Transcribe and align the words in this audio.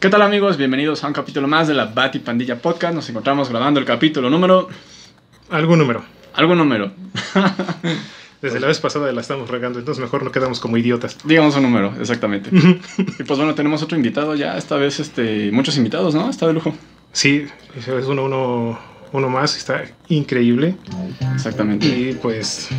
¿Qué 0.00 0.08
tal 0.08 0.22
amigos? 0.22 0.56
Bienvenidos 0.56 1.04
a 1.04 1.08
un 1.08 1.12
capítulo 1.12 1.46
más 1.46 1.68
de 1.68 1.74
la 1.74 1.84
Bati 1.86 2.20
Pandilla 2.20 2.56
Podcast. 2.56 2.94
Nos 2.94 3.08
encontramos 3.10 3.50
grabando 3.50 3.80
el 3.80 3.86
capítulo 3.86 4.30
número... 4.30 4.68
Algún 5.50 5.78
número. 5.78 6.02
Algún 6.34 6.56
número. 6.56 6.92
Desde 8.40 8.60
la 8.60 8.68
vez 8.68 8.78
pasada 8.80 9.12
la 9.12 9.20
estamos 9.20 9.50
regando, 9.50 9.78
entonces 9.78 10.00
mejor 10.02 10.22
no 10.22 10.32
quedamos 10.32 10.58
como 10.58 10.78
idiotas. 10.78 11.18
Digamos 11.24 11.54
un 11.56 11.64
número, 11.64 11.92
exactamente. 12.00 12.48
y 13.18 13.22
pues 13.24 13.38
bueno, 13.38 13.54
tenemos 13.54 13.82
otro 13.82 13.98
invitado 13.98 14.34
ya, 14.34 14.56
esta 14.56 14.76
vez 14.76 15.00
este, 15.00 15.50
muchos 15.52 15.76
invitados, 15.76 16.14
¿no? 16.14 16.30
Está 16.30 16.46
de 16.46 16.54
lujo. 16.54 16.74
Sí, 17.12 17.44
es 17.76 18.06
uno, 18.06 18.24
uno, 18.24 18.78
uno 19.12 19.28
más, 19.28 19.54
está 19.58 19.84
increíble. 20.08 20.76
Exactamente. 21.34 21.86
Y 21.86 22.14
pues, 22.14 22.70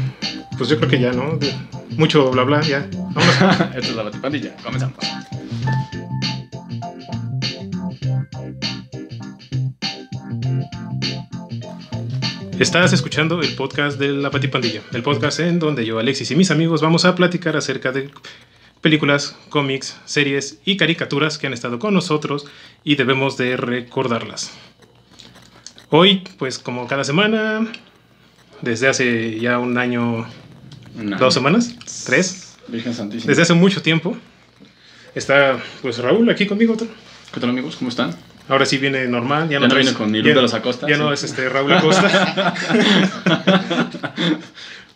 pues 0.57 0.68
yo 0.69 0.78
creo 0.78 0.89
que 0.89 1.00
ya, 1.00 1.11
¿no? 1.11 1.38
De- 1.38 1.54
mucho 1.92 2.32
bla 2.32 2.43
bla, 2.43 2.61
ya. 2.61 2.88
Vámonos. 2.92 3.36
Esta 3.75 3.78
es 3.78 3.96
la 3.96 4.04
Bati 4.04 4.18
Pandilla. 4.18 4.56
Comenzamos. 4.64 4.96
Estás 12.61 12.93
escuchando 12.93 13.42
el 13.42 13.56
podcast 13.56 13.97
de 13.97 14.10
La 14.10 14.29
Patipandilla, 14.29 14.83
el 14.93 15.01
podcast 15.01 15.39
en 15.39 15.57
donde 15.57 15.83
yo, 15.83 15.97
Alexis 15.97 16.29
y 16.29 16.36
mis 16.36 16.51
amigos 16.51 16.79
vamos 16.79 17.06
a 17.06 17.15
platicar 17.15 17.57
acerca 17.57 17.92
de 17.92 18.11
películas, 18.82 19.36
cómics, 19.50 19.97
series 20.06 20.60
y 20.64 20.78
caricaturas 20.78 21.39
que 21.39 21.47
han 21.47 21.54
estado 21.54 21.79
con 21.79 21.96
nosotros 21.96 22.46
y 22.84 22.97
debemos 22.97 23.36
de 23.36 23.57
recordarlas. 23.57 24.51
Hoy, 25.89 26.21
pues 26.37 26.60
como 26.60 26.86
cada 26.87 27.04
semana, 27.04 27.65
desde 28.62 28.89
hace 28.89 29.39
ya 29.39 29.57
un 29.57 29.79
año, 29.79 30.28
dos 31.18 31.34
semanas, 31.34 31.75
tres, 32.06 32.58
Virgen 32.67 32.94
Santísima. 32.94 33.28
desde 33.28 33.42
hace 33.42 33.56
mucho 33.56 33.81
tiempo, 33.81 34.16
está 35.16 35.59
pues 35.81 35.98
Raúl 35.98 36.30
aquí 36.30 36.45
conmigo. 36.45 36.78
¿Qué 36.78 37.39
tal 37.39 37.50
amigos? 37.50 37.78
¿Cómo 37.78 37.89
están? 37.89 38.16
Ahora 38.50 38.66
sí 38.66 38.78
viene 38.78 39.08
normal. 39.08 39.45
Ya, 39.47 39.53
Ya 39.53 39.59
no 39.59 39.67
traes- 39.67 39.84
viene 39.86 39.97
con 39.97 40.11
ni 40.11 40.22
Luz 40.22 40.36
de 40.36 40.42
los 40.42 40.53
Acosta, 40.53 40.88
Ya 40.88 40.95
sí. 40.95 41.02
no 41.02 41.14
es 41.14 41.23
este 41.23 41.47
Raúl 41.50 41.72
Acosta. 41.73 42.53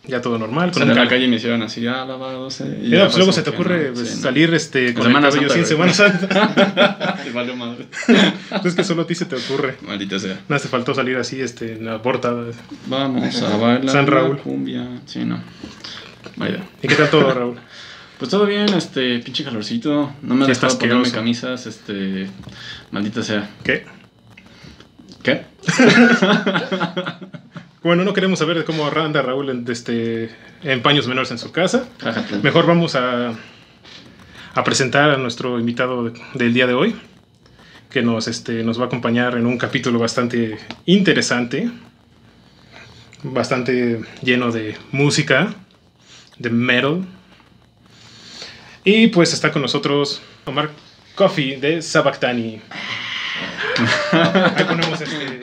ya 0.08 0.22
todo 0.22 0.38
normal. 0.38 0.72
Con 0.72 0.74
Con 0.74 0.84
en 0.84 0.90
un 0.90 0.96
la 0.96 1.02
cal- 1.04 1.10
calle 1.10 1.28
me 1.28 1.38
hicieron 1.38 1.62
así, 1.64 1.86
ah, 1.88 2.06
lavado, 2.06 2.50
sí. 2.52 2.64
y 2.84 2.90
Ya, 2.90 3.06
pues 3.06 3.18
luego 3.18 3.32
se 3.32 3.42
te 3.42 3.50
ocurre 3.50 3.88
no, 3.90 3.94
pues, 3.96 4.10
sí, 4.10 4.16
no. 4.18 4.22
salir 4.22 4.54
este, 4.54 4.94
con 4.94 5.04
Semana 5.04 5.28
el 5.30 5.34
cabello 5.34 5.52
en 5.52 5.58
güey. 5.60 5.66
Semana 5.66 5.94
Santa. 5.94 7.16
Y 7.28 7.30
valió 7.32 7.56
madre. 7.56 7.88
es 8.64 8.76
que 8.76 8.84
solo 8.84 9.02
a 9.04 9.08
ti 9.08 9.16
se 9.16 9.26
te 9.26 9.36
ocurre. 9.36 9.78
Maldita 9.82 10.20
sea. 10.20 10.40
No 10.48 10.60
te 10.60 10.68
faltó 10.68 10.94
salir 10.94 11.18
así 11.18 11.42
este, 11.42 11.74
en 11.74 11.86
la 11.86 12.02
portada. 12.02 12.44
Vamos 12.88 13.42
a 13.42 13.58
bailar 13.58 13.90
San 13.90 14.06
Raúl. 14.08 14.38
la 14.38 14.44
cumbia. 14.44 14.88
Sí, 15.06 15.26
no. 15.26 15.42
Idea. 16.38 16.64
¿Y 16.84 16.88
qué 16.88 16.96
tal 16.96 17.10
todo, 17.10 17.34
Raúl? 17.34 17.56
Pues 18.18 18.32
todo 18.32 18.46
bien, 18.46 18.70
este, 18.74 19.20
pinche 19.20 19.44
calorcito. 19.44 20.14
No 20.22 20.36
me 20.36 20.46
está 20.52 20.68
ponerme 20.80 21.02
camisas, 21.12 21.66
este, 21.68 22.28
maldita 22.92 23.22
sea. 23.24 23.50
¿Qué? 23.64 23.86
¿Qué? 25.24 25.44
Bueno, 27.84 28.04
no 28.04 28.14
queremos 28.14 28.40
saber 28.40 28.66
cómo 28.66 28.88
anda 28.88 29.22
Raúl 29.22 29.48
en, 29.52 29.64
este, 29.72 30.32
en 30.64 30.82
paños 30.82 31.08
menores 31.08 31.30
en 31.30 31.38
su 31.38 31.52
casa. 31.52 31.88
Mejor 32.42 32.66
vamos 32.66 32.96
a, 32.96 33.30
a 34.56 34.64
presentar 34.64 35.12
a 35.12 35.18
nuestro 35.18 35.60
invitado 35.60 36.06
de- 36.10 36.20
del 36.34 36.52
día 36.52 36.66
de 36.66 36.74
hoy, 36.74 36.96
que 37.92 38.02
nos, 38.02 38.28
este, 38.28 38.64
nos 38.64 38.80
va 38.80 38.86
a 38.86 38.88
acompañar 38.88 39.38
en 39.38 39.46
un 39.46 39.60
capítulo 39.60 40.00
bastante 40.00 40.58
interesante, 40.88 41.70
bastante 43.22 44.02
lleno 44.24 44.52
de 44.52 44.76
música, 44.92 45.54
de 46.40 46.50
metal. 46.50 47.06
Y 48.88 49.08
pues 49.08 49.34
está 49.34 49.52
con 49.52 49.64
nosotros 49.64 50.22
Omar 50.46 50.70
Coffee 51.16 51.58
de 51.58 51.82
Sabactani. 51.82 52.62
Le 54.58 54.66
ponemos 54.66 55.02
este, 55.02 55.42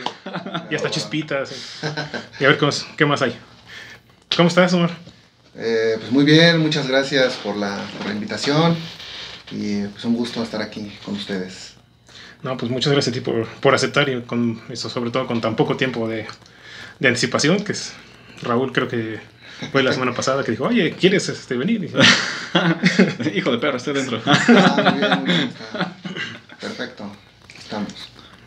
y 0.70 0.74
hasta 0.76 0.88
chispitas. 0.88 1.80
Y 2.38 2.44
a 2.44 2.48
ver 2.48 2.58
qué 2.58 2.64
más, 2.64 2.86
qué 2.96 3.04
más 3.04 3.20
hay. 3.20 3.36
¿Cómo 4.36 4.48
estás, 4.48 4.72
Omar? 4.74 4.96
Eh, 5.56 5.96
pues 5.98 6.12
muy 6.12 6.24
bien, 6.24 6.60
muchas 6.60 6.86
gracias 6.86 7.34
por 7.34 7.56
la, 7.56 7.84
por 7.98 8.06
la 8.06 8.12
invitación 8.12 8.76
y 9.50 9.82
pues 9.88 10.04
un 10.04 10.14
gusto 10.14 10.40
estar 10.40 10.62
aquí 10.62 10.96
con 11.04 11.14
ustedes. 11.14 11.74
No, 12.44 12.56
pues 12.56 12.70
muchas 12.70 12.92
gracias 12.92 13.12
a 13.12 13.18
ti 13.18 13.20
por, 13.20 13.48
por 13.48 13.74
aceptar 13.74 14.08
y 14.08 14.22
con 14.22 14.62
eso, 14.68 14.88
sobre 14.88 15.10
todo 15.10 15.26
con 15.26 15.40
tan 15.40 15.56
poco 15.56 15.76
tiempo 15.76 16.08
de, 16.08 16.26
de 17.00 17.08
anticipación, 17.08 17.64
que 17.64 17.72
es 17.72 17.92
Raúl 18.42 18.72
creo 18.72 18.86
que 18.86 19.18
fue 19.70 19.82
la 19.82 19.92
semana 19.92 20.12
pasada 20.12 20.42
que 20.44 20.52
dijo, 20.52 20.64
oye, 20.64 20.92
¿quieres 20.92 21.28
este, 21.28 21.56
venir? 21.56 21.80
Dije, 21.80 21.96
Hijo 23.34 23.50
de 23.50 23.58
perro, 23.58 23.76
estoy 23.76 23.94
dentro. 23.94 24.20
Ah, 24.26 24.38
muy 24.76 24.98
bien, 24.98 25.20
muy 25.20 25.26
bien, 25.26 25.48
está 25.48 25.96
perfecto, 26.60 27.10
estamos. 27.58 27.92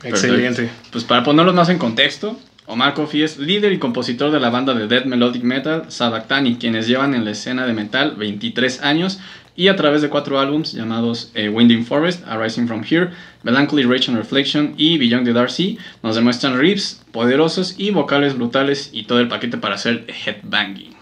Excelente. 0.04 0.64
Perfecto. 0.64 0.90
Pues 0.92 1.04
para 1.04 1.24
ponerlos 1.24 1.56
más 1.56 1.70
en 1.70 1.78
contexto, 1.78 2.40
Omar 2.68 2.94
Coffey 2.94 3.24
es 3.24 3.38
líder 3.38 3.74
y 3.74 3.80
compositor 3.80 4.32
de 4.32 4.40
la 4.40 4.50
banda 4.50 4.74
de 4.74 4.88
death 4.88 5.06
melodic 5.06 5.44
metal 5.44 5.86
Sabactani, 5.90 6.56
quienes 6.58 6.88
llevan 6.88 7.14
en 7.14 7.26
la 7.26 7.32
escena 7.32 7.66
de 7.66 7.74
metal 7.74 8.16
23 8.16 8.82
años 8.82 9.20
y 9.56 9.68
a 9.68 9.76
través 9.76 10.02
de 10.02 10.10
cuatro 10.10 10.40
álbums 10.40 10.74
llamados 10.74 11.32
eh, 11.34 11.50
Winding 11.50 11.86
Forest, 11.86 12.28
Arising 12.28 12.68
From 12.68 12.84
Here, 12.84 13.12
Melancholy 13.44 13.84
Rage 13.84 14.10
and 14.10 14.18
Reflection 14.18 14.74
y 14.78 14.98
Beyond 14.98 15.26
the 15.26 15.34
Dark 15.34 15.52
Sea, 15.52 15.78
nos 16.04 16.16
demuestran 16.16 16.58
riffs 16.58 17.02
poderosos 17.12 17.76
y 17.78 17.92
vocales 17.92 18.36
brutales 18.36 18.90
y 18.92 19.04
todo 19.04 19.20
el 19.20 19.28
paquete 19.28 19.58
para 19.58 19.76
hacer 19.76 20.06
headbanging. 20.08 20.95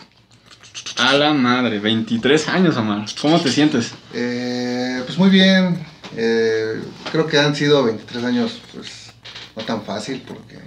A 1.04 1.18
la 1.18 1.34
madre, 1.34 1.80
23 1.80 2.48
años, 2.48 2.78
Omar. 2.78 3.06
¿Cómo 3.22 3.38
te 3.42 3.52
sientes? 3.52 3.92
Eh, 4.14 5.02
pues 5.06 5.18
muy 5.18 5.30
bien, 5.30 5.86
eh, 6.16 6.82
creo 7.12 7.28
que 7.28 7.38
han 7.38 7.54
sido 7.54 7.84
23 7.84 8.24
años 8.24 8.62
pues 8.74 9.12
no 9.58 9.64
tan 9.64 9.84
fácil 9.84 10.24
porque 10.26 10.60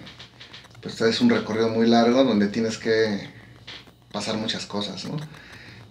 pues 0.82 1.00
es 1.00 1.22
un 1.22 1.30
recorrido 1.30 1.70
muy 1.70 1.86
largo 1.86 2.22
donde 2.22 2.48
tienes 2.48 2.76
que 2.76 3.30
pasar 4.12 4.36
muchas 4.36 4.66
cosas, 4.66 5.06
¿no? 5.06 5.16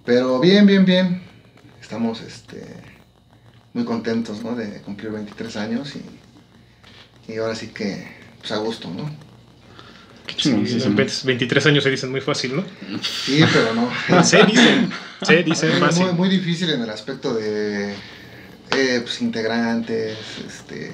Pero 0.05 0.39
bien, 0.39 0.67
bien, 0.67 0.85
bien, 0.85 1.23
estamos 1.81 2.21
este, 2.21 2.67
muy 3.73 3.83
contentos, 3.83 4.43
¿no? 4.43 4.55
De 4.55 4.79
cumplir 4.83 5.11
23 5.11 5.57
años 5.57 5.93
y, 5.95 7.33
y 7.33 7.37
ahora 7.37 7.55
sí 7.55 7.69
que 7.69 8.07
pues 8.37 8.51
a 8.51 8.57
gusto, 8.57 8.91
¿no? 8.91 9.09
Sí. 10.37 10.51
20 10.51 11.13
23 11.23 11.65
años 11.67 11.83
se 11.83 11.91
dicen 11.91 12.11
muy 12.11 12.21
fácil, 12.21 12.55
¿no? 12.57 12.63
Sí, 13.01 13.43
pero 13.53 13.73
no. 13.73 14.23
Se 14.23 14.43
dicen, 14.43 14.89
se 15.21 15.43
dicen 15.43 15.71
muy, 15.71 15.79
fácil. 15.79 16.05
muy, 16.05 16.13
muy 16.13 16.29
difícil 16.29 16.69
en 16.71 16.81
el 16.81 16.89
aspecto 16.89 17.33
de 17.33 17.93
eh, 18.71 18.99
pues, 19.01 19.21
integrantes, 19.21 20.17
este, 20.45 20.91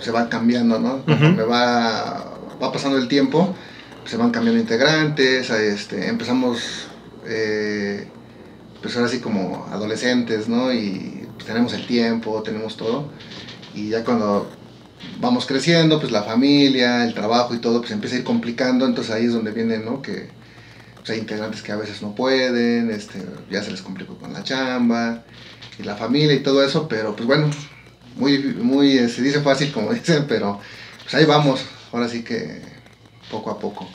se 0.00 0.10
va 0.10 0.28
cambiando, 0.28 0.78
¿no? 0.78 1.04
Conforme 1.04 1.42
va, 1.42 2.38
va 2.62 2.72
pasando 2.72 2.96
el 2.96 3.08
tiempo, 3.08 3.54
se 4.06 4.16
van 4.16 4.30
cambiando 4.30 4.60
integrantes, 4.60 5.50
este, 5.50 6.08
empezamos, 6.08 6.86
eh, 7.26 8.08
pues 8.80 8.96
ahora 8.96 9.08
sí 9.08 9.20
como 9.20 9.66
adolescentes, 9.70 10.48
¿no? 10.48 10.72
Y 10.72 11.26
pues, 11.34 11.46
tenemos 11.46 11.74
el 11.74 11.86
tiempo, 11.86 12.42
tenemos 12.42 12.76
todo, 12.76 13.10
y 13.74 13.90
ya 13.90 14.04
cuando 14.04 14.50
vamos 15.20 15.46
creciendo, 15.46 16.00
pues 16.00 16.12
la 16.12 16.22
familia, 16.22 17.04
el 17.04 17.14
trabajo 17.14 17.54
y 17.54 17.58
todo, 17.58 17.80
pues 17.80 17.92
empieza 17.92 18.16
a 18.16 18.18
ir 18.20 18.24
complicando, 18.24 18.86
entonces 18.86 19.14
ahí 19.14 19.26
es 19.26 19.32
donde 19.32 19.52
viene, 19.52 19.78
¿no? 19.78 20.02
Que 20.02 20.28
pues, 20.96 21.10
hay 21.10 21.18
integrantes 21.18 21.62
que 21.62 21.72
a 21.72 21.76
veces 21.76 22.02
no 22.02 22.14
pueden, 22.14 22.90
este, 22.90 23.24
ya 23.50 23.62
se 23.62 23.70
les 23.70 23.82
complicó 23.82 24.16
con 24.16 24.32
la 24.32 24.42
chamba, 24.42 25.22
y 25.78 25.82
la 25.82 25.96
familia 25.96 26.34
y 26.34 26.40
todo 26.40 26.64
eso, 26.64 26.88
pero 26.88 27.14
pues 27.14 27.26
bueno, 27.26 27.50
muy, 28.16 28.38
muy, 28.38 28.98
eh, 28.98 29.08
se 29.08 29.22
dice 29.22 29.40
fácil 29.40 29.72
como 29.72 29.92
dicen, 29.94 30.26
pero 30.28 30.60
pues 31.02 31.14
ahí 31.14 31.24
vamos, 31.24 31.60
ahora 31.92 32.08
sí 32.08 32.22
que 32.22 32.62
poco 33.30 33.50
a 33.50 33.58
poco. 33.58 33.88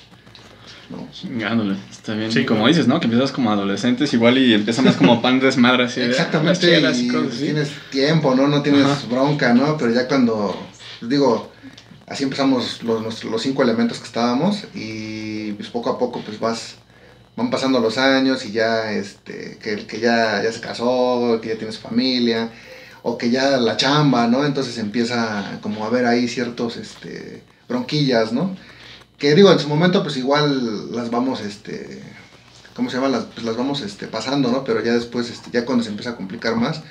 ¿no? 0.89 1.07
Chingándole, 1.11 1.75
está 1.89 2.13
bien. 2.13 2.31
Sí, 2.31 2.45
como 2.45 2.67
dices, 2.67 2.87
¿no? 2.87 2.99
Que 2.99 3.05
empiezas 3.05 3.31
como 3.31 3.51
adolescentes 3.51 4.13
igual 4.13 4.37
y 4.37 4.53
empieza 4.53 4.83
más 4.83 4.95
como 4.95 5.21
pan 5.21 5.39
desmadre 5.39 5.85
así. 5.85 5.99
de, 5.99 6.05
ah, 6.07 6.09
Exactamente, 6.09 6.79
y 6.79 7.07
cosas 7.07 7.39
tienes 7.39 7.69
tiempo, 7.89 8.35
¿no? 8.35 8.47
No 8.47 8.61
tienes 8.61 8.85
Ajá. 8.85 9.07
bronca, 9.09 9.53
¿no? 9.53 9.77
Pero 9.77 9.91
ya 9.91 10.07
cuando, 10.07 10.55
pues, 11.05 11.09
digo, 11.09 11.51
así 12.07 12.23
empezamos 12.23 12.81
los, 12.81 13.23
los 13.23 13.41
cinco 13.41 13.61
elementos 13.61 13.99
que 13.99 14.05
estábamos 14.05 14.63
y 14.73 15.51
pues 15.53 15.69
poco 15.69 15.91
a 15.91 15.99
poco 15.99 16.21
pues 16.25 16.39
vas, 16.39 16.75
van 17.35 17.51
pasando 17.51 17.79
los 17.79 17.99
años 17.99 18.43
y 18.45 18.51
ya, 18.51 18.91
este, 18.91 19.57
que 19.61 19.85
que 19.85 19.99
ya, 19.99 20.41
ya 20.43 20.51
se 20.51 20.61
casó, 20.61 21.39
que 21.41 21.49
ya 21.49 21.57
tiene 21.57 21.71
su 21.71 21.81
familia, 21.81 22.49
o 23.03 23.17
que 23.19 23.29
ya 23.29 23.57
la 23.57 23.77
chamba, 23.77 24.27
¿no? 24.27 24.45
Entonces 24.45 24.79
empieza 24.79 25.59
como 25.61 25.85
a 25.85 25.89
ver 25.89 26.07
ahí 26.07 26.27
ciertos, 26.27 26.77
este, 26.77 27.43
bronquillas, 27.69 28.31
¿no? 28.33 28.57
Que 29.19 29.35
digo, 29.35 29.51
en 29.51 29.59
su 29.59 29.69
momento 29.69 30.01
pues 30.01 30.17
igual 30.17 30.91
las 30.91 31.11
vamos, 31.11 31.41
este, 31.41 32.01
¿cómo 32.75 32.89
se 32.89 32.97
llama? 32.97 33.09
Las, 33.09 33.25
pues 33.25 33.45
las 33.45 33.57
vamos 33.57 33.81
este, 33.81 34.07
pasando, 34.07 34.51
¿no? 34.51 34.63
Pero 34.63 34.83
ya 34.83 34.93
después, 34.93 35.29
este, 35.29 35.51
ya 35.51 35.65
cuando 35.65 35.83
se 35.83 35.91
empieza 35.91 36.11
a 36.11 36.15
complicar 36.15 36.55
más, 36.55 36.81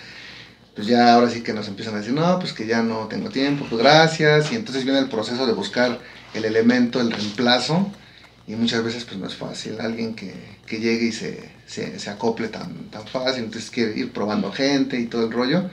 pues 0.74 0.86
ya 0.88 1.14
ahora 1.14 1.30
sí 1.30 1.42
que 1.42 1.52
nos 1.52 1.68
empiezan 1.68 1.94
a 1.94 1.98
decir, 1.98 2.12
no, 2.12 2.38
pues 2.38 2.52
que 2.52 2.66
ya 2.66 2.82
no 2.82 3.06
tengo 3.06 3.30
tiempo, 3.30 3.66
pues 3.68 3.80
gracias. 3.80 4.50
Y 4.52 4.56
entonces 4.56 4.84
viene 4.84 4.98
el 4.98 5.08
proceso 5.08 5.46
de 5.46 5.52
buscar 5.52 6.00
el 6.34 6.44
elemento, 6.44 7.00
el 7.00 7.12
reemplazo. 7.12 7.90
Y 8.46 8.56
muchas 8.56 8.84
veces 8.84 9.04
pues 9.04 9.16
no 9.16 9.26
es 9.26 9.36
fácil 9.36 9.80
alguien 9.80 10.14
que, 10.14 10.34
que 10.66 10.78
llegue 10.78 11.06
y 11.06 11.12
se, 11.12 11.48
se, 11.66 11.98
se 11.98 12.10
acople 12.10 12.48
tan, 12.48 12.90
tan 12.90 13.06
fácil. 13.06 13.44
Entonces 13.44 13.70
quiere 13.70 13.96
ir 13.96 14.12
probando 14.12 14.52
gente 14.52 14.98
y 14.98 15.06
todo 15.06 15.26
el 15.26 15.32
rollo. 15.32 15.70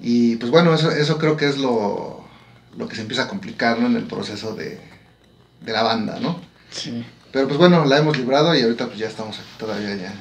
Y 0.00 0.36
pues 0.36 0.50
bueno, 0.50 0.74
eso, 0.74 0.90
eso 0.90 1.18
creo 1.18 1.36
que 1.36 1.48
es 1.48 1.56
lo, 1.56 2.24
lo 2.76 2.88
que 2.88 2.96
se 2.96 3.02
empieza 3.02 3.24
a 3.24 3.28
complicar 3.28 3.78
¿no? 3.78 3.86
en 3.86 3.96
el 3.96 4.04
proceso 4.04 4.54
de, 4.54 4.80
de 5.60 5.72
la 5.72 5.82
banda, 5.82 6.18
¿no? 6.20 6.40
Sí. 6.70 7.04
Pero 7.32 7.46
pues 7.46 7.58
bueno, 7.58 7.84
la 7.84 7.98
hemos 7.98 8.16
librado 8.16 8.54
y 8.54 8.62
ahorita 8.62 8.86
pues 8.86 8.98
ya 8.98 9.06
estamos 9.06 9.38
aquí 9.38 9.48
todavía 9.58 9.94
ya. 9.94 10.12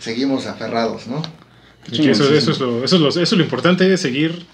Seguimos 0.00 0.46
aferrados, 0.46 1.06
¿no? 1.06 1.22
Que 1.90 2.10
eso, 2.10 2.32
eso, 2.32 2.50
es 2.50 2.60
lo, 2.60 2.84
eso, 2.84 2.96
es 2.96 3.02
lo, 3.02 3.08
eso 3.08 3.20
es 3.20 3.32
lo 3.32 3.42
importante, 3.42 3.96
seguir 3.96 4.46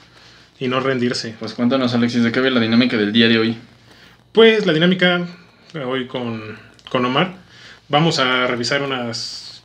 y 0.58 0.68
no 0.68 0.80
rendirse. 0.80 1.34
Pues 1.38 1.54
cuéntanos, 1.54 1.94
Alexis, 1.94 2.22
¿de 2.22 2.32
qué 2.32 2.40
ve 2.40 2.50
la 2.50 2.60
dinámica 2.60 2.96
del 2.96 3.12
día 3.12 3.28
de 3.28 3.38
hoy? 3.38 3.56
Pues 4.32 4.66
la 4.66 4.72
dinámica 4.72 5.26
hoy 5.86 6.06
con, 6.06 6.58
con 6.90 7.04
Omar, 7.04 7.36
vamos 7.88 8.18
a 8.18 8.46
revisar 8.46 8.82
unas 8.82 9.62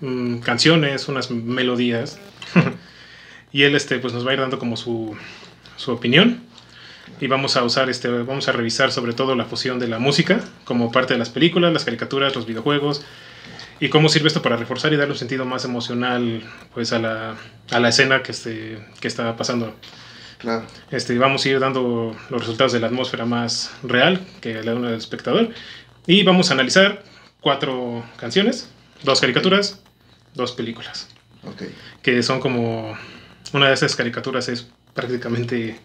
mm, 0.00 0.38
canciones, 0.38 1.08
unas 1.08 1.30
melodías. 1.30 2.18
y 3.52 3.62
él 3.62 3.74
este, 3.74 3.98
pues 3.98 4.12
nos 4.12 4.26
va 4.26 4.30
a 4.30 4.34
ir 4.34 4.40
dando 4.40 4.58
como 4.58 4.76
su, 4.76 5.16
su 5.76 5.92
opinión. 5.92 6.40
Y 7.20 7.26
vamos 7.26 7.56
a 7.56 7.64
usar 7.64 7.90
este, 7.90 8.08
vamos 8.08 8.48
a 8.48 8.52
revisar 8.52 8.92
sobre 8.92 9.12
todo 9.12 9.34
la 9.34 9.44
fusión 9.44 9.78
de 9.78 9.88
la 9.88 9.98
música 9.98 10.40
como 10.64 10.90
parte 10.92 11.14
de 11.14 11.18
las 11.18 11.30
películas, 11.30 11.72
las 11.72 11.84
caricaturas, 11.84 12.34
los 12.34 12.46
videojuegos. 12.46 13.04
Y 13.82 13.88
cómo 13.88 14.08
sirve 14.08 14.28
esto 14.28 14.42
para 14.42 14.56
reforzar 14.56 14.92
y 14.92 14.96
darle 14.96 15.12
un 15.12 15.18
sentido 15.18 15.44
más 15.44 15.64
emocional 15.64 16.42
pues, 16.72 16.92
a, 16.92 17.00
la, 17.00 17.34
a 17.70 17.80
la 17.80 17.88
escena 17.88 18.22
que, 18.22 18.30
este, 18.30 18.78
que 19.00 19.08
está 19.08 19.36
pasando. 19.36 19.74
Claro. 20.38 20.64
Este, 20.90 21.18
vamos 21.18 21.44
a 21.44 21.48
ir 21.48 21.58
dando 21.58 22.16
los 22.30 22.40
resultados 22.42 22.72
de 22.72 22.80
la 22.80 22.86
atmósfera 22.86 23.24
más 23.24 23.72
real 23.82 24.20
que 24.40 24.54
le 24.54 24.62
da 24.62 24.74
uno 24.76 24.86
al 24.88 24.94
espectador. 24.94 25.50
Y 26.06 26.22
vamos 26.22 26.50
a 26.50 26.54
analizar 26.54 27.02
cuatro 27.40 28.04
canciones, 28.18 28.68
dos 29.02 29.20
caricaturas, 29.20 29.80
dos 30.34 30.52
películas. 30.52 31.08
Ok. 31.44 31.62
Que 32.02 32.22
son 32.22 32.38
como. 32.40 32.96
Una 33.52 33.66
de 33.68 33.74
esas 33.74 33.96
caricaturas 33.96 34.48
es 34.48 34.68
prácticamente 34.94 35.78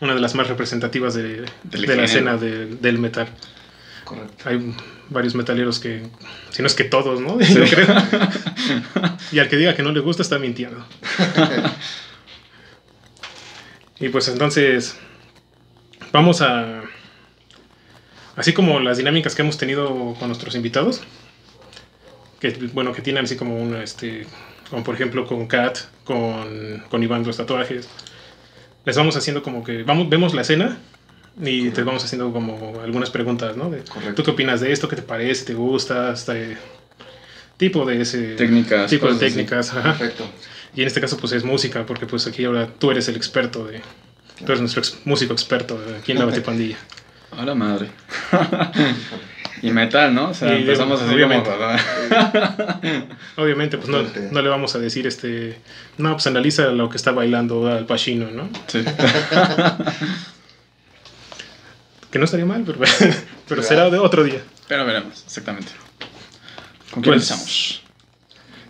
una 0.00 0.14
de 0.14 0.20
las 0.20 0.34
más 0.34 0.48
representativas 0.48 1.12
de, 1.14 1.44
de 1.64 1.96
la 1.96 2.04
escena 2.04 2.36
de- 2.38 2.66
del 2.66 2.98
metal. 2.98 3.28
Correcto. 4.04 4.48
Hay 4.48 4.74
varios 5.10 5.34
metaleros 5.34 5.78
que, 5.78 6.02
si 6.50 6.62
no 6.62 6.66
es 6.66 6.74
que 6.74 6.84
todos, 6.84 7.20
¿no? 7.20 7.38
Creo. 7.38 7.86
y 9.30 9.38
al 9.38 9.48
que 9.48 9.56
diga 9.56 9.74
que 9.74 9.82
no 9.82 9.92
le 9.92 10.00
gusta 10.00 10.22
está 10.22 10.38
mintiendo. 10.38 10.84
y 14.00 14.08
pues 14.08 14.28
entonces, 14.28 14.96
vamos 16.12 16.42
a... 16.42 16.82
Así 18.34 18.52
como 18.52 18.80
las 18.80 18.96
dinámicas 18.96 19.34
que 19.34 19.42
hemos 19.42 19.58
tenido 19.58 20.14
con 20.18 20.28
nuestros 20.28 20.54
invitados, 20.54 21.02
que 22.40 22.50
bueno, 22.72 22.92
que 22.92 23.02
tienen 23.02 23.24
así 23.24 23.36
como 23.36 23.56
una, 23.56 23.82
este, 23.82 24.26
como 24.70 24.82
por 24.82 24.94
ejemplo 24.94 25.26
con 25.26 25.46
Kat, 25.46 25.78
con, 26.04 26.82
con 26.88 27.02
Iván 27.02 27.24
los 27.24 27.36
tatuajes, 27.36 27.90
les 28.86 28.96
vamos 28.96 29.16
haciendo 29.16 29.42
como 29.42 29.62
que, 29.62 29.82
vamos, 29.82 30.08
vemos 30.08 30.32
la 30.32 30.40
escena 30.40 30.78
y 31.40 31.70
te 31.70 31.82
vamos 31.82 32.04
haciendo 32.04 32.32
como 32.32 32.80
algunas 32.82 33.10
preguntas, 33.10 33.56
¿no? 33.56 33.70
De, 33.70 33.82
Correcto. 33.84 34.14
¿Tú 34.14 34.22
qué 34.24 34.30
opinas 34.32 34.60
de 34.60 34.72
esto? 34.72 34.88
¿Qué 34.88 34.96
te 34.96 35.02
parece? 35.02 35.44
¿Te 35.46 35.54
gusta? 35.54 36.12
Este 36.12 36.56
tipo 37.56 37.84
de 37.86 38.00
ese 38.00 38.34
Técnicas, 38.34 38.90
tipo 38.90 39.06
de 39.12 39.18
técnicas. 39.18 39.70
ajá. 39.72 39.94
Perfecto. 39.96 40.24
Y 40.74 40.80
en 40.82 40.86
este 40.88 41.00
caso 41.00 41.16
pues 41.18 41.32
es 41.32 41.44
música, 41.44 41.84
porque 41.86 42.06
pues 42.06 42.26
aquí 42.26 42.44
ahora 42.44 42.66
tú 42.78 42.90
eres 42.90 43.06
el 43.08 43.16
experto 43.16 43.64
de... 43.66 43.80
Tú 44.38 44.46
eres 44.46 44.60
nuestro 44.60 44.80
ex- 44.80 44.98
músico 45.04 45.32
experto 45.32 45.78
de 45.80 45.96
aquí 45.98 46.12
en 46.12 46.18
la 46.18 46.24
Batipandilla. 46.24 46.76
A 47.30 47.44
la 47.44 47.54
madre. 47.54 47.88
y 49.62 49.70
metal, 49.70 50.14
¿no? 50.14 50.30
O 50.30 50.34
sea, 50.34 50.54
Y, 50.54 50.62
empezamos 50.62 51.00
así 51.00 51.14
obviamente. 51.14 51.48
como... 51.50 53.06
Obviamente, 53.36 53.76
pues 53.78 53.88
no, 53.88 54.02
no 54.30 54.42
le 54.42 54.48
vamos 54.48 54.74
a 54.74 54.78
decir 54.78 55.06
este... 55.06 55.56
No, 55.98 56.12
pues 56.12 56.26
analiza 56.26 56.66
lo 56.72 56.88
que 56.88 56.96
está 56.96 57.12
bailando 57.12 57.66
Al 57.68 57.86
Pacino, 57.86 58.30
¿no? 58.30 58.48
Sí. 58.66 58.82
Que 62.12 62.18
no 62.18 62.26
estaría 62.26 62.46
mal, 62.46 62.62
pero, 62.64 62.78
pero 63.48 63.62
será 63.62 63.90
de 63.90 63.98
otro 63.98 64.22
día. 64.22 64.42
Pero 64.68 64.84
veremos, 64.84 65.22
exactamente. 65.26 65.72
¿Con 66.92 67.02
quién 67.02 67.14
Pues- 67.14 67.30
empezamos? 67.30 67.82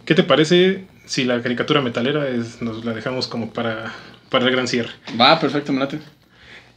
¿Qué 0.04 0.14
te 0.14 0.22
parece 0.24 0.86
si 1.06 1.24
la 1.24 1.40
caricatura 1.42 1.80
metalera 1.80 2.28
es, 2.28 2.60
nos 2.62 2.84
la 2.84 2.92
dejamos 2.92 3.26
como 3.28 3.52
para, 3.52 3.92
para 4.30 4.46
el 4.46 4.50
gran 4.52 4.66
cierre? 4.68 4.92
Va, 5.20 5.38
perfecto, 5.38 5.72
me 5.72 5.80
late. 5.80 6.00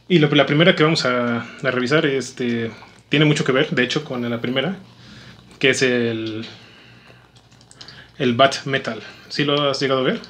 Y 0.08 0.18
lo- 0.18 0.28
la 0.34 0.46
primera 0.46 0.74
que 0.76 0.82
vamos 0.84 1.04
a, 1.04 1.38
a 1.40 1.70
revisar 1.70 2.04
este, 2.06 2.70
tiene 3.08 3.24
mucho 3.24 3.44
que 3.44 3.52
ver, 3.52 3.70
de 3.70 3.82
hecho, 3.84 4.04
con 4.04 4.28
la 4.28 4.40
primera, 4.40 4.76
que 5.58 5.70
es 5.70 5.82
el, 5.82 6.46
el 8.18 8.34
Bat 8.34 8.64
Metal. 8.66 9.00
¿Sí 9.28 9.44
lo 9.44 9.70
has 9.70 9.80
llegado 9.80 10.00
a 10.00 10.04
ver? 10.04 10.20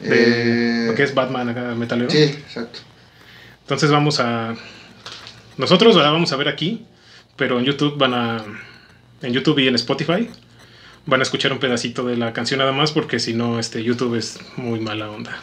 De 0.00 0.84
Eh, 0.84 0.86
lo 0.88 0.94
que 0.94 1.02
es 1.04 1.14
Batman 1.14 1.48
acá 1.48 1.74
metalero. 1.74 2.10
Sí, 2.10 2.22
exacto. 2.22 2.80
Entonces 3.62 3.90
vamos 3.90 4.18
a... 4.20 4.54
Nosotros 5.56 5.94
la 5.96 6.10
vamos 6.10 6.32
a 6.32 6.36
ver 6.36 6.48
aquí, 6.48 6.84
pero 7.36 7.58
en 7.58 7.64
YouTube 7.64 7.96
van 7.98 8.14
a... 8.14 8.44
En 9.22 9.32
YouTube 9.32 9.58
y 9.60 9.68
en 9.68 9.74
Spotify 9.76 10.28
van 11.06 11.20
a 11.20 11.22
escuchar 11.22 11.52
un 11.52 11.58
pedacito 11.58 12.04
de 12.04 12.16
la 12.16 12.32
canción 12.32 12.58
nada 12.58 12.72
más 12.72 12.92
porque 12.92 13.18
si 13.20 13.34
no, 13.34 13.58
este, 13.58 13.82
YouTube 13.82 14.16
es 14.16 14.38
muy 14.56 14.80
mala 14.80 15.10
onda. 15.10 15.36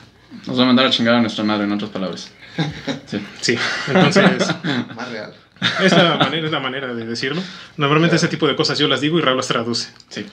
Nos 0.45 0.57
va 0.59 0.63
a 0.63 0.65
mandar 0.67 0.85
a 0.85 0.89
chingar 0.89 1.15
a 1.15 1.21
nuestra 1.21 1.43
madre, 1.43 1.63
en 1.65 1.71
otras 1.71 1.89
palabras. 1.91 2.31
Sí. 3.05 3.19
Sí, 3.41 3.57
entonces... 3.87 4.47
Más 4.95 5.09
real. 5.11 5.33
Es 5.81 5.91
la 5.91 6.15
manera, 6.15 6.45
es 6.45 6.51
la 6.51 6.59
manera 6.61 6.93
de 6.93 7.05
decirlo. 7.05 7.41
Normalmente 7.77 8.15
ese 8.15 8.27
tipo 8.29 8.47
de 8.47 8.55
cosas 8.55 8.79
yo 8.79 8.87
las 8.87 9.01
digo 9.01 9.17
y 9.19 9.21
Raúl 9.21 9.37
las 9.37 9.47
traduce. 9.47 9.89
Sí. 10.09 10.25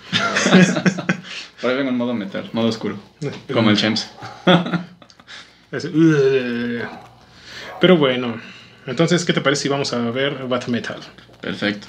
Por 1.61 1.71
ahí 1.71 1.77
vengo 1.77 1.91
en 1.91 1.97
modo 1.97 2.15
metal, 2.15 2.49
modo 2.53 2.69
oscuro. 2.69 2.97
Como 3.53 3.71
el 3.71 3.77
Chems. 3.77 4.09
Es- 5.73 5.85
"Ugh". 5.87 6.87
Pero 7.81 7.97
bueno, 7.97 8.41
entonces, 8.87 9.25
¿qué 9.25 9.33
te 9.33 9.41
parece 9.41 9.63
si 9.63 9.69
vamos 9.69 9.93
a 9.93 10.11
ver 10.11 10.47
Bat 10.47 10.69
Metal? 10.69 11.01
Perfecto. 11.41 11.89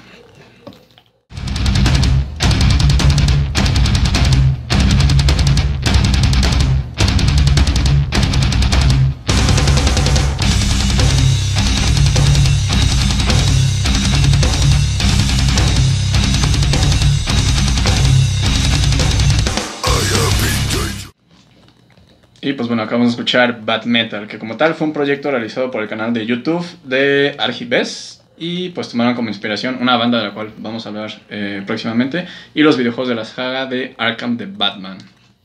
Y 22.48 22.54
pues 22.54 22.66
bueno, 22.66 22.82
acabamos 22.82 23.08
de 23.08 23.10
escuchar 23.10 23.60
Bad 23.62 23.84
Metal, 23.84 24.26
que 24.26 24.38
como 24.38 24.56
tal 24.56 24.74
fue 24.74 24.86
un 24.86 24.94
proyecto 24.94 25.30
realizado 25.30 25.70
por 25.70 25.82
el 25.82 25.88
canal 25.88 26.14
de 26.14 26.24
YouTube 26.24 26.64
de 26.82 27.36
Argibes 27.38 28.22
y 28.38 28.70
pues 28.70 28.88
tomaron 28.88 29.14
como 29.14 29.28
inspiración 29.28 29.76
una 29.82 29.98
banda 29.98 30.16
de 30.16 30.28
la 30.28 30.32
cual 30.32 30.54
vamos 30.56 30.86
a 30.86 30.88
hablar 30.88 31.20
eh, 31.28 31.62
próximamente 31.66 32.26
y 32.54 32.62
los 32.62 32.78
videojuegos 32.78 33.10
de 33.10 33.16
la 33.16 33.26
saga 33.26 33.66
de 33.66 33.94
Arkham 33.98 34.38
de 34.38 34.46
Batman. 34.46 34.96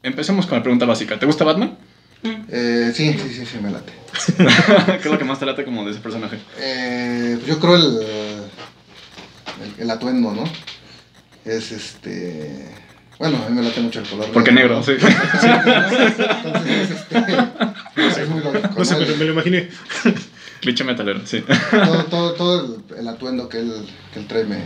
Empecemos 0.01 0.46
con 0.46 0.60
la 0.60 0.63
pregunta 0.63 0.86
básica. 0.86 1.20
¿Te 1.20 1.25
gusta 1.25 1.44
Batman? 1.44 1.75
Eh, 2.24 2.94
sí, 2.96 3.12
sí, 3.12 3.34
sí, 3.34 3.46
sí, 3.46 3.58
me 3.62 3.70
late. 3.70 3.92
¿Qué 4.38 4.94
es 5.00 5.12
lo 5.12 5.20
que 5.20 5.25
más 5.25 5.39
te 5.39 5.46
late 5.46 5.66
como 5.66 5.84
de 5.84 5.92
ese 5.92 6.00
personaje? 6.00 6.38
Eh, 6.58 7.38
yo 7.46 7.60
creo 7.60 7.75
el, 7.75 7.98
el, 9.62 9.82
el 9.82 9.92
atuendo, 9.92 10.32
¿no? 10.32 10.46
Es 11.44 11.74
este. 11.74 12.66
Bueno, 13.20 13.38
a 13.46 13.50
mí 13.50 13.55
me 13.55 13.62
late 13.62 13.79
mucho 13.82 14.00
el 14.00 14.08
color. 14.08 14.32
Porque 14.34 14.51
negro, 14.51 14.82
sí. 14.84 14.93
Entonces, 15.00 16.91
este, 16.91 18.22
es 18.22 18.29
muy 18.29 18.41
lógico. 18.43 18.70
No 18.77 18.86
sé, 18.86 18.96
pero 18.96 19.15
me 19.17 19.25
lo 19.25 19.34
imaginé. 19.34 19.70
Cliché 20.62 20.84
metalero, 20.84 21.22
sí. 21.25 21.43
todo, 21.72 22.05
todo, 22.05 22.34
todo 22.34 22.84
el, 22.89 23.00
el 23.00 23.08
atuendo 23.08 23.50
que 23.50 23.60
él, 23.60 23.86
que 24.13 24.20
él 24.20 24.27
trae 24.27 24.46
me, 24.46 24.58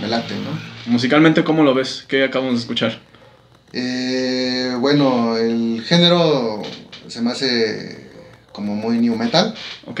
me 0.00 0.08
late, 0.08 0.34
¿no? 0.34 0.92
Musicalmente, 0.92 1.44
¿cómo 1.44 1.62
lo 1.62 1.74
ves? 1.74 2.04
¿Qué 2.08 2.24
acabamos 2.24 2.54
de 2.54 2.60
escuchar? 2.60 2.98
Eh, 3.72 4.76
bueno, 4.78 5.36
el 5.36 5.82
género 5.84 6.62
se 7.08 7.20
me 7.20 7.32
hace 7.32 8.08
como 8.52 8.76
muy 8.76 8.98
new 8.98 9.16
metal. 9.16 9.54
¿Ok? 9.86 10.00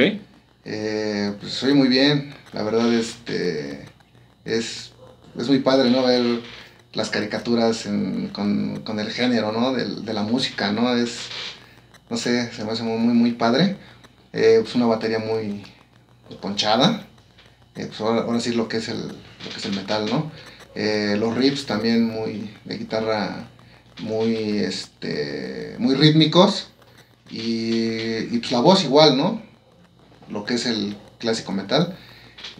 Eh, 0.64 1.32
pues 1.40 1.52
soy 1.52 1.74
muy 1.74 1.88
bien, 1.88 2.32
la 2.52 2.62
verdad 2.62 2.92
este 2.94 3.84
es, 4.44 4.92
es 5.36 5.48
muy 5.48 5.58
padre, 5.58 5.90
¿no? 5.90 6.04
Ver 6.04 6.22
las 6.94 7.10
caricaturas 7.10 7.86
en- 7.86 8.28
con, 8.28 8.82
con 8.84 9.00
el 9.00 9.10
género, 9.10 9.52
¿no? 9.52 9.72
Del- 9.72 10.04
de 10.04 10.12
la 10.14 10.22
música, 10.22 10.72
¿no? 10.72 10.94
Es, 10.96 11.28
no 12.10 12.16
sé, 12.16 12.52
se 12.52 12.64
me 12.64 12.72
hace 12.72 12.82
muy, 12.82 12.98
muy, 13.14 13.32
padre. 13.32 13.76
Eh, 14.32 14.58
pues 14.62 14.74
una 14.74 14.86
batería 14.86 15.18
muy 15.18 15.64
ponchada. 16.40 17.06
Eh, 17.76 17.86
pues 17.86 18.00
ahora, 18.00 18.22
ahora 18.22 18.40
sí 18.40 18.52
lo 18.54 18.68
que 18.68 18.78
es 18.78 18.88
el, 18.88 19.08
lo 19.08 19.50
que 19.50 19.58
es 19.58 19.66
el 19.66 19.72
metal, 19.74 20.06
¿no? 20.10 20.32
Eh, 20.74 21.16
los 21.18 21.36
riffs 21.36 21.66
también 21.66 22.06
muy 22.08 22.50
de 22.64 22.78
guitarra 22.78 23.48
muy 24.00 24.58
este 24.58 25.76
muy 25.78 25.94
rítmicos 25.94 26.68
y, 27.30 28.34
y 28.34 28.38
pues 28.40 28.52
la 28.52 28.60
voz 28.60 28.84
igual, 28.84 29.16
¿no? 29.16 29.42
Lo 30.28 30.44
que 30.44 30.54
es 30.54 30.66
el 30.66 30.96
clásico 31.18 31.52
metal 31.52 31.96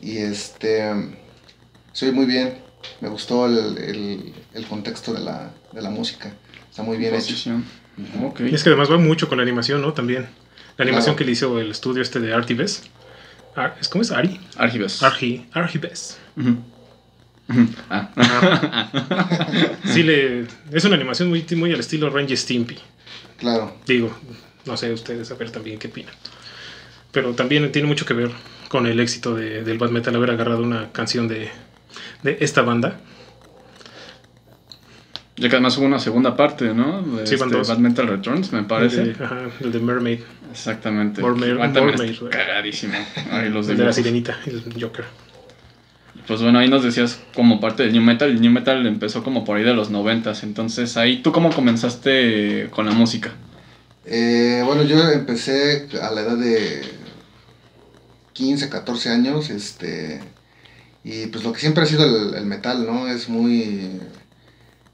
y 0.02 0.18
este 0.18 0.92
soy 1.92 2.12
muy 2.12 2.26
bien, 2.26 2.63
me 3.00 3.08
gustó 3.08 3.46
el, 3.46 3.78
el- 3.78 4.32
el 4.54 4.66
contexto 4.66 5.12
de 5.12 5.20
la, 5.20 5.50
de 5.72 5.82
la 5.82 5.90
música, 5.90 6.32
está 6.70 6.82
muy 6.82 6.96
bien 6.96 7.14
hecho. 7.14 7.34
Y 8.40 8.54
es 8.54 8.62
que 8.62 8.70
además 8.70 8.90
va 8.90 8.98
mucho 8.98 9.28
con 9.28 9.38
la 9.38 9.42
animación, 9.42 9.80
¿no? 9.82 9.92
También. 9.92 10.26
La 10.76 10.82
animación 10.84 11.14
Claro. 11.14 11.16
que 11.18 11.24
le 11.24 11.32
hizo 11.32 11.60
el 11.60 11.70
estudio 11.70 12.02
este 12.02 12.18
de 12.20 12.34
Artives. 12.34 12.82
Ar- 13.54 13.76
¿es- 13.80 13.88
¿Cómo 13.88 14.02
es? 14.02 14.10
Ari. 14.10 14.40
Argives. 14.56 15.02
Argi, 15.02 15.46
Argives. 15.52 16.18
Ujú. 16.36 16.56
Ujú. 17.48 17.68
Ah. 17.90 18.90
Sí, 19.84 20.02
le, 20.02 20.46
es 20.72 20.84
una 20.84 20.96
animación 20.96 21.28
muy, 21.28 21.44
muy 21.56 21.72
al 21.72 21.80
estilo 21.80 22.10
Ranger 22.10 22.36
Stimpy. 22.36 22.76
Claro. 23.38 23.76
Digo, 23.86 24.12
no 24.64 24.76
sé 24.76 24.92
ustedes 24.92 25.30
a 25.30 25.34
ver 25.34 25.50
también 25.50 25.78
qué 25.78 25.88
opinan. 25.88 26.14
Pero 27.12 27.34
también 27.34 27.70
tiene 27.70 27.86
mucho 27.86 28.06
que 28.06 28.14
ver 28.14 28.30
con 28.68 28.86
el 28.86 28.98
éxito 28.98 29.34
de- 29.36 29.62
del 29.62 29.78
Bad 29.78 29.90
Metal 29.90 30.14
haber 30.16 30.30
agarrado 30.32 30.62
una 30.62 30.90
canción 30.90 31.28
de, 31.28 31.50
de 32.24 32.38
esta 32.40 32.62
banda. 32.62 32.98
Ya 35.36 35.48
que 35.48 35.56
además 35.56 35.76
hubo 35.78 35.86
una 35.86 35.98
segunda 35.98 36.36
parte, 36.36 36.72
¿no? 36.74 37.02
De 37.02 37.26
Sí, 37.26 37.34
van 37.36 37.48
este 37.48 37.58
dos. 37.58 37.68
Bad 37.68 37.78
Mental 37.78 38.06
Returns, 38.06 38.52
me 38.52 38.62
parece. 38.62 39.02
El 39.02 39.16
de, 39.18 39.24
ajá, 39.24 39.40
el 39.60 39.72
de 39.72 39.78
Mermaid, 39.80 40.20
Exactamente. 40.52 41.20
Mermaid- 41.22 41.72
Mermaid, 41.72 42.16
cagadísimo. 42.30 42.94
Ay, 43.32 43.48
los 43.50 43.68
el 43.68 43.76
de 43.76 43.84
la 43.84 43.92
sirenita, 43.92 44.38
el 44.46 44.62
Joker. 44.80 45.04
Pues 46.28 46.40
bueno, 46.40 46.60
ahí 46.60 46.68
nos 46.68 46.84
decías 46.84 47.20
como 47.34 47.60
parte 47.60 47.82
del 47.82 47.92
New 47.92 48.02
Metal. 48.02 48.30
El 48.30 48.40
New 48.40 48.52
Metal 48.52 48.86
empezó 48.86 49.24
como 49.24 49.44
por 49.44 49.56
ahí 49.58 49.64
de 49.64 49.74
los 49.74 49.90
noventas. 49.90 50.44
Entonces, 50.44 50.96
ahí, 50.96 51.20
¿tú 51.20 51.32
cómo 51.32 51.50
comenzaste 51.52 52.68
con 52.70 52.86
la 52.86 52.92
música? 52.92 53.32
Eh, 54.06 54.62
bueno, 54.64 54.84
yo 54.84 55.10
empecé 55.10 55.88
a 56.00 56.10
la 56.12 56.20
edad 56.20 56.36
de 56.36 56.82
15, 58.34 58.68
14 58.70 59.10
años, 59.10 59.50
este, 59.50 60.20
y 61.04 61.26
pues 61.26 61.44
lo 61.44 61.52
que 61.52 61.60
siempre 61.60 61.82
ha 61.82 61.86
sido 61.86 62.04
el, 62.04 62.34
el 62.34 62.46
metal, 62.46 62.86
¿no? 62.86 63.06
Es 63.08 63.28
muy, 63.28 64.00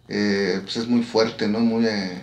eh, 0.08 0.60
pues 0.62 0.76
es 0.76 0.88
muy 0.88 1.02
fuerte, 1.02 1.46
¿no? 1.48 1.60
Muy, 1.60 1.86
eh, 1.86 2.20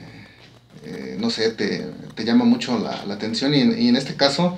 eh, 0.84 1.17
no 1.20 1.29
sé, 1.29 1.51
te, 1.51 1.88
te 2.15 2.25
llama 2.25 2.46
mucho 2.46 2.77
la, 2.79 3.06
la 3.06 3.13
atención 3.15 3.53
y 3.56 3.60
y 3.60 3.88
en 3.88 3.96
este 3.96 4.15
caso, 4.15 4.58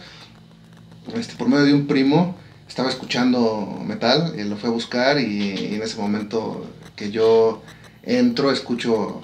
este, 1.16 1.36
por 1.36 1.48
medio 1.48 1.66
de 1.66 1.74
un 1.74 1.88
primo, 1.88 2.36
estaba 2.68 2.90
escuchando 2.90 3.82
metal, 3.86 4.34
y 4.38 4.44
lo 4.44 4.58
fue 4.58 4.70
a 4.70 4.74
buscar 4.74 5.20
y, 5.20 5.54
y 5.54 5.76
en 5.76 5.82
ese 5.84 5.98
momento 5.98 6.68
que 6.96 7.12
yo 7.12 7.62
entro, 8.04 8.52
escucho 8.52 9.22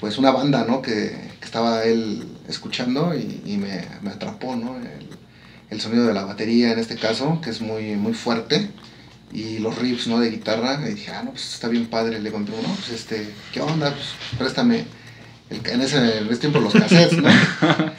pues 0.00 0.18
una 0.18 0.30
banda, 0.32 0.64
¿no? 0.66 0.82
Que, 0.82 1.16
que 1.40 1.44
estaba 1.44 1.84
él 1.84 2.26
escuchando 2.48 3.14
y, 3.14 3.42
y 3.46 3.56
me, 3.56 3.86
me 4.02 4.10
atrapó, 4.10 4.54
¿no? 4.56 4.76
El, 4.76 5.08
el 5.70 5.80
sonido 5.80 6.06
de 6.06 6.14
la 6.14 6.24
batería 6.24 6.72
en 6.72 6.78
este 6.78 6.96
caso, 6.96 7.40
que 7.42 7.50
es 7.50 7.60
muy, 7.60 7.96
muy 7.96 8.12
fuerte, 8.14 8.70
y 9.34 9.58
los 9.58 9.76
riffs, 9.76 10.06
¿no? 10.06 10.20
De 10.20 10.30
guitarra, 10.30 10.80
y 10.88 10.94
dije, 10.94 11.10
ah, 11.10 11.22
no, 11.24 11.32
pues 11.32 11.54
está 11.54 11.68
bien 11.68 11.86
padre, 11.86 12.20
le 12.20 12.30
conté, 12.30 12.52
no, 12.52 12.72
pues 12.74 12.90
este, 12.90 13.28
¿qué 13.52 13.60
onda? 13.60 13.92
Pues 13.92 14.06
préstame, 14.38 14.84
el, 15.50 15.60
en, 15.66 15.80
ese, 15.80 16.18
en 16.18 16.28
ese 16.28 16.36
tiempo 16.36 16.60
los 16.60 16.72
cassettes, 16.72 17.18
¿no? 17.18 17.28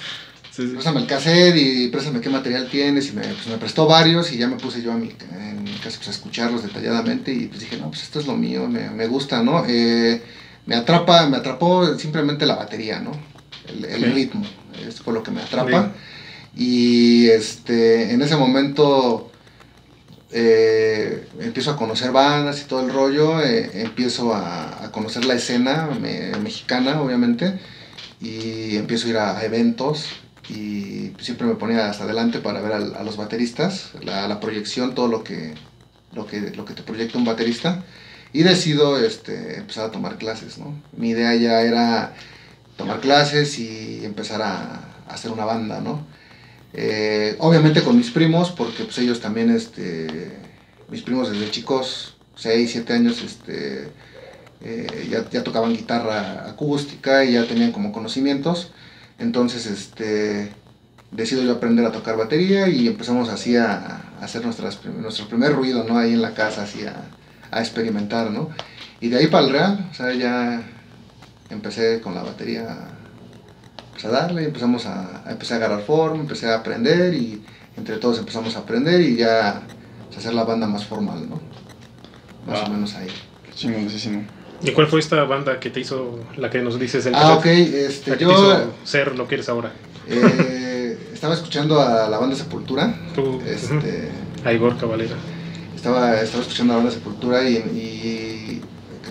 Sí, 0.51 0.67
préstame 0.67 1.01
el 1.01 1.05
cassette 1.05 1.57
y 1.57 1.89
préstame 1.89 2.21
qué 2.21 2.29
material 2.29 2.69
tienes, 2.69 3.09
y 3.09 3.11
me, 3.11 3.23
pues, 3.23 3.47
me 3.47 3.57
prestó 3.57 3.87
varios, 3.87 4.31
y 4.31 4.37
ya 4.37 4.47
me 4.47 4.55
puse 4.55 4.81
yo 4.81 4.93
a 4.93 4.95
mi, 4.95 5.11
en 5.37 5.65
mi 5.65 5.71
casa 5.71 5.97
pues, 5.97 6.07
a 6.07 6.11
escucharlos 6.11 6.63
detalladamente, 6.63 7.33
y 7.33 7.47
pues 7.47 7.59
dije, 7.59 7.75
no, 7.75 7.89
pues 7.89 8.03
esto 8.03 8.21
es 8.21 8.25
lo 8.25 8.37
mío, 8.37 8.69
me, 8.69 8.89
me 8.89 9.05
gusta, 9.07 9.43
¿no? 9.43 9.65
Eh, 9.67 10.21
me 10.65 10.75
atrapa, 10.75 11.27
me 11.27 11.35
atrapó 11.35 11.97
simplemente 11.97 12.45
la 12.45 12.55
batería, 12.55 13.01
¿no? 13.01 13.11
El, 13.67 14.13
ritmo, 14.13 14.45
esto 14.87 15.03
fue 15.03 15.13
lo 15.13 15.23
que 15.23 15.31
me 15.31 15.41
atrapa. 15.41 15.91
Y 16.55 17.27
este, 17.27 18.13
en 18.13 18.21
ese 18.21 18.37
momento 18.37 19.31
eh, 20.37 21.29
empiezo 21.39 21.71
a 21.71 21.77
conocer 21.77 22.11
bandas 22.11 22.61
y 22.61 22.65
todo 22.65 22.81
el 22.81 22.91
rollo, 22.91 23.41
eh, 23.41 23.71
empiezo 23.75 24.35
a, 24.35 24.91
conocer 24.91 25.23
la 25.23 25.35
escena 25.35 25.89
me- 26.01 26.31
mexicana, 26.43 27.01
obviamente, 27.01 27.57
y 28.19 28.75
empiezo 28.75 29.07
a 29.07 29.09
ir 29.11 29.17
a, 29.17 29.45
eventos 29.45 30.07
y 30.49 31.13
siempre 31.19 31.47
me 31.47 31.55
ponía 31.55 31.89
hasta 31.89 32.03
adelante 32.03 32.39
para 32.39 32.59
ver 32.59 32.73
a, 32.73 33.03
los 33.03 33.15
bateristas, 33.15 33.91
la, 34.03 34.39
proyección, 34.41 34.93
todo 34.93 35.07
lo 35.07 35.23
que, 35.23 35.53
lo, 36.11 36.27
que, 36.27 36.51
lo 36.51 36.65
que 36.65 36.73
te 36.73 36.83
proyecta 36.83 37.17
un 37.17 37.23
baterista, 37.23 37.85
y 38.33 38.43
decido 38.43 38.99
este, 38.99 39.57
empezar 39.59 39.85
a 39.85 39.91
tomar 39.91 40.17
clases, 40.17 40.57
¿no? 40.57 40.75
Mi 40.97 41.11
idea 41.11 41.33
ya 41.35 41.61
era 41.61 42.13
tomar 42.75 42.99
clases 42.99 43.57
y 43.57 44.03
empezar 44.03 44.41
a 44.41 44.81
hacer 45.07 45.31
una 45.31 45.45
banda, 45.45 45.79
¿no? 45.79 46.05
Eh, 46.77 47.37
obviamente 47.39 47.81
con 47.83 47.95
mis 47.95 48.11
primos, 48.11 48.51
porque 48.51 48.83
pues 48.83 48.97
ellos 48.97 49.21
también, 49.21 49.49
este, 49.49 50.33
mis 50.89 51.01
primos 51.01 51.31
desde 51.31 51.49
chicos, 51.49 52.17
6, 52.35 52.69
7 52.69 52.93
años, 52.93 53.21
este, 53.23 53.87
eh, 54.61 55.07
ya, 55.09 55.29
ya 55.29 55.43
tocaban 55.43 55.73
guitarra 55.73 56.49
acústica 56.49 57.23
y 57.23 57.33
ya 57.33 57.47
tenían 57.47 57.71
como 57.71 57.93
conocimientos. 57.93 58.71
Entonces, 59.19 59.67
este, 59.67 60.51
decido 61.11 61.43
yo 61.43 61.53
aprender 61.53 61.85
a 61.85 61.93
tocar 61.93 62.17
batería 62.17 62.67
y 62.67 62.87
empezamos 62.87 63.29
así 63.29 63.55
a, 63.55 64.11
a 64.19 64.25
hacer 64.25 64.43
nuestras, 64.43 64.83
nuestro 64.85 65.29
primer 65.29 65.53
ruido, 65.53 65.85
¿no? 65.85 65.97
Ahí 65.97 66.11
en 66.11 66.21
la 66.21 66.33
casa, 66.33 66.63
así 66.63 66.85
a, 66.85 67.05
a 67.51 67.59
experimentar, 67.61 68.31
¿no? 68.31 68.49
Y 68.99 69.07
de 69.07 69.17
ahí 69.19 69.27
para 69.27 69.45
el 69.45 69.51
real, 69.53 69.89
o 69.91 69.93
sea, 69.93 70.13
ya 70.13 70.61
empecé 71.49 72.01
con 72.01 72.15
la 72.15 72.23
batería 72.23 72.94
a 74.05 74.09
darle, 74.09 74.45
empezamos 74.45 74.85
a, 74.85 75.21
a 75.27 75.31
empecé 75.31 75.53
a 75.53 75.57
agarrar 75.57 75.81
forma, 75.81 76.19
empecé 76.21 76.47
a 76.49 76.55
aprender 76.55 77.13
y 77.13 77.41
entre 77.77 77.97
todos 77.97 78.19
empezamos 78.19 78.55
a 78.55 78.59
aprender 78.59 79.01
y 79.01 79.15
ya 79.17 79.61
pues, 80.07 80.19
hacer 80.19 80.33
la 80.33 80.43
banda 80.43 80.67
más 80.67 80.85
formal, 80.85 81.29
¿no? 81.29 81.39
Más 82.47 82.59
Wow. 82.61 82.69
o 82.69 82.73
menos 82.73 82.93
ahí. 82.95 83.07
Chingoncísimo. 83.55 84.23
¿Y 84.61 84.71
cuál 84.71 84.87
fue 84.87 84.99
esta 84.99 85.23
banda 85.25 85.59
que 85.59 85.69
te 85.69 85.79
hizo, 85.81 86.19
la 86.37 86.49
que 86.49 86.61
nos 86.61 86.79
dices 86.79 87.05
el 87.05 87.13
Ah, 87.15 87.33
ok, 87.35 87.45
este, 87.45 88.11
La 88.11 88.17
que 88.17 88.23
yo 88.23 88.29
te 88.29 88.35
hizo 88.35 88.73
ser 88.83 89.15
lo 89.17 89.27
que 89.27 89.35
eres 89.35 89.49
ahora. 89.49 89.71
eh, 90.07 90.97
estaba 91.13 91.33
escuchando 91.33 91.81
a 91.81 92.07
la 92.09 92.17
banda 92.17 92.35
Sepultura, 92.35 92.93
Tú, 93.15 93.41
este, 93.45 94.09
a 94.43 94.53
Igor 94.53 94.77
Cavalera. 94.77 95.15
estaba, 95.75 96.19
estaba 96.21 96.41
escuchando 96.43 96.73
a 96.73 96.77
la 96.77 96.83
banda 96.83 96.95
Sepultura 96.97 97.43
y, 97.49 98.61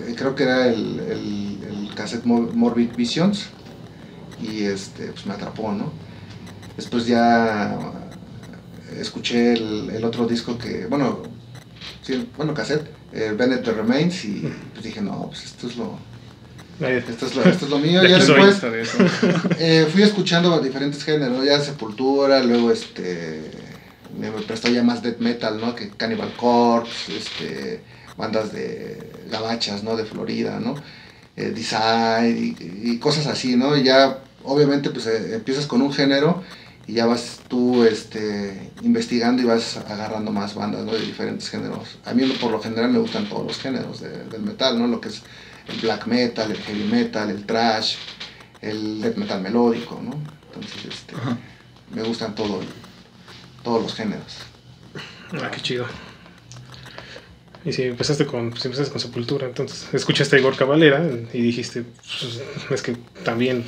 y 0.07 0.15
creo 0.17 0.35
que 0.35 0.43
era 0.45 0.69
el, 0.69 1.01
el, 1.01 1.59
el 1.89 1.95
cassette 1.95 2.25
Mor- 2.25 2.53
Morbid 2.55 2.91
Visions 2.97 3.47
y 4.45 4.65
este, 4.65 5.07
pues 5.07 5.27
me 5.27 5.35
atrapó, 5.35 5.73
¿no? 5.73 5.93
Después 6.77 7.07
ya 7.07 7.77
escuché 9.01 9.55
el, 9.55 9.91
el 9.91 10.05
otro 10.05 10.27
disco 10.27 10.59
que, 10.59 10.87
bueno, 10.87 11.23
sí, 12.03 12.29
bueno, 12.37 12.55
cassette, 12.55 12.89
eh, 13.13 13.35
Bennett 13.37 13.65
the 13.65 13.73
Remains 13.73 14.25
y 14.25 14.53
pues 14.73 14.85
dije, 14.85 15.01
no, 15.01 15.29
pues 15.29 15.45
esto 15.45 15.69
es 15.69 15.77
lo, 15.77 15.99
esto 16.81 17.27
es 17.27 17.37
lo, 17.37 17.45
esto 17.45 17.65
es 17.67 17.71
lo 17.71 17.79
mío. 17.79 18.01
De 18.01 18.09
Ya 18.11 18.19
después 18.19 18.61
de 18.61 18.83
eh, 19.59 19.87
fui 19.91 20.03
escuchando 20.03 20.59
diferentes 20.61 21.05
géneros, 21.05 21.45
ya 21.45 21.61
Sepultura, 21.61 22.43
luego 22.43 22.71
este 22.71 23.51
me 24.19 24.31
prestó 24.31 24.69
ya 24.69 24.83
más 24.83 25.03
death 25.03 25.19
metal, 25.19 25.61
¿no? 25.61 25.75
Que 25.75 25.91
Cannibal 25.91 26.33
Corpse, 26.37 27.17
este 27.17 27.81
bandas 28.17 28.53
de 28.53 29.13
gabachas, 29.31 29.83
¿no? 29.83 29.97
De 29.97 30.05
Florida, 30.05 30.61
¿no? 30.61 30.75
Eh, 31.37 31.53
Decide 31.55 32.31
y, 32.31 32.91
y 32.93 32.99
cosas 32.99 33.27
así, 33.27 33.57
¿no? 33.57 33.77
Y 33.77 33.83
ya 33.85 34.24
obviamente 34.45 34.91
pues 34.91 35.07
eh, 35.07 35.35
empiezas 35.35 35.67
con 35.67 35.83
un 35.83 35.93
género 35.93 36.43
y 36.87 36.95
ya 36.95 37.07
vas 37.07 37.41
tú 37.49 37.83
este 37.85 38.71
investigando 38.83 39.43
y 39.43 39.47
vas 39.47 39.77
agarrando 39.79 40.31
más 40.33 40.55
bandas, 40.55 40.85
¿no? 40.85 40.93
De 40.93 41.01
diferentes 41.01 41.49
géneros. 41.49 41.99
A 42.05 42.13
mí 42.15 42.25
por 42.41 42.51
lo 42.51 42.61
general 42.61 42.91
me 42.91 42.99
gustan 42.99 43.29
todos 43.29 43.47
los 43.47 43.59
géneros 43.59 44.01
de- 44.01 44.25
del 44.25 44.43
metal, 44.43 44.79
¿no? 44.79 44.87
Lo 44.87 45.01
que 45.01 45.09
es 45.09 45.23
el 45.69 45.81
black 45.81 46.07
metal, 46.07 46.51
el 46.51 46.59
heavy 46.59 46.85
metal, 46.85 47.31
el 47.31 47.47
trash, 47.47 47.97
el 48.61 49.01
death 49.01 49.17
metal 49.17 49.41
melódico, 49.41 50.01
¿no? 50.03 50.15
Entonces, 50.55 50.85
este, 50.95 51.17
Ajá. 51.17 51.37
me 51.95 52.03
gustan 52.03 52.35
todo, 52.35 52.61
todos 53.63 53.83
los 53.83 53.95
géneros. 53.95 54.37
Ah, 55.33 55.51
qué 55.51 55.61
chido. 55.61 55.87
Y 57.65 57.73
si 57.73 57.83
empezaste 57.85 58.27
con, 58.27 58.55
si 58.59 58.69
empezaste 58.69 58.93
con 58.93 59.01
Sepultura, 59.01 59.47
entonces 59.47 59.87
escuchaste 59.95 60.37
a 60.37 60.39
Igor 60.39 60.55
Cavalera 60.55 61.03
y 61.33 61.41
dijiste, 61.41 61.83
pues, 62.21 62.43
es 62.71 62.83
que 62.83 62.95
también, 63.25 63.65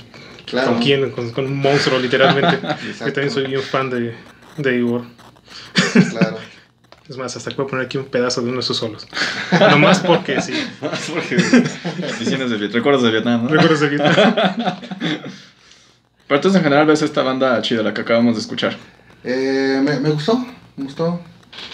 Claro. 0.47 0.73
¿con 0.73 0.83
quién? 0.83 1.11
Con, 1.11 1.31
con 1.33 1.45
un 1.47 1.57
monstruo, 1.59 1.99
literalmente. 1.99 2.59
Yo 3.01 3.13
también 3.13 3.31
soy 3.31 3.47
bien 3.49 3.63
fan 3.63 3.91
de, 3.91 4.15
de 4.57 4.77
Igor. 4.79 5.03
Claro. 6.11 6.39
Es 7.09 7.17
más, 7.17 7.37
hasta 7.37 7.51
que 7.51 7.57
voy 7.57 7.67
a 7.67 7.69
poner 7.69 7.85
aquí 7.87 7.99
un 7.99 8.07
pedazo 8.07 8.41
de 8.43 8.49
uno 8.49 8.57
de 8.57 8.65
sus 8.65 8.79
solos. 8.79 9.07
Nomás 9.61 10.01
porque 10.01 10.41
sí. 10.43 10.55
Porque 10.81 11.37
visiones 12.19 12.51
de 12.51 12.57
Viet- 12.59 12.73
recuerdos 12.73 13.05
de 13.05 13.13
Vietnam, 13.13 13.45
¿no? 13.45 13.49
Recuerdos 13.49 13.79
de 13.79 13.91
guitarra. 13.91 14.81
Pero 16.27 16.37
entonces 16.37 16.57
en 16.59 16.65
general 16.65 16.85
ves 16.85 17.03
esta 17.03 17.23
banda 17.23 17.63
chida, 17.63 17.85
la 17.85 17.95
que 17.95 18.01
acabamos 18.01 18.35
de 18.35 18.41
escuchar. 18.41 18.77
Eh, 19.23 19.81
me, 19.85 20.01
me 20.01 20.11
gustó, 20.11 20.45
me 20.77 20.83
gustó. 20.87 21.21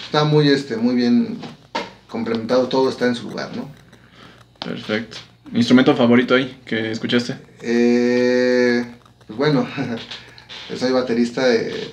Está 0.05 0.25
muy, 0.25 0.49
este, 0.49 0.77
muy 0.77 0.95
bien 0.95 1.39
complementado, 2.09 2.69
todo 2.69 2.91
está 2.91 3.07
en 3.07 3.15
su 3.15 3.31
lugar, 3.31 3.57
¿no? 3.57 3.71
Perfecto. 4.59 5.17
¿Instrumento 5.55 5.95
favorito 5.95 6.35
ahí 6.35 6.61
que 6.65 6.91
escuchaste? 6.91 7.37
Eh, 7.61 8.85
pues 9.27 9.37
bueno, 9.39 9.67
soy 10.79 10.93
baterista 10.93 11.45
de, 11.47 11.93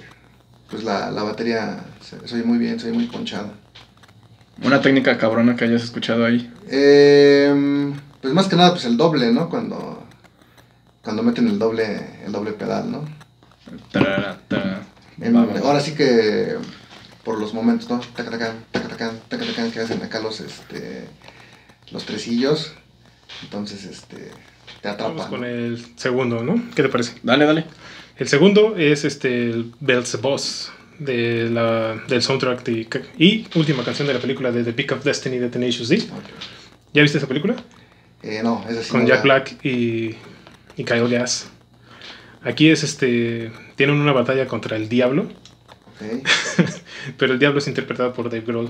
pues 0.69 0.83
la, 0.83 1.11
la 1.11 1.23
batería, 1.23 1.83
soy 2.25 2.43
muy 2.43 2.57
bien, 2.57 2.79
soy 2.79 2.91
muy 2.91 3.05
ponchado. 3.07 3.51
Una 4.63 4.81
técnica 4.81 5.17
cabrona 5.17 5.55
que 5.55 5.65
hayas 5.65 5.83
escuchado 5.83 6.25
ahí. 6.25 6.51
Eh, 6.69 7.93
pues 8.21 8.33
más 8.33 8.47
que 8.47 8.55
nada, 8.55 8.71
pues 8.71 8.85
el 8.85 8.97
doble, 8.97 9.31
¿no? 9.31 9.49
Cuando, 9.49 10.03
cuando 11.03 11.23
meten 11.23 11.47
el 11.47 11.59
doble, 11.59 11.99
el 12.25 12.31
doble 12.31 12.53
pedal, 12.53 12.91
¿no? 12.91 13.05
Tarara, 13.91 14.39
tarara. 14.47 14.81
En- 15.21 15.33
Vamos. 15.33 15.61
ahora 15.61 15.79
sí 15.81 15.93
que 15.95 16.55
por 17.25 17.39
los 17.39 17.53
momentos, 17.53 17.89
¿no? 17.89 17.99
Taca, 18.15 18.31
tacan, 18.31 18.65
taca, 18.71 18.87
tacan, 18.87 19.19
taca, 19.27 19.45
tacan, 19.45 19.71
que 19.71 19.79
hacen 19.81 20.01
acá 20.01 20.19
los, 20.21 20.39
este, 20.39 21.05
los 21.91 22.05
tresillos. 22.05 22.73
Entonces, 23.43 23.85
este, 23.85 24.15
te 24.81 24.87
Vamos 24.89 25.23
atrapan. 25.23 25.29
con 25.29 25.41
¿no? 25.41 25.47
el 25.47 25.85
segundo, 25.95 26.43
¿no? 26.43 26.61
¿Qué 26.75 26.83
te 26.83 26.89
parece? 26.89 27.13
Dale, 27.23 27.45
dale. 27.45 27.65
El 28.17 28.27
segundo 28.27 28.75
es 28.77 29.05
este 29.05 29.49
el 29.49 29.71
Bells 29.79 30.19
Boss 30.21 30.71
de 30.99 31.49
la, 31.49 31.95
del 32.09 32.21
soundtrack 32.21 32.63
de- 32.63 32.87
y 33.17 33.47
última 33.55 33.83
canción 33.83 34.07
de 34.07 34.13
la 34.13 34.19
película 34.19 34.51
de 34.51 34.63
The 34.65 34.73
Peak 34.73 34.91
of 34.91 35.03
Destiny 35.05 35.37
de 35.37 35.49
Tenacious 35.49 35.87
D. 35.89 36.03
¿Ya 36.93 37.01
viste 37.01 37.17
esa 37.17 37.27
película? 37.27 37.55
Eh, 38.21 38.41
no, 38.43 38.65
esa 38.67 38.83
sí 38.83 38.89
Con 38.91 39.03
no 39.03 39.07
Jack 39.07 39.19
la- 39.19 39.23
Black 39.23 39.65
y, 39.65 40.15
y 40.75 40.83
Kyle 40.83 41.07
Gass. 41.07 41.47
Aquí 42.43 42.69
es 42.69 42.83
este. 42.83 43.51
Tienen 43.75 43.95
una 43.95 44.11
batalla 44.11 44.45
contra 44.47 44.75
el 44.75 44.89
diablo, 44.89 45.29
pero 47.17 47.33
el 47.33 47.39
diablo 47.39 47.59
es 47.59 47.67
interpretado 47.67 48.13
por 48.13 48.29
Dave 48.29 48.43
Grohl. 48.45 48.69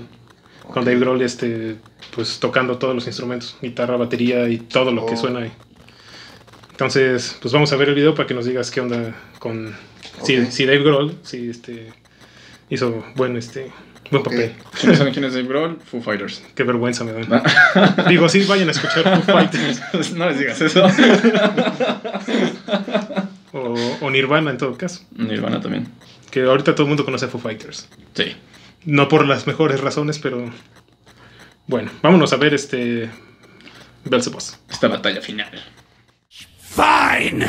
Con 0.70 0.82
ok. 0.82 0.86
Dave 0.86 0.98
Grohl 1.00 1.22
este, 1.22 1.76
pues 2.14 2.38
tocando 2.40 2.78
todos 2.78 2.94
los 2.94 3.06
instrumentos, 3.06 3.56
guitarra, 3.60 3.96
batería 3.96 4.48
y 4.48 4.58
todo 4.58 4.92
lo 4.92 5.04
que 5.06 5.14
Oh. 5.14 5.16
suena 5.16 5.40
ahí. 5.40 5.52
Entonces, 6.70 7.36
pues 7.42 7.52
vamos 7.52 7.72
a 7.72 7.76
ver 7.76 7.88
el 7.90 7.94
video 7.94 8.14
para 8.14 8.26
que 8.26 8.34
nos 8.34 8.46
digas 8.46 8.70
qué 8.70 8.80
onda 8.80 9.14
con 9.38 9.74
si, 10.22 10.38
Ok. 10.38 10.50
si 10.50 10.64
Dave 10.66 10.82
Grohl 10.82 11.14
si 11.22 11.50
este 11.50 11.92
hizo 12.70 13.04
buen 13.16 13.36
este 13.36 13.70
buen 14.10 14.20
Ok. 14.22 14.28
papel. 14.30 14.52
Si 14.76 14.86
no 14.86 14.94
saben 14.94 15.12
quién 15.12 15.24
es 15.26 15.34
Dave 15.34 15.46
Grohl, 15.46 15.78
Foo 15.84 16.00
Fighters. 16.00 16.42
Qué 16.54 16.62
vergüenza 16.64 17.04
me 17.04 17.12
dan. 17.12 17.42
Digo, 18.08 18.28
sí, 18.28 18.44
vayan 18.44 18.68
a 18.68 18.72
escuchar 18.72 19.22
Foo 19.22 19.34
Fighters 19.34 20.12
no 20.14 20.28
les 20.30 20.38
digas 20.38 20.60
eso. 20.60 20.82
o, 23.52 23.74
o 24.00 24.10
Nirvana 24.10 24.50
en 24.50 24.58
todo 24.58 24.76
caso. 24.76 25.02
Nirvana 25.16 25.60
también. 25.60 25.88
Que 26.30 26.42
ahorita 26.44 26.74
todo 26.74 26.84
el 26.84 26.88
mundo 26.88 27.04
conoce 27.04 27.26
a 27.26 27.28
Foo 27.28 27.40
Fighters. 27.40 27.88
Sí. 28.14 28.34
No 28.84 29.08
por 29.08 29.26
las 29.26 29.46
mejores 29.46 29.80
razones, 29.80 30.18
pero 30.18 30.50
bueno, 31.66 31.90
vámonos 32.02 32.32
a 32.32 32.36
ver 32.36 32.54
este 32.54 33.10
Beelzebub. 34.04 34.42
Esta 34.68 34.88
batalla 34.88 35.20
final. 35.20 35.50
Fine! 36.58 37.46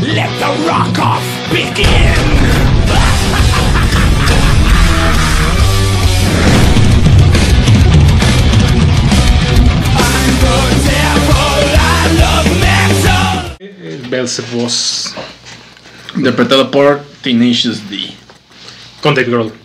Let 0.00 0.30
the 0.38 0.46
rock 0.66 0.98
off 0.98 1.22
begin! 1.50 2.42
Beelzebub 14.08 14.70
Interpretado 16.14 16.70
por 16.70 17.02
Tenacious 17.22 17.88
D. 17.88 18.12
con 19.00 19.14
Dave 19.14 19.30
Grohl. 19.30 19.61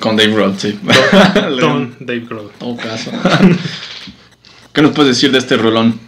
Con 0.00 0.16
Dave 0.16 0.32
Grohl, 0.32 0.58
sí. 0.58 0.78
Don 1.60 1.96
Dave 2.00 2.20
Grohl. 2.28 2.50
todo 2.58 2.76
caso. 2.76 3.10
¿Qué 4.72 4.82
nos 4.82 4.92
puedes 4.92 5.14
decir 5.16 5.30
de 5.32 5.38
este 5.38 5.56
rolón? 5.56 6.00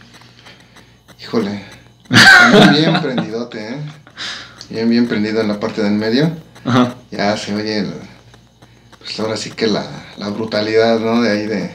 Híjole. 1.21 1.65
También 2.09 2.73
bien 2.75 3.03
prendidote, 3.03 3.69
¿eh? 3.69 3.77
Bien, 4.71 4.89
bien 4.89 5.07
prendido 5.07 5.41
en 5.41 5.49
la 5.49 5.61
parte 5.61 5.83
del 5.83 5.93
medio. 5.93 6.35
Ajá. 6.65 6.95
Ya 7.11 7.37
se 7.37 7.55
oye 7.55 7.79
el, 7.81 7.93
pues 9.01 9.21
ahora 9.21 9.37
sí 9.37 9.51
que 9.51 9.67
la, 9.67 9.87
la 10.17 10.29
brutalidad, 10.31 10.99
¿no? 10.99 11.21
De 11.21 11.31
ahí 11.31 11.47
de, 11.47 11.75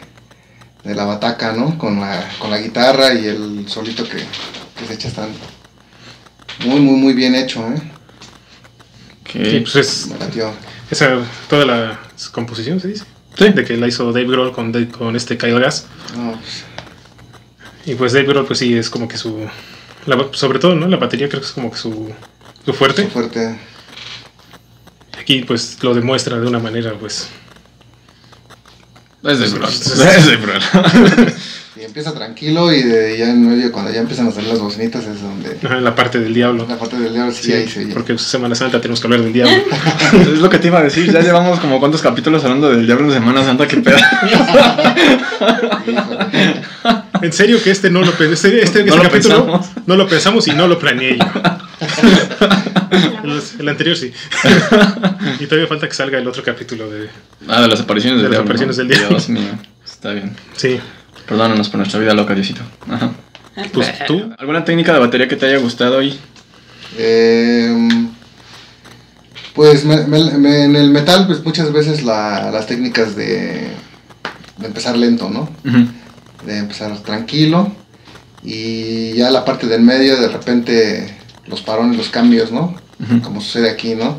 de 0.84 0.96
la 0.96 1.06
bataca, 1.06 1.54
¿no? 1.54 1.78
Con 1.78 2.00
la, 2.00 2.28
con 2.40 2.50
la 2.50 2.58
guitarra 2.60 3.14
y 3.14 3.28
el 3.28 3.66
solito 3.68 4.04
que, 4.04 4.18
que 4.18 4.86
se 4.88 4.94
echa 4.96 5.08
están 5.10 5.30
muy, 6.66 6.80
muy, 6.80 6.96
muy 7.00 7.14
bien 7.14 7.36
hecho, 7.36 7.62
¿eh? 7.72 7.82
Que- 9.24 9.52
Sí, 9.52 9.60
pues 9.60 9.76
es 9.76 10.08
Me 10.08 10.18
latió. 10.20 10.52
Esa 10.92 11.18
toda 11.50 11.66
la 11.66 12.00
composición 12.32 12.80
se 12.80 12.88
dice. 12.90 13.06
Sí. 13.38 13.50
De 13.50 13.64
que 13.64 13.78
la 13.78 13.88
hizo 13.88 14.12
Dave 14.12 14.28
Grohl 14.28 14.52
con, 14.52 14.72
Dave- 14.72 14.90
con 14.90 15.16
este 15.16 15.38
Kyle 15.38 15.60
Gass. 15.60 15.86
Pues, 16.14 16.66
Y 17.86 17.96
pues 17.96 18.14
Dave 18.14 18.26
Grohl, 18.28 18.46
pues 18.46 18.60
sí, 18.60 18.76
es 18.78 18.90
como 18.90 19.08
que 19.08 19.18
su. 19.18 19.48
la- 20.06 20.28
sobre 20.34 20.60
todo, 20.60 20.76
¿no? 20.76 20.88
La 20.88 20.98
batería 20.98 21.30
creo 21.30 21.42
que 21.42 21.48
es 21.48 21.54
como 21.54 21.72
que 21.72 21.78
su, 21.78 22.12
su 22.66 22.74
fuerte. 22.74 23.04
fue 23.04 23.12
fuerte. 23.30 23.58
Aquí, 25.20 25.44
pues 25.44 25.78
lo 25.84 25.94
demuestra 25.94 26.40
de 26.40 26.48
una 26.48 26.60
manera, 26.60 26.94
pues. 27.00 27.30
Es 29.24 29.40
Dave 29.40 29.52
Grohl. 29.52 29.70
Es- 29.70 29.88
Es 29.88 30.26
Dave 30.26 30.38
Grohl. 30.38 31.34
Y 31.80 31.84
empieza 31.86 32.14
tranquilo 32.14 32.74
y 32.74 32.84
de 32.84 33.18
ya 33.18 33.30
en 33.30 33.48
medio, 33.48 33.72
cuando 33.72 33.90
ya 33.92 34.02
empiezan 34.02 34.28
a 34.28 34.32
salir 34.32 34.50
las 34.50 34.60
bocinitas, 34.60 35.06
es 35.06 35.22
donde 35.22 35.58
ajá, 35.64 35.78
en 35.78 35.84
la 35.86 35.96
parte 35.96 36.20
del 36.20 36.34
diablo. 36.34 36.66
la 36.68 36.78
parte 36.78 36.98
del 36.98 37.14
diablo 37.14 37.32
sí, 37.32 37.44
Sí, 37.44 37.54
ahí 37.54 37.70
se 37.70 37.86
porque 37.88 38.18
Semana 38.18 38.54
Santa 38.54 38.82
tenemos 38.82 39.00
que 39.00 39.08
hablar 39.08 39.22
del 39.22 39.32
diablo. 39.32 39.56
es 40.22 40.40
lo 40.40 40.50
que 40.50 40.60
te 40.60 40.68
iba 40.68 40.80
a 40.80 40.84
decir. 40.84 41.10
Ya 41.10 41.22
llevamos 41.22 41.58
como 41.62 41.80
cuántos 41.80 42.02
capítulos 42.02 42.44
hablando 42.44 42.70
del 42.70 42.86
Diablo 42.86 43.06
en 43.08 43.14
Semana 43.14 43.44
Santa. 43.46 43.66
Que 43.68 43.78
pedo. 43.78 43.98
En 47.22 47.34
serio 47.34 47.62
que 47.62 47.72
este 47.72 47.90
no 47.90 48.02
lo. 48.02 48.12
Este, 48.14 48.64
este 48.64 48.84
No 48.86 48.96
lo 48.96 49.04
capítulo 49.04 49.46
pensamos. 49.46 49.68
no 49.86 49.96
lo 49.98 50.08
pensamos 50.08 50.48
y 50.48 50.52
no 50.52 50.68
lo 50.68 50.80
planeé 50.80 51.18
yo. 51.18 51.26
el, 53.56 53.62
el 53.62 53.70
anterior 53.70 53.96
sí. 53.98 54.12
y 55.40 55.46
todavía 55.46 55.68
falta 55.68 55.88
que 55.88 55.96
salga 55.96 56.18
el 56.18 56.28
otro 56.28 56.44
capítulo 56.44 56.90
de. 56.90 57.10
Ah, 57.48 57.62
de 57.62 57.68
las 57.68 57.82
apariciones 57.82 58.20
De 58.22 58.24
del 58.24 58.32
las 58.32 58.40
Diablo. 58.46 58.46
apariciones 58.46 58.78
¿no? 58.78 58.84
del 58.84 58.88
Diablo. 58.98 59.10
Dios 59.18 59.30
mío. 59.30 59.60
Está 59.86 60.12
bien. 60.12 60.36
Sí. 60.56 60.80
Perdónanos 61.28 61.70
por 61.70 61.78
nuestra 61.80 62.00
vida 62.00 62.14
loca, 62.14 62.34
Diosito. 62.36 62.62
Ajá. 62.90 63.12
Pues 63.74 63.92
tú. 64.08 64.32
¿Alguna 64.38 64.64
técnica 64.64 64.94
de 64.94 65.00
batería 65.00 65.28
que 65.28 65.36
te 65.36 65.46
haya 65.48 65.58
gustado 65.58 65.98
hoy? 65.98 66.18
Eh, 66.98 68.10
pues 69.54 69.84
me- 69.86 70.06
me- 70.08 70.38
me- 70.38 70.64
en 70.64 70.76
el 70.76 70.90
metal, 70.92 71.28
pues 71.28 71.44
muchas 71.44 71.72
veces 71.74 72.04
la- 72.04 72.50
las 72.52 72.68
técnicas 72.68 73.16
de, 73.16 73.72
de 74.58 74.66
empezar 74.68 74.98
lento, 74.98 75.30
¿no? 75.30 75.50
De 76.46 76.58
empezar 76.58 76.98
tranquilo 77.04 77.72
y 78.44 79.14
ya 79.14 79.30
la 79.30 79.44
parte 79.44 79.68
del 79.68 79.82
medio, 79.82 80.20
de 80.20 80.30
repente 80.30 81.18
los 81.48 81.62
parones, 81.62 81.98
los 81.98 82.10
cambios, 82.10 82.52
¿no? 82.52 82.76
Como 83.24 83.40
sucede 83.42 83.70
aquí, 83.70 83.96
¿no? 83.96 84.18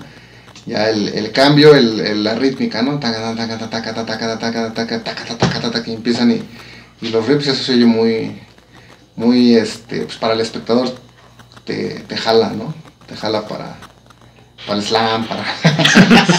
Ya 0.66 0.88
el, 0.90 1.08
el 1.08 1.32
cambio, 1.32 1.74
el, 1.74 2.00
el- 2.00 2.24
la 2.24 2.34
rítmica, 2.34 2.82
¿no? 2.82 2.98
Taca, 2.98 3.34
taca, 3.34 3.58
taca, 3.58 3.68
taca, 3.70 3.94
taca, 4.06 4.38
taca, 4.38 4.38
taca, 4.38 4.72
taca, 4.74 5.04
taca, 5.04 5.38
taca, 5.38 5.60
taca, 5.60 5.82
que 5.82 5.92
empiezan 5.92 6.30
y, 6.30 6.42
y 7.02 7.08
los 7.10 7.26
riffs, 7.26 7.46
eso 7.48 7.62
se 7.62 7.72
oye 7.74 7.86
muy, 7.86 8.32
muy, 9.16 9.54
este, 9.54 10.02
pues 10.02 10.16
para 10.16 10.34
el 10.34 10.40
espectador 10.40 10.94
te, 11.64 12.00
te 12.00 12.16
jala, 12.16 12.50
¿no? 12.50 12.74
Te 13.06 13.16
jala 13.16 13.46
para, 13.48 13.76
para 14.66 14.78
el 14.78 14.84
slam, 14.84 15.26
para, 15.26 15.44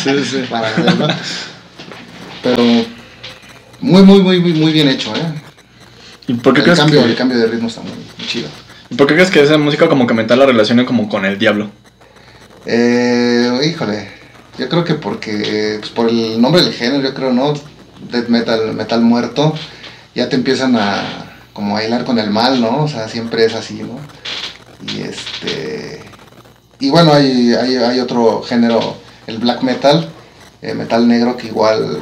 Sí, 0.04 0.24
sí. 0.24 0.44
para 0.50 0.68
hacerlo. 0.70 1.08
Pero 2.44 2.64
muy, 3.82 4.04
muy, 4.04 4.20
muy, 4.22 4.40
muy, 4.54 4.72
bien 4.72 4.88
hecho, 4.88 5.14
¿eh? 5.16 5.22
¿Y 6.28 6.34
por 6.36 6.54
qué, 6.54 6.60
El 6.60 6.64
crees 6.66 6.80
cambio, 6.80 7.04
que, 7.04 7.10
el 7.10 7.16
cambio 7.16 7.38
de 7.38 7.48
ritmo 7.48 7.68
está 7.68 7.82
muy, 7.82 7.92
muy 7.92 8.28
chido. 8.28 8.50
¿y 8.90 8.96
por 8.96 9.08
qué 9.08 9.16
crees 9.16 9.30
que 9.32 9.42
esa 9.42 9.58
música 9.58 9.88
como 9.90 10.08
que 10.08 10.14
metal 10.14 10.40
la 10.40 10.46
relaciona 10.46 10.86
como 10.86 11.10
con 11.10 11.26
el 11.26 11.38
diablo? 11.40 11.72
Eh, 12.66 13.62
híjole, 13.66 14.10
yo 14.58 14.70
creo 14.70 14.84
que 14.84 14.96
porque, 14.96 15.78
pues 15.80 15.92
por 15.92 16.10
el 16.10 16.42
nombre 16.42 16.62
del 16.62 16.74
género, 16.74 17.02
yo 17.02 17.14
creo, 17.14 17.34
¿no? 17.34 17.54
Death 18.12 18.28
metal, 18.30 18.74
metal 18.74 19.02
muerto, 19.02 19.54
ya 20.16 20.30
te 20.30 20.36
empiezan 20.36 20.76
a 20.76 21.28
como 21.54 21.78
a 21.78 21.84
hilar 21.84 22.06
con 22.06 22.18
el 22.20 22.30
mal, 22.30 22.62
¿no? 22.62 22.84
O 22.84 22.88
sea, 22.88 23.08
siempre 23.08 23.46
es 23.46 23.54
así, 23.56 23.82
¿no? 23.84 24.00
Y 24.92 25.02
este, 25.02 26.02
y 26.80 26.90
bueno, 26.90 27.14
hay, 27.14 27.54
hay, 27.54 27.76
hay 27.76 28.00
otro 28.00 28.42
género, 28.42 28.96
el 29.28 29.38
black 29.38 29.62
metal, 29.62 30.10
eh, 30.62 30.74
metal 30.74 31.08
negro, 31.08 31.38
que 31.38 31.48
igual 31.48 32.00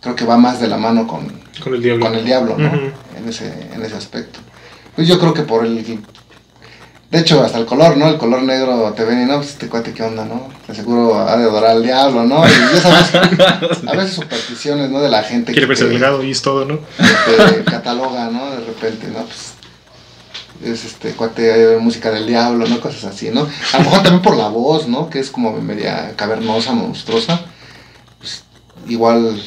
creo 0.00 0.16
que 0.16 0.24
va 0.24 0.36
más 0.36 0.60
de 0.60 0.68
la 0.68 0.76
mano 0.76 1.06
con, 1.06 1.32
Con 1.62 1.74
el 1.74 1.82
diablo. 1.82 2.06
con 2.06 2.14
el 2.14 2.24
diablo, 2.24 2.56
¿no? 2.58 2.70
En, 3.16 3.28
ese, 3.28 3.52
en 3.72 3.82
ese 3.84 3.96
aspecto. 3.96 4.40
Pues 4.96 5.06
yo 5.06 5.18
creo 5.18 5.34
que 5.34 5.42
por 5.42 5.64
el... 5.64 6.02
De 7.10 7.20
hecho, 7.20 7.42
hasta 7.42 7.56
el 7.56 7.64
color, 7.64 7.96
¿no? 7.96 8.06
El 8.06 8.18
color 8.18 8.42
negro 8.42 8.92
te 8.94 9.02
ven 9.02 9.22
y 9.22 9.24
no, 9.24 9.36
pues 9.36 9.48
este 9.50 9.68
cuate, 9.68 9.94
¿qué 9.94 10.02
onda, 10.02 10.26
no? 10.26 10.50
De 10.66 10.74
seguro 10.74 11.18
ha 11.18 11.38
de 11.38 11.44
adorar 11.44 11.70
al 11.70 11.82
diablo, 11.82 12.24
¿no? 12.24 12.46
Y 12.46 12.50
ya 12.50 12.80
sabes, 12.82 13.14
a 13.88 13.92
veces 13.92 14.14
supersticiones, 14.14 14.90
¿no? 14.90 15.00
De 15.00 15.08
la 15.08 15.22
gente 15.22 15.52
Quiere 15.52 15.62
que 15.62 15.68
verse 15.68 15.84
te, 15.84 15.90
delgado 15.90 16.22
y 16.22 16.32
es 16.32 16.42
todo, 16.42 16.66
¿no? 16.66 16.80
que 16.98 17.54
te 17.54 17.64
cataloga, 17.70 18.28
¿no? 18.28 18.50
De 18.50 18.58
repente, 18.58 19.06
¿no? 19.06 19.24
Pues 19.24 19.54
es 20.62 20.84
este 20.84 21.12
cuate 21.12 21.78
música 21.78 22.10
del 22.10 22.26
diablo, 22.26 22.66
¿no? 22.66 22.78
Cosas 22.78 23.04
así, 23.04 23.30
¿no? 23.30 23.48
A 23.72 23.78
lo 23.78 23.84
mejor 23.84 24.02
también 24.02 24.22
por 24.22 24.36
la 24.36 24.48
voz, 24.48 24.86
¿no? 24.86 25.08
Que 25.08 25.20
es 25.20 25.30
como 25.30 25.52
media 25.52 26.12
cavernosa, 26.14 26.72
monstruosa. 26.72 27.40
Pues, 28.18 28.44
igual 28.86 29.40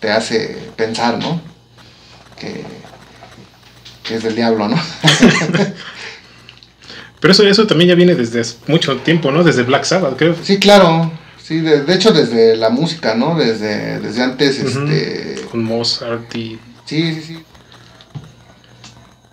te 0.00 0.10
hace 0.10 0.70
pensar, 0.76 1.18
¿no? 1.18 1.42
Que, 2.38 2.64
que 4.02 4.14
es 4.14 4.22
del 4.22 4.34
diablo, 4.34 4.66
¿no? 4.66 4.76
Pero 7.20 7.32
eso, 7.32 7.46
eso 7.46 7.66
también 7.66 7.88
ya 7.88 7.94
viene 7.94 8.14
desde 8.14 8.42
mucho 8.66 8.96
tiempo, 8.98 9.30
¿no? 9.30 9.44
Desde 9.44 9.62
Black 9.62 9.84
Sabbath, 9.84 10.16
creo. 10.16 10.34
Sí, 10.42 10.58
claro. 10.58 11.12
Sí, 11.42 11.60
de, 11.60 11.82
de 11.82 11.94
hecho 11.94 12.12
desde 12.12 12.56
la 12.56 12.70
música, 12.70 13.14
¿no? 13.14 13.36
Desde, 13.36 13.98
desde 14.00 14.22
antes, 14.22 14.58
este... 14.58 15.36
Con 15.50 15.64
Mozart 15.64 16.34
y. 16.36 16.58
Sí, 16.84 17.14
sí, 17.14 17.22
sí. 17.22 17.38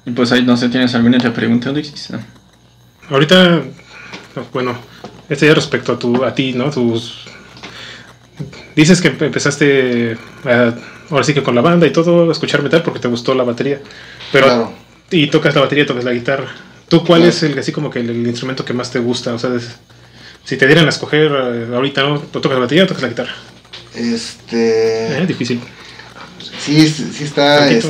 Y 0.06 0.12
pues 0.12 0.32
ahí 0.32 0.44
no 0.44 0.58
sé, 0.58 0.70
¿tienes 0.70 0.94
alguna 0.96 1.18
otra 1.18 1.34
pregunta, 1.34 1.70
Alexis? 1.70 2.10
No. 2.12 2.20
Ahorita, 3.10 3.62
bueno, 4.54 4.76
Este 5.30 5.46
ya 5.48 5.54
respecto 5.54 5.94
a, 5.94 6.00
tu, 6.00 6.24
a 6.24 6.34
ti, 6.34 6.54
¿no? 6.54 6.70
Tus... 6.72 7.26
Dices 8.76 9.02
que 9.02 9.10
empezaste 9.10 10.18
a- 10.46 10.74
ahora 11.10 11.24
sí 11.24 11.34
que 11.34 11.44
con 11.44 11.56
la 11.56 11.62
banda 11.62 11.86
y 11.88 11.92
todo 11.92 12.30
a 12.30 12.32
escuchar 12.32 12.62
metal 12.64 12.84
porque 12.84 13.00
te 13.00 13.08
gustó 13.08 13.34
la 13.34 13.44
batería. 13.44 13.80
Pero 14.32 14.46
Claro. 14.46 14.74
y 15.12 15.28
tocas 15.28 15.54
la 15.56 15.62
batería, 15.62 15.86
tocas 15.86 16.04
la 16.04 16.12
guitarra. 16.14 16.48
¿Tú 16.90 17.04
cuál 17.06 17.24
es 17.24 17.44
el 17.44 17.58
así 17.60 17.72
como 17.72 17.90
que 17.90 18.00
el, 18.00 18.10
el 18.10 18.28
instrumento 18.28 18.64
que 18.66 18.74
más 18.74 18.92
te 18.92 19.00
gusta? 19.00 19.34
O 19.34 19.40
sea, 19.40 19.54
es- 19.56 19.70
si 20.46 20.56
te 20.56 20.66
dieran 20.66 20.86
a 20.86 20.90
escoger 20.90 21.30
eh, 21.32 21.68
ahorita, 21.76 22.04
¿no? 22.04 22.20
¿Tú 22.20 22.40
tocas 22.40 22.56
la 22.58 22.62
batería 22.64 22.86
o 22.86 22.88
tocas 22.88 23.04
la 23.04 23.10
guitarra? 23.10 23.34
Este. 23.94 25.22
Eh, 25.22 25.26
difícil. 25.28 25.60
Sí, 26.60 26.88
sí 26.88 27.24
está, 27.24 27.70
este, 27.70 27.88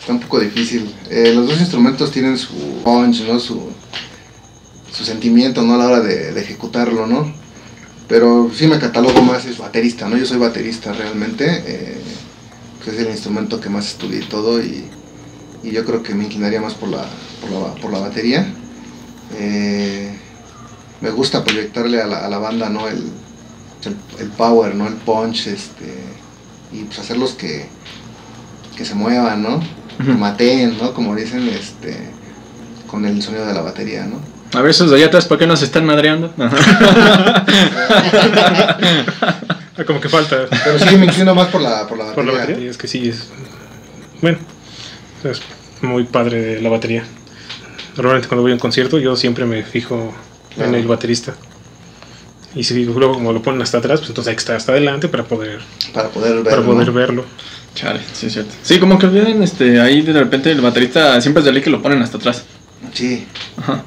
está 0.00 0.12
un 0.12 0.20
poco 0.20 0.40
difícil. 0.40 0.92
Eh, 1.10 1.32
los 1.34 1.48
dos 1.48 1.60
instrumentos 1.60 2.10
tienen 2.10 2.38
su 2.38 2.80
punch, 2.84 3.22
¿no? 3.22 3.38
Su, 3.40 3.72
su 4.92 5.04
sentimiento, 5.04 5.62
¿no? 5.62 5.74
A 5.74 5.78
la 5.78 5.86
hora 5.86 6.00
de, 6.00 6.32
de 6.32 6.40
ejecutarlo, 6.40 7.06
¿no? 7.06 7.32
Pero 8.08 8.50
sí 8.54 8.66
me 8.66 8.78
catalogo 8.78 9.22
más 9.22 9.44
es 9.46 9.58
baterista, 9.58 10.08
¿no? 10.08 10.16
Yo 10.16 10.26
soy 10.26 10.38
baterista 10.38 10.92
realmente. 10.92 11.44
eh, 11.66 11.98
pues 12.84 12.96
es 12.96 13.06
el 13.06 13.12
instrumento 13.12 13.60
que 13.60 13.70
más 13.70 13.86
estudié 13.88 14.20
y 14.20 14.24
todo 14.24 14.62
y, 14.62 14.84
y 15.64 15.70
yo 15.72 15.84
creo 15.84 16.02
que 16.02 16.14
me 16.14 16.24
inclinaría 16.24 16.60
más 16.60 16.74
por 16.74 16.88
la, 16.90 17.04
por 17.40 17.50
la, 17.50 17.74
por 17.80 17.90
la 17.92 17.98
batería. 17.98 18.46
Eh, 19.36 20.14
me 21.00 21.10
gusta 21.10 21.42
proyectarle 21.42 22.00
a 22.00 22.06
la, 22.06 22.26
a 22.26 22.28
la 22.28 22.38
banda, 22.38 22.68
¿no? 22.68 22.86
El, 22.86 23.10
el, 23.84 23.96
el 24.20 24.28
power, 24.30 24.74
¿no? 24.74 24.86
El 24.86 24.94
punch, 24.94 25.46
este 25.48 26.14
y 26.72 26.84
pues 26.84 26.98
hacerlos 26.98 27.32
que, 27.34 27.66
que 28.76 28.84
se 28.84 28.94
muevan, 28.94 29.42
¿no? 29.42 29.60
Que 29.98 30.12
mateen, 30.12 30.76
¿no? 30.78 30.92
Como 30.92 31.14
dicen, 31.14 31.48
este, 31.48 31.96
con 32.88 33.04
el 33.04 33.22
sonido 33.22 33.46
de 33.46 33.54
la 33.54 33.60
batería, 33.62 34.04
¿no? 34.06 34.18
A 34.58 34.60
ver, 34.60 34.70
esos 34.70 34.90
de 34.90 34.96
allá 34.96 35.06
atrás, 35.06 35.26
¿por 35.26 35.38
qué 35.38 35.46
nos 35.46 35.62
están 35.62 35.84
madreando? 35.86 36.32
Ah, 39.76 39.82
como 39.84 40.00
que 40.00 40.08
falta 40.08 40.46
Pero 40.62 40.78
sí 40.78 40.96
me 40.96 41.06
inclino 41.06 41.34
más 41.34 41.48
por 41.48 41.60
la, 41.60 41.84
por 41.88 41.98
la 41.98 42.04
batería. 42.04 42.14
por 42.14 42.24
la 42.32 42.32
batería. 42.32 42.70
Es 42.70 42.78
que 42.78 42.86
sí, 42.86 43.08
es. 43.08 43.28
Bueno, 44.22 44.38
es 45.30 45.42
muy 45.82 46.04
padre 46.04 46.60
la 46.60 46.68
batería. 46.70 47.04
Normalmente 47.96 48.28
cuando 48.28 48.42
voy 48.42 48.50
a 48.52 48.54
un 48.54 48.60
concierto, 48.60 48.98
yo 48.98 49.16
siempre 49.16 49.44
me 49.44 49.62
fijo 49.62 50.14
en 50.52 50.56
Claro. 50.56 50.76
el 50.76 50.86
baterista. 50.86 51.34
Y 52.54 52.62
si 52.64 52.84
luego 52.84 53.14
como 53.14 53.32
lo 53.32 53.42
ponen 53.42 53.60
hasta 53.62 53.78
atrás, 53.78 53.98
pues 54.00 54.10
entonces 54.10 54.30
hay 54.30 54.36
que 54.36 54.40
estar 54.40 54.56
hasta 54.56 54.72
adelante 54.72 55.08
para 55.08 55.24
poder, 55.24 55.58
Para 55.92 56.08
poder 56.10 56.34
ver. 56.36 56.44
para 56.44 56.62
poder 56.62 56.86
¿no? 56.88 56.92
verlo. 56.92 57.24
Chale, 57.74 58.00
sí 58.12 58.26
es 58.26 58.32
cierto. 58.34 58.54
Sí, 58.62 58.78
como 58.78 58.96
que 58.98 59.06
olviden, 59.06 59.42
este, 59.42 59.80
ahí 59.80 60.02
de 60.02 60.12
repente 60.12 60.52
el 60.52 60.60
baterista 60.60 61.20
siempre 61.20 61.40
es 61.40 61.44
de 61.44 61.52
ley 61.52 61.62
que 61.62 61.70
lo 61.70 61.82
ponen 61.82 62.00
hasta 62.02 62.18
atrás. 62.18 62.44
Sí, 62.92 63.26
Ajá. 63.56 63.82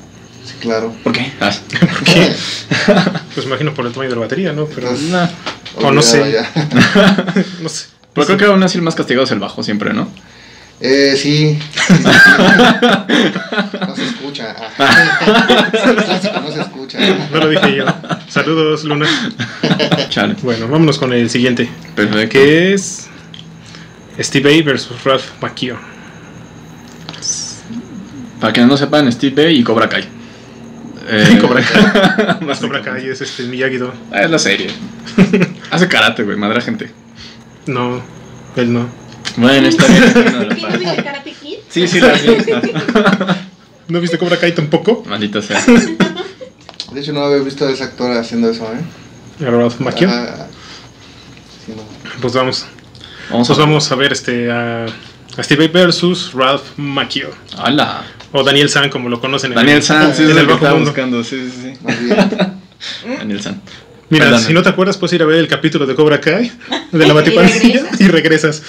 sí, 0.46 0.56
claro. 0.60 0.94
¿Por 1.04 1.14
qué? 1.14 1.32
Ah, 1.40 1.52
Pues 3.34 3.46
imagino 3.46 3.74
por 3.74 3.86
el 3.86 3.94
tamaño 3.94 4.10
de 4.10 4.16
la 4.16 4.22
batería, 4.22 4.52
¿no? 4.54 4.66
Pero 4.66 4.90
Entonces, 4.90 5.10
nah. 5.12 5.28
O 5.78 5.92
no 5.92 6.02
sé. 6.02 6.20
no 7.62 7.70
sé. 7.70 7.86
Pero 8.14 8.26
creo 8.26 8.38
que 8.38 8.46
aún 8.46 8.64
así 8.64 8.78
el 8.78 8.84
más 8.84 8.96
castigado 8.96 9.26
es 9.26 9.32
el 9.32 9.40
bajo 9.40 9.64
siempre, 9.64 9.94
¿no? 9.94 10.10
Eh, 10.80 11.16
sí. 11.18 11.58
sí, 11.58 11.94
sí, 11.96 12.04
sí. 12.04 12.04
No 13.88 13.96
se 13.96 14.06
escucha. 14.06 14.56
El 15.90 15.96
clásico 15.96 16.40
no 16.40 16.52
se 16.52 16.62
escucha. 16.62 17.00
No 17.32 17.38
lo 17.40 17.50
dije 17.50 17.76
yo. 17.78 17.86
Saludos, 18.30 18.84
Luna. 18.84 19.08
Chale. 20.10 20.36
Bueno, 20.44 20.68
vámonos 20.68 21.00
con 21.00 21.14
el 21.14 21.30
siguiente. 21.30 21.68
Perfecto. 21.96 22.30
Que 22.34 22.74
es 22.74 23.08
Steve 24.20 24.60
A 24.60 24.64
versus 24.64 25.04
Ralph 25.04 25.26
Macchio. 25.42 25.78
Para 28.40 28.54
quienes 28.54 28.70
no 28.70 28.78
sepan, 28.78 29.12
Steve 29.12 29.44
Bay 29.44 29.58
y 29.58 29.64
Cobra 29.64 29.90
Kai. 29.90 30.04
Eh, 31.10 31.38
Cobra 31.42 31.64
Kai. 31.64 32.38
Más 32.46 32.60
Cobra 32.60 32.82
Kai 32.84 33.08
es 33.10 33.20
este 33.22 33.44
Miyagi-Do. 33.44 33.92
Ah, 34.12 34.22
Es 34.22 34.30
la 34.30 34.38
serie. 34.38 34.68
Hace 35.72 35.88
karate, 35.88 36.22
güey, 36.24 36.38
madre 36.38 36.62
gente. 36.62 36.92
No, 37.66 38.00
él 38.56 38.72
no. 38.72 39.07
Bueno, 39.38 39.68
está 39.68 39.86
bien. 39.88 40.04
¿Quién 40.14 40.32
no 40.36 40.50
viste 40.50 41.04
Karate 41.04 41.32
Kid? 41.42 41.58
Sí, 41.70 41.88
sí, 41.88 42.00
la 42.02 42.14
vi. 42.14 42.28
¿No 43.88 44.02
viste 44.02 44.18
Cobra 44.18 44.38
Kai 44.38 44.54
tampoco? 44.54 45.04
Maldita 45.08 45.42
sea. 45.42 45.64
De 46.92 47.02
hecho, 47.02 47.14
no 47.14 47.22
había 47.24 47.44
visto 47.44 47.66
a 47.68 47.72
ese 47.72 47.84
actor 47.84 48.12
haciendo 48.18 48.50
eso, 48.50 48.66
¿eh? 48.74 49.46
A 49.46 49.50
Ralph 49.52 49.80
Macchio. 49.80 50.10
Ah, 50.10 50.48
sí, 51.66 51.74
no. 51.76 51.84
Pues 52.22 52.34
vamos. 52.34 52.66
Vamos 53.30 53.48
Pues 53.48 53.60
a 53.60 53.62
vamos 53.62 53.92
a 53.92 53.96
ver 53.96 54.14
este 54.14 54.50
a, 54.52 54.86
a 54.86 55.44
Steve 55.44 55.68
versus 55.68 56.32
Ralph 56.34 56.64
Macchio. 56.78 57.30
¡Hala! 57.58 58.04
O 58.32 58.44
Daniel 58.44 58.70
San, 58.70 58.90
como 58.90 59.10
lo 59.10 59.20
conocen 59.22 59.52
en 59.52 59.56
Daniel 59.56 59.78
el, 59.78 59.84
San, 59.84 60.14
sí, 60.16 60.24
en 60.24 60.30
es 60.32 60.36
el 60.36 60.42
el 60.42 60.48
que 60.48 60.54
bajo 60.54 60.76
mundo. 60.76 60.92
buscando. 60.92 61.24
Sí, 61.24 61.50
sí, 61.50 61.74
sí. 61.76 61.86
Más. 61.86 63.20
Daniel 63.20 63.42
San. 63.42 63.62
Mira, 64.10 64.26
Perdón. 64.26 64.42
si 64.42 64.54
no 64.54 64.62
te 64.64 64.70
acuerdas, 64.70 64.98
puedes 64.98 65.14
ir 65.14 65.22
a 65.22 65.26
ver 65.26 65.38
el 65.40 65.48
capítulo 65.50 65.86
de 65.86 65.94
Cobra 65.94 66.22
Kai 66.22 66.50
de 66.94 67.08
la 67.08 67.14
regresas. 67.22 68.00
y 68.00 68.08
regresas. 68.08 68.64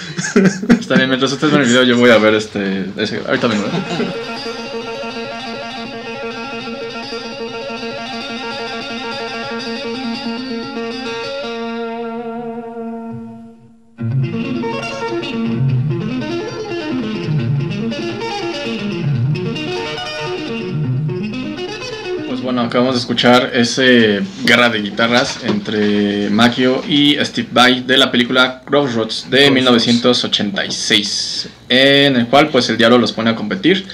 Está 0.81 0.97
bien, 0.97 1.09
mientras 1.09 1.31
ustedes 1.33 1.53
ven 1.53 1.63
el 1.63 1.69
video, 1.69 1.85
yo 1.85 1.97
voy 1.97 2.11
a 2.11 2.19
ver 2.19 2.35
este. 2.35 2.87
ese- 2.97 3.21
ahorita 3.27 3.47
vengo. 3.47 3.65
Acabamos 22.69 22.95
de 22.95 23.01
escuchar 23.01 23.51
ese 23.55 24.21
guerra 24.45 24.69
de 24.69 24.81
guitarras 24.81 25.41
entre 25.45 26.31
Macchio 26.31 26.83
y 26.87 27.17
Steve 27.25 27.49
Vai 27.51 27.81
de 27.81 27.97
la 27.97 28.11
película 28.11 28.63
Crossroads 28.65 29.31
de 29.31 29.39
Crossroads. 29.39 29.55
1986, 29.55 31.49
en 31.69 32.17
el 32.17 32.27
cual 32.29 32.49
pues 32.49 32.69
el 32.69 32.77
diablo 32.77 32.99
los 32.99 33.13
pone 33.13 33.31
a 33.31 33.35
competir 33.35 33.87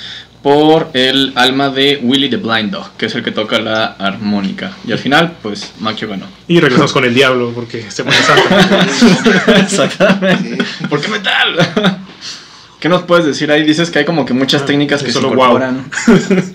por 0.43 0.91
el 0.93 1.33
alma 1.37 1.71
de 1.71 2.01
Willie 2.03 2.29
the 2.29 2.37
Blind 2.37 2.71
Dog, 2.71 2.97
que 2.99 3.07
es 3.07 3.15
el 3.15 3.23
que 3.23 3.31
toca 3.31 3.59
la 3.61 3.87
armónica. 3.99 4.73
Y 4.87 4.93
al 4.93 4.99
final, 4.99 5.33
pues 5.43 5.73
Macchio 5.81 6.07
ganó. 6.07 6.27
Y 6.47 6.61
regresamos 6.61 6.93
con 6.93 7.05
el 7.05 7.15
diablo 7.15 7.53
porque 7.55 7.91
Semana 7.91 8.19
Santa. 8.21 9.57
Exactamente. 9.61 10.59
¿Por 10.91 11.01
qué 11.01 11.09
metal? 11.09 12.01
¿Qué 12.79 12.91
nos 12.91 13.05
puedes 13.05 13.25
decir 13.25 13.51
ahí? 13.51 13.63
Dices 13.63 13.91
que 13.91 14.01
hay 14.01 14.05
como 14.05 14.27
que 14.27 14.35
muchas 14.35 14.61
Ah, 14.63 14.67
técnicas 14.67 15.01
sí, 15.01 15.07
que 15.07 15.13
se 15.13 15.19
solo 15.19 15.33
incorporan. 15.33 15.91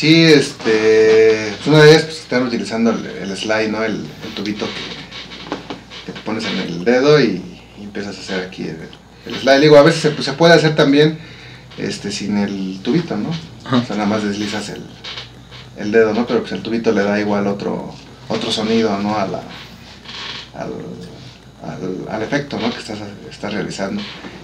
Sí, 0.00 0.24
este. 0.24 1.52
pues 1.58 1.66
Una 1.66 1.82
de 1.82 1.90
ellas 1.90 2.04
pues, 2.04 2.20
están 2.20 2.46
utilizando 2.46 2.90
el, 2.90 3.04
el 3.04 3.36
slide, 3.36 3.68
¿no? 3.68 3.84
El, 3.84 3.96
el 3.96 4.34
tubito 4.34 4.64
que, 4.64 6.06
que 6.06 6.12
te 6.12 6.20
pones 6.20 6.42
en 6.46 6.56
el 6.56 6.84
dedo 6.86 7.20
y, 7.20 7.42
y 7.78 7.82
empiezas 7.82 8.16
a 8.16 8.20
hacer 8.20 8.40
aquí 8.46 8.62
el, 8.62 8.78
el 9.26 9.34
slide. 9.38 9.60
Digo, 9.60 9.76
a 9.76 9.82
veces 9.82 10.00
se, 10.00 10.10
pues, 10.12 10.24
se 10.24 10.32
puede 10.32 10.54
hacer 10.54 10.74
también 10.74 11.18
este, 11.76 12.10
sin 12.10 12.38
el 12.38 12.80
tubito, 12.82 13.14
¿no? 13.18 13.28
Ajá. 13.66 13.76
O 13.76 13.84
sea, 13.84 13.96
nada 13.96 14.08
más 14.08 14.22
deslizas 14.24 14.70
el, 14.70 14.80
el 15.76 15.92
dedo, 15.92 16.14
¿no? 16.14 16.26
Pero 16.26 16.40
pues 16.40 16.52
el 16.52 16.62
tubito 16.62 16.92
le 16.92 17.02
da 17.02 17.20
igual 17.20 17.46
otro, 17.46 17.94
otro 18.28 18.50
sonido, 18.50 18.96
¿no? 19.02 19.18
A 19.18 19.26
la, 19.26 19.42
al, 20.54 20.72
al, 21.62 22.08
al 22.08 22.22
efecto, 22.22 22.58
¿no? 22.58 22.70
Que 22.70 22.78
estás, 22.78 23.00
estás 23.30 23.52
realizando. 23.52 24.00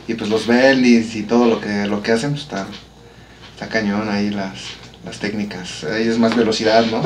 Y 0.06 0.12
pues 0.12 0.28
los 0.28 0.46
bendis 0.46 1.16
y 1.16 1.22
todo 1.22 1.46
lo 1.46 1.62
que, 1.62 1.86
lo 1.86 2.02
que 2.02 2.12
hacen, 2.12 2.32
pues 2.32 2.42
está, 2.42 2.66
está 3.54 3.68
cañón 3.68 4.10
ahí 4.10 4.28
las, 4.28 4.58
las 5.06 5.18
técnicas. 5.18 5.84
Ahí 5.84 6.06
es 6.08 6.18
más 6.18 6.36
velocidad, 6.36 6.84
¿no? 6.86 7.02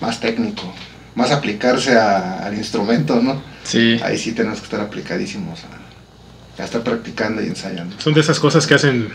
Más 0.00 0.20
técnico. 0.20 0.72
Más 1.14 1.30
aplicarse 1.32 1.96
a- 1.98 2.44
al 2.46 2.54
instrumento, 2.54 3.16
¿no? 3.20 3.42
Sí. 3.64 3.98
Ahí 4.04 4.16
sí 4.18 4.32
tenemos 4.32 4.58
que 4.60 4.64
estar 4.66 4.80
aplicadísimos 4.80 5.60
a, 5.64 6.62
a 6.62 6.64
estar 6.64 6.82
practicando 6.82 7.42
y 7.42 7.46
ensayando. 7.46 7.96
Son 7.98 8.14
de 8.14 8.20
esas 8.20 8.38
cosas 8.38 8.66
que 8.66 8.74
hacen 8.74 9.08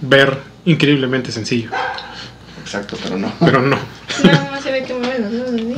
ver 0.00 0.38
increíblemente 0.64 1.32
sencillo. 1.32 1.70
Exacto, 2.62 2.96
pero 3.02 3.18
no. 3.18 3.32
Pero 3.40 3.60
no. 3.60 3.76
Nada 4.24 4.48
más 4.52 4.62
se 4.62 4.70
ve 4.70 4.84
que. 4.84 4.92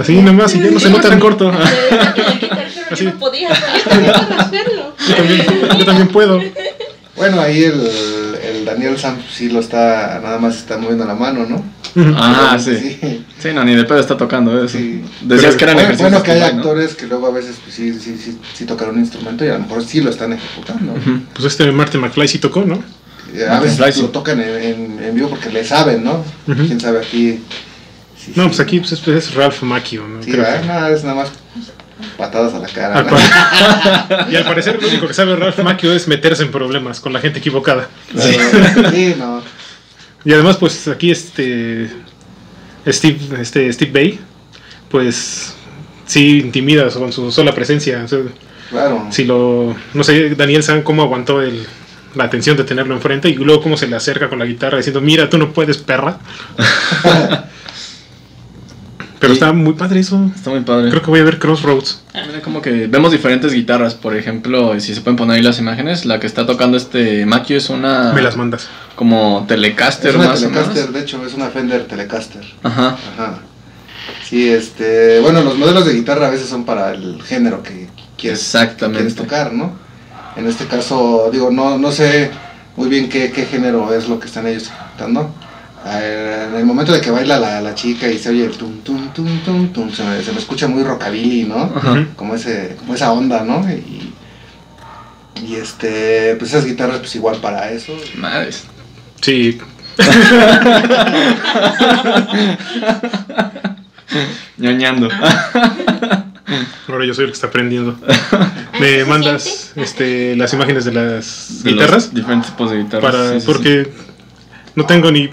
Así 0.00 0.20
nomás 0.20 0.54
y 0.54 0.60
ya 0.60 0.70
no 0.70 0.78
se 0.80 0.90
nota 0.90 1.08
tan 1.08 1.18
corto. 1.20 1.50
Así. 1.50 3.04
yo 3.04 3.12
no 3.12 3.18
podía, 3.18 3.48
pero 3.84 4.02
yo 4.06 4.12
también 4.12 4.28
puedo 4.28 4.40
hacerlo. 4.40 4.94
Yo 5.08 5.14
también, 5.16 5.78
yo 5.78 5.84
también 5.84 6.08
puedo. 6.08 6.40
Bueno, 7.16 7.40
ahí 7.40 7.62
el, 7.64 8.36
el 8.42 8.64
Daniel 8.64 8.98
Sam 8.98 9.16
sí 9.32 9.48
lo 9.48 9.60
está, 9.60 10.20
nada 10.22 10.38
más 10.38 10.56
está 10.56 10.76
moviendo 10.78 11.04
la 11.04 11.14
mano, 11.14 11.46
¿no? 11.46 11.64
Ah, 12.16 12.58
sí. 12.58 12.76
sí. 13.00 13.24
Sí, 13.38 13.48
no, 13.54 13.64
ni 13.64 13.74
de 13.74 13.84
pedo 13.84 13.98
está 14.00 14.16
tocando 14.16 14.64
eso. 14.64 14.76
Sí. 14.78 15.02
Decías 15.22 15.54
Pero- 15.54 15.56
que 15.58 15.64
eran 15.64 15.74
Bueno, 15.76 15.88
ejercicios. 15.88 16.10
bueno, 16.10 16.22
que 16.24 16.30
hay 16.32 16.40
actores 16.42 16.94
que 16.94 17.06
luego 17.06 17.26
a 17.28 17.30
veces 17.30 17.56
pues, 17.62 17.74
sí, 17.74 17.92
sí, 18.00 18.16
sí, 18.22 18.38
sí 18.54 18.64
tocan 18.64 18.90
un 18.90 18.98
instrumento 18.98 19.44
y 19.44 19.48
a 19.48 19.54
lo 19.54 19.60
mejor 19.60 19.84
sí 19.84 20.00
lo 20.00 20.10
están 20.10 20.32
ejecutando. 20.32 20.94
Pues 21.34 21.44
este 21.46 21.70
Martin 21.72 22.00
McFly 22.00 22.26
sí 22.28 22.38
tocó, 22.38 22.64
¿no? 22.64 22.82
Eh, 23.34 23.46
A 23.48 23.58
veces 23.60 23.94
sí. 23.96 24.02
lo 24.02 24.08
tocan 24.10 24.40
en, 24.40 24.48
en- 24.62 25.02
en 25.04 25.14
vivo 25.14 25.28
porque 25.28 25.50
le 25.50 25.64
saben, 25.64 26.04
¿no? 26.04 26.24
Quién 26.46 26.80
sabe 26.80 26.98
aquí. 26.98 27.40
sí, 28.18 28.32
No, 28.36 28.44
sí. 28.44 28.48
pues 28.48 28.60
aquí 28.60 28.80
pues, 28.80 28.92
es, 28.92 29.06
es 29.08 29.34
Ralph 29.34 29.62
Macchio, 29.62 30.06
¿no? 30.06 30.22
Sí, 30.22 30.30
Creo 30.32 30.44
que- 30.44 30.66
No, 30.66 30.86
es 30.88 31.02
nada 31.04 31.16
más 31.16 31.32
patadas 32.18 32.52
a 32.54 32.58
la 32.58 32.68
cara. 32.68 33.02
¿no? 33.02 33.16
y 34.30 34.36
al 34.36 34.44
parecer 34.44 34.80
lo 34.80 34.88
único 34.88 35.06
que 35.08 35.14
sabe 35.14 35.34
Ralph 35.36 35.58
Macchio 35.60 35.92
es 35.92 36.06
meterse 36.08 36.42
en 36.42 36.50
problemas 36.50 37.00
con 37.00 37.12
la 37.12 37.20
gente 37.20 37.38
equivocada. 37.38 37.88
Claro. 38.12 38.90
Sí, 38.92 39.14
no. 39.18 39.42
Y 40.24 40.32
además, 40.32 40.56
pues 40.56 40.88
aquí 40.88 41.10
este. 41.10 41.90
Steve, 42.86 43.18
este, 43.40 43.72
Steve 43.72 43.90
Bay, 43.92 44.20
pues 44.90 45.54
sí 46.06 46.40
intimida 46.40 46.88
con 46.90 47.12
su 47.12 47.32
sola 47.32 47.54
presencia. 47.54 48.02
o 48.04 48.08
sea, 48.08 48.20
Claro. 48.70 49.06
si 49.10 49.24
lo, 49.24 49.74
no 49.92 50.04
sé, 50.04 50.34
Daniel 50.34 50.62
San 50.62 50.82
cómo 50.82 51.02
aguantó 51.02 51.40
el, 51.42 51.64
la 52.14 52.24
atención 52.24 52.56
de 52.56 52.64
tenerlo 52.64 52.94
enfrente 52.94 53.28
y 53.28 53.34
luego 53.34 53.62
cómo 53.62 53.76
se 53.76 53.86
le 53.86 53.94
acerca 53.96 54.28
con 54.28 54.38
la 54.38 54.46
guitarra 54.46 54.78
diciendo, 54.78 55.00
mira, 55.00 55.28
tú 55.30 55.38
no 55.38 55.52
puedes, 55.52 55.78
perra. 55.78 56.18
Pero 59.24 59.34
está 59.34 59.52
muy 59.52 59.72
padre 59.72 60.00
eso. 60.00 60.30
Está 60.34 60.50
muy 60.50 60.60
padre. 60.60 60.90
Creo 60.90 61.02
que 61.02 61.10
voy 61.10 61.20
a 61.20 61.24
ver 61.24 61.38
Crossroads. 61.38 62.02
Ah, 62.12 62.22
mira, 62.26 62.42
como 62.42 62.60
que 62.60 62.86
vemos 62.86 63.10
diferentes 63.10 63.52
guitarras. 63.52 63.94
Por 63.94 64.14
ejemplo, 64.16 64.78
si 64.80 64.94
se 64.94 65.00
pueden 65.00 65.16
poner 65.16 65.36
ahí 65.36 65.42
las 65.42 65.58
imágenes, 65.58 66.04
la 66.04 66.20
que 66.20 66.26
está 66.26 66.46
tocando 66.46 66.76
este 66.76 67.24
Makio 67.26 67.56
es 67.56 67.70
una. 67.70 68.12
Me 68.12 68.22
las 68.22 68.36
mandas. 68.36 68.68
Como 68.96 69.44
Telecaster 69.48 70.10
Es 70.10 70.16
una 70.16 70.26
más 70.28 70.42
o 70.42 70.48
Telecaster, 70.48 70.76
menos. 70.76 70.92
de 70.92 71.00
hecho, 71.00 71.26
es 71.26 71.34
una 71.34 71.48
Fender 71.48 71.86
Telecaster. 71.86 72.44
Ajá. 72.62 72.96
Ajá. 73.14 73.38
Sí, 74.28 74.48
este, 74.50 75.20
bueno, 75.20 75.42
los 75.42 75.56
modelos 75.56 75.86
de 75.86 75.94
guitarra 75.94 76.26
a 76.26 76.30
veces 76.30 76.48
son 76.48 76.64
para 76.64 76.92
el 76.92 77.22
género 77.22 77.62
que 77.62 77.88
quieres, 78.18 78.40
Exactamente. 78.40 78.98
quieres 78.98 79.14
tocar, 79.14 79.52
¿no? 79.52 79.72
En 80.36 80.46
este 80.46 80.66
caso, 80.66 81.30
digo, 81.32 81.50
no, 81.50 81.78
no 81.78 81.92
sé 81.92 82.30
muy 82.76 82.88
bien 82.88 83.08
qué, 83.08 83.30
qué 83.30 83.46
género 83.46 83.94
es 83.94 84.08
lo 84.08 84.18
que 84.18 84.26
están 84.26 84.46
ellos 84.46 84.64
ejecutando. 84.64 85.32
En 85.86 86.54
el 86.56 86.64
momento 86.64 86.92
de 86.92 87.00
que 87.00 87.10
baila 87.10 87.38
la, 87.38 87.60
la 87.60 87.74
chica 87.74 88.08
y 88.08 88.18
se 88.18 88.30
oye 88.30 88.46
el 88.46 88.56
tum 88.56 88.80
tum 88.80 89.12
tum 89.12 89.38
tum 89.44 89.68
tum, 89.72 89.92
se 89.92 90.02
me, 90.04 90.22
se 90.22 90.32
me 90.32 90.38
escucha 90.38 90.66
muy 90.66 90.82
rockabilly, 90.82 91.44
¿no? 91.44 91.70
Ajá. 91.76 92.06
Como 92.16 92.34
ese, 92.34 92.76
como 92.78 92.94
esa 92.94 93.12
onda, 93.12 93.44
¿no? 93.44 93.60
Y, 93.70 94.12
y 95.46 95.56
este, 95.56 96.36
pues 96.36 96.52
esas 96.52 96.64
guitarras 96.64 97.00
pues 97.00 97.14
igual 97.16 97.36
para 97.36 97.70
eso. 97.70 97.92
Madres. 98.16 98.64
Sí, 99.20 99.58
ñoñando. 104.58 105.08
ahora 106.88 107.06
yo 107.06 107.14
soy 107.14 107.24
el 107.24 107.30
que 107.30 107.34
está 107.34 107.46
aprendiendo. 107.48 107.96
Me 108.80 109.00
¿Se 109.00 109.04
mandas 109.04 109.72
este, 109.76 110.36
las 110.36 110.52
imágenes 110.52 110.84
de 110.84 110.92
las 110.92 111.62
De 111.62 111.70
los 111.70 111.80
guitarras 111.80 112.14
Diferentes 112.14 112.50
tipos 112.50 112.70
de 112.70 112.78
guitarras. 112.78 113.12
para 113.12 113.32
sí, 113.34 113.40
sí, 113.40 113.46
porque 113.46 113.92
no 114.74 114.84
tengo 114.86 115.10
ni 115.12 115.30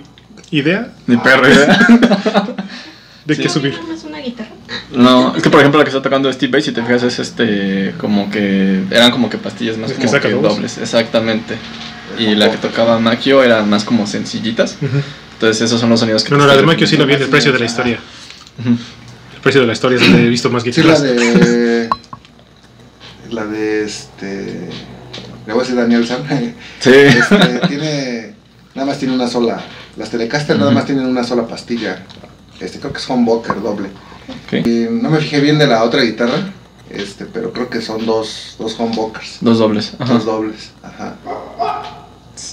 idea. 0.52 0.92
Ni 1.08 1.18
perra 1.18 1.50
idea. 1.50 1.78
de 3.26 3.36
Sí. 3.36 3.42
qué 3.44 3.50
subir. 3.50 3.74
¿Nada 3.74 3.86
más 3.88 4.04
una 4.04 4.20
guitarra? 4.20 4.50
No, 4.92 5.36
es 5.36 5.44
que 5.44 5.50
por 5.50 5.60
ejemplo 5.60 5.78
la 5.80 5.86
que 5.86 5.90
está 5.90 6.02
tocando 6.02 6.32
Steve 6.34 6.52
Bay, 6.52 6.62
si 6.62 6.72
te 6.72 6.82
fijas, 6.82 7.04
es 7.04 7.20
este. 7.20 7.94
Como 7.98 8.30
que. 8.30 8.84
Eran 8.92 9.12
como 9.12 9.30
que 9.30 9.38
pastillas 9.38 9.78
más 9.78 9.92
Es 9.92 9.98
que 9.98 10.06
como 10.06 10.12
saca 10.18 10.28
que 10.30 10.36
dobles. 10.36 10.78
Exactamente. 10.78 11.56
Y 12.20 12.36
la 12.36 12.52
que 12.52 12.58
tocaba 12.58 13.00
Makio 13.00 13.44
eran 13.44 13.70
más 13.70 13.84
como 13.84 14.06
sencillitas. 14.08 14.78
Entonces 15.34 15.62
esos 15.62 15.80
son 15.80 15.90
los 15.90 16.00
sonidos 16.00 16.24
que 16.24 16.32
No, 16.32 16.38
no, 16.38 16.46
la 16.48 16.56
de 16.58 16.64
Makio 16.64 16.86
sí 16.88 16.98
la 16.98 17.06
vi 17.06 17.14
en 17.14 17.22
el 17.24 17.30
precio 17.30 17.52
de 17.52 17.60
la 17.60 17.66
historia. 17.66 18.00
El 18.66 19.42
precio 19.42 19.62
de 19.62 19.68
la 19.68 19.74
historia 19.74 19.98
es 19.98 20.04
donde 20.04 20.26
he 20.26 20.30
visto 20.30 20.50
más 20.50 20.64
Sí, 20.64 20.70
la 20.70 20.94
guitarras. 20.96 21.02
de. 21.04 21.90
La 23.32 23.46
de 23.46 23.86
este. 23.86 24.70
Le 25.48 25.54
voy 25.54 25.62
a 25.62 25.64
decir 25.64 25.76
Daniel 25.78 26.06
Sam. 26.06 26.22
Sí. 26.80 26.90
Este, 26.92 27.60
tiene. 27.70 28.34
Nada 28.76 28.88
más 28.88 28.98
tiene 29.00 29.14
una 29.16 29.28
sola. 29.28 29.62
Las 29.98 30.10
Telecaster 30.10 30.56
nada 30.58 30.70
Ujú. 30.70 30.76
más 30.76 30.86
tienen 30.86 31.06
una 31.06 31.24
sola 31.24 31.46
pastilla. 31.48 32.04
Este, 32.60 32.80
creo 32.80 32.94
que 32.94 33.00
es 33.00 33.10
humbucker 33.10 33.62
doble. 33.62 33.90
Ok. 34.48 34.66
Y 34.66 34.88
no 34.90 35.10
me 35.10 35.20
fijé 35.20 35.40
bien 35.42 35.58
de 35.58 35.68
la 35.68 35.84
otra 35.84 36.02
guitarra. 36.02 36.38
Este, 36.90 37.26
pero 37.26 37.52
creo 37.54 37.70
que 37.70 37.82
son 37.82 38.06
dos, 38.06 38.56
dos 38.60 38.78
humbuckers. 38.80 39.38
Dos 39.42 39.60
dobles. 39.60 39.94
Ajá. 40.00 40.14
Dos 40.14 40.26
dobles. 40.26 40.72
Ajá. 40.84 41.16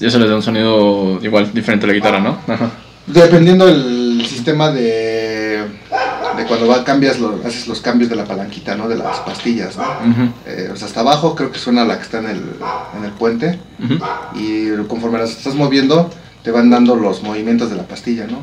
Y 0.00 0.06
eso 0.06 0.18
le 0.18 0.28
da 0.28 0.36
un 0.36 0.42
sonido 0.42 1.18
igual, 1.22 1.52
diferente 1.52 1.86
a 1.86 1.88
la 1.88 1.94
guitarra, 1.94 2.20
¿no? 2.20 2.38
Ajá. 2.46 2.70
Dependiendo 3.06 3.68
el 3.68 4.24
sistema 4.28 4.70
de. 4.70 5.64
De 6.36 6.44
cuando 6.46 6.68
va, 6.68 6.84
cambias 6.84 7.18
los, 7.18 7.44
haces 7.44 7.66
los 7.66 7.80
cambios 7.80 8.08
de 8.10 8.14
la 8.14 8.24
palanquita, 8.24 8.76
¿no? 8.76 8.86
De 8.88 8.94
las 8.96 9.18
pastillas, 9.20 9.76
¿no? 9.76 9.82
Ujú, 9.82 10.32
Eh, 10.46 10.70
o 10.72 10.76
sea, 10.76 10.86
hasta 10.86 11.00
abajo 11.00 11.34
creo 11.34 11.50
que 11.50 11.58
suena 11.58 11.84
la 11.84 11.96
que 11.96 12.04
está 12.04 12.18
en 12.20 12.26
el, 12.26 12.42
en 12.96 13.04
el 13.04 13.10
puente. 13.12 13.58
ujú. 13.82 13.98
y 14.38 14.68
conforme 14.86 15.18
las 15.18 15.30
estás 15.30 15.54
moviendo 15.56 16.08
te 16.48 16.52
van 16.52 16.70
dando 16.70 16.96
los 16.96 17.22
movimientos 17.22 17.68
de 17.68 17.76
la 17.76 17.82
pastilla, 17.82 18.26
¿no? 18.26 18.40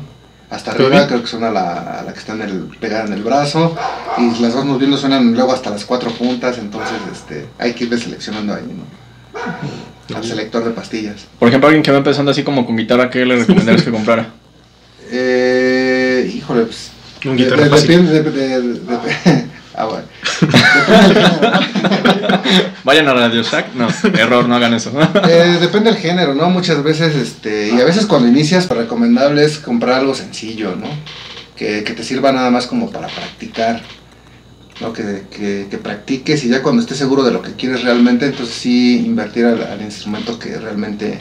Hasta 0.48 0.70
arriba 0.70 1.08
creo 1.08 1.22
que 1.22 1.26
suena 1.26 1.50
la, 1.50 2.04
la 2.06 2.12
que 2.12 2.20
está 2.20 2.34
en 2.34 2.42
el, 2.42 2.60
pegada 2.78 3.04
en 3.04 3.12
el 3.14 3.24
brazo 3.24 3.76
y 4.16 4.40
las 4.40 4.54
vas 4.54 4.64
moviendo 4.64 4.96
suenan 4.96 5.34
luego 5.34 5.52
hasta 5.52 5.70
las 5.70 5.84
cuatro 5.84 6.12
puntas, 6.12 6.56
entonces 6.58 6.98
este, 7.12 7.46
hay 7.58 7.72
que 7.72 7.82
irle 7.82 7.98
seleccionando 7.98 8.54
ahí, 8.54 8.62
¿no? 8.62 10.16
Al 10.16 10.22
selector 10.22 10.62
de 10.64 10.70
pastillas. 10.70 11.26
Por 11.40 11.48
ejemplo, 11.48 11.66
alguien 11.66 11.82
que 11.82 11.90
va 11.90 11.98
empezando 11.98 12.30
así 12.30 12.44
como 12.44 12.64
con 12.64 12.76
guitarra, 12.76 13.10
¿qué 13.10 13.26
le 13.26 13.34
recomendarías 13.40 13.82
que 13.82 13.90
comprara? 13.90 14.28
Eh, 15.10 16.30
híjole, 16.32 16.62
pues... 16.66 16.92
Un 17.24 17.36
de- 17.36 17.42
guitarra 17.42 17.64
de- 17.64 18.02
de- 18.02 18.22
de- 18.30 19.44
ah, 19.76 19.86
bueno. 19.86 20.06
Vayan 22.84 23.08
a 23.08 23.14
Radio 23.14 23.42
Shack. 23.42 23.74
No, 23.74 23.88
error, 24.18 24.48
no 24.48 24.56
hagan 24.56 24.74
eso. 24.74 24.92
Eh, 25.28 25.58
depende 25.60 25.90
del 25.92 26.00
género, 26.00 26.34
¿no? 26.34 26.50
Muchas 26.50 26.82
veces, 26.82 27.14
este, 27.16 27.68
y 27.68 27.80
a 27.80 27.84
veces 27.84 28.06
cuando 28.06 28.28
inicias, 28.28 28.68
lo 28.70 28.76
recomendable 28.76 29.44
es 29.44 29.58
comprar 29.58 30.00
algo 30.00 30.14
sencillo, 30.14 30.76
¿no? 30.76 30.86
Que, 31.56 31.84
que 31.84 31.92
te 31.94 32.04
sirva 32.04 32.32
nada 32.32 32.50
más 32.50 32.66
como 32.66 32.90
para 32.90 33.08
practicar, 33.08 33.82
¿no? 34.80 34.92
Que, 34.92 35.24
que, 35.30 35.66
que 35.70 35.78
practiques 35.78 36.44
y 36.44 36.48
ya 36.48 36.62
cuando 36.62 36.82
estés 36.82 36.98
seguro 36.98 37.22
de 37.24 37.32
lo 37.32 37.42
que 37.42 37.52
quieres 37.54 37.82
realmente, 37.82 38.26
entonces 38.26 38.54
sí 38.54 39.02
invertir 39.04 39.46
al, 39.46 39.62
al 39.62 39.80
instrumento 39.82 40.38
que 40.38 40.56
realmente, 40.58 41.18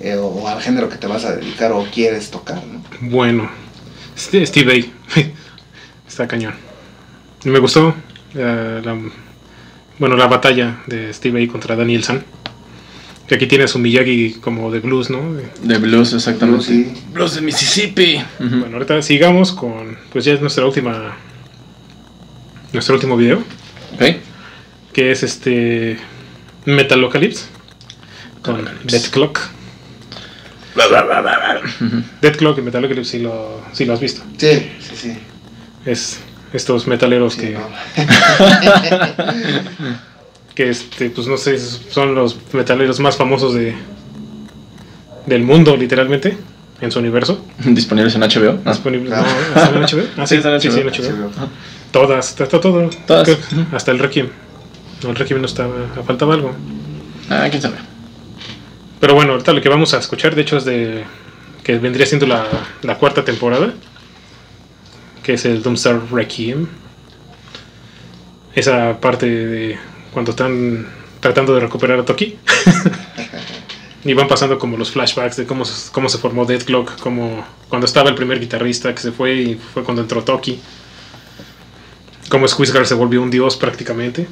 eh, 0.00 0.16
o, 0.16 0.26
o 0.26 0.48
al 0.48 0.60
género 0.60 0.88
que 0.88 0.96
te 0.96 1.06
vas 1.06 1.24
a 1.24 1.34
dedicar 1.34 1.72
o 1.72 1.84
quieres 1.92 2.30
tocar, 2.30 2.62
¿no? 2.66 2.82
Bueno, 3.10 3.50
Ste- 4.16 4.46
Steve 4.46 4.66
Bay. 4.66 4.92
Está 6.08 6.28
cañón. 6.28 6.54
Me 7.44 7.58
gustó 7.58 7.94
eh, 8.34 8.80
la, 8.84 8.96
bueno, 9.98 10.16
la 10.16 10.26
batalla 10.26 10.78
de 10.86 11.12
Steve 11.12 11.34
Bay 11.34 11.46
contra 11.46 11.76
Daniel 11.76 12.02
San. 12.04 12.24
Que 13.28 13.36
aquí 13.36 13.46
tiene 13.46 13.66
su 13.68 13.78
Miyagi 13.78 14.34
como 14.34 14.70
de 14.70 14.80
blues, 14.80 15.08
¿no? 15.08 15.32
De- 15.34 15.48
De 15.62 15.78
blues, 15.78 16.12
exactamente. 16.12 16.64
Sí. 16.66 16.92
Blues 17.12 17.34
de 17.36 17.40
Mississippi. 17.40 18.22
Bueno, 18.38 18.68
ahorita 18.74 19.00
sigamos 19.00 19.52
con, 19.52 19.96
pues 20.12 20.24
ya 20.26 20.34
es 20.34 20.40
nuestra 20.42 20.66
última, 20.66 21.16
nuestro 22.72 22.94
último 22.96 23.16
video, 23.16 23.38
Ok. 23.94 24.02
que 24.92 25.10
es 25.10 25.22
este 25.22 25.96
Metalocalypse 26.66 27.46
con. 28.42 28.68
Dead 28.84 29.02
Clock. 29.10 29.40
Dead 32.20 32.36
Clock 32.36 32.58
y 32.58 32.62
Metalocalypse 32.62 33.10
si 33.18 33.18
lo, 33.22 33.62
si 33.72 33.84
lo 33.84 33.94
has 33.94 34.00
visto. 34.00 34.22
Sí, 34.36 34.70
sí, 34.80 34.96
sí. 34.96 35.12
Es 35.86 36.18
estos 36.54 36.86
metaleros 36.86 37.34
Sí, 37.34 37.40
que, 37.40 37.50
no. 37.50 37.60
que 40.54 40.70
este, 40.70 41.10
pues 41.10 41.26
no 41.26 41.36
sé, 41.36 41.58
son 41.58 42.14
los 42.14 42.36
metaleros 42.52 43.00
más 43.00 43.16
famosos 43.16 43.54
de 43.54 43.74
del 45.26 45.42
mundo, 45.42 45.74
literalmente, 45.76 46.36
en 46.82 46.92
su 46.92 46.98
universo. 46.98 47.42
Disponibles 47.64 48.14
en 48.14 48.20
HBO. 48.22 48.58
Disponibles. 48.64 49.10
¿no? 49.10 49.24
¿Están 49.24 49.74
en 49.76 49.82
HBO? 49.82 50.02
Ah, 50.18 50.26
Sí, 50.26 50.34
están 50.36 50.52
en 50.54 50.60
sí, 50.60 50.70
sí, 50.70 50.80
en 50.80 50.86
HBO. 50.88 51.28
HBO. 51.28 51.48
Todas, 51.92 52.28
está, 52.30 52.44
está 52.44 52.60
todo. 52.60 52.90
Todas. 53.06 53.24
Creo- 53.24 53.38
hasta 53.72 53.90
el 53.90 53.98
Requiem. 54.00 54.28
No, 55.02 55.10
el 55.10 55.16
Requiem 55.16 55.40
no 55.40 55.46
estaba, 55.46 55.72
faltaba 56.06 56.34
algo. 56.34 56.52
Ah, 57.30 57.46
quién 57.50 57.62
sabe. 57.62 57.76
Pero 59.00 59.14
bueno, 59.14 59.32
ahorita 59.32 59.52
lo 59.54 59.60
que 59.62 59.68
vamos 59.70 59.94
a 59.94 59.98
escuchar, 59.98 60.34
de 60.34 60.42
hecho, 60.42 60.58
es 60.58 60.64
de. 60.66 61.04
que 61.62 61.78
vendría 61.78 62.04
siendo 62.06 62.26
la, 62.26 62.44
la 62.82 62.96
cuarta 62.98 63.24
temporada. 63.24 63.72
Que 65.24 65.34
es 65.34 65.44
el 65.44 65.62
Doomstar 65.62 66.00
Requiem. 66.12 66.68
Esa 68.54 69.00
parte 69.00 69.26
de 69.26 69.78
cuando 70.12 70.30
están 70.30 70.86
tratando 71.20 71.54
de 71.54 71.60
recuperar 71.60 71.98
a 71.98 72.04
Toki. 72.04 72.36
y 74.04 74.12
van 74.12 74.28
pasando 74.28 74.58
como 74.58 74.76
los 74.76 74.90
flashbacks 74.92 75.36
de 75.38 75.46
cómo, 75.46 75.64
se- 75.64 75.90
cómo 75.90 76.08
se 76.08 76.18
formó 76.18 76.44
Dead 76.44 76.62
Clock, 76.62 76.98
como 77.00 77.44
cuando 77.68 77.86
estaba 77.86 78.10
el 78.10 78.14
primer 78.14 78.38
guitarrista 78.38 78.94
que 78.94 79.00
se 79.00 79.10
fue 79.12 79.34
y 79.34 79.54
fue 79.56 79.82
cuando 79.82 80.02
entró 80.02 80.22
Toki. 80.22 80.60
Cómo 82.28 82.46
Squeezeguard 82.46 82.86
se 82.86 82.94
volvió 82.94 83.22
un 83.22 83.30
dios 83.30 83.56
prácticamente. 83.56 84.28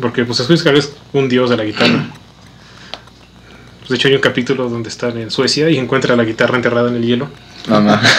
Porque 0.00 0.24
pues 0.24 0.38
Squeezeguard 0.38 0.76
es 0.78 0.92
un 1.12 1.28
dios 1.28 1.50
de 1.50 1.56
la 1.56 1.64
guitarra. 1.64 2.10
Pues, 3.80 3.88
de 3.90 3.96
hecho 3.96 4.08
hay 4.08 4.14
un 4.14 4.20
capítulo 4.20 4.68
donde 4.68 4.88
están 4.88 5.16
en 5.18 5.30
Suecia 5.30 5.68
y 5.70 5.78
encuentra 5.78 6.14
la 6.16 6.24
guitarra 6.24 6.56
enterrada 6.56 6.88
en 6.90 6.96
el 6.96 7.02
hielo. 7.04 7.28
No, 7.68 7.80
no. 7.80 7.98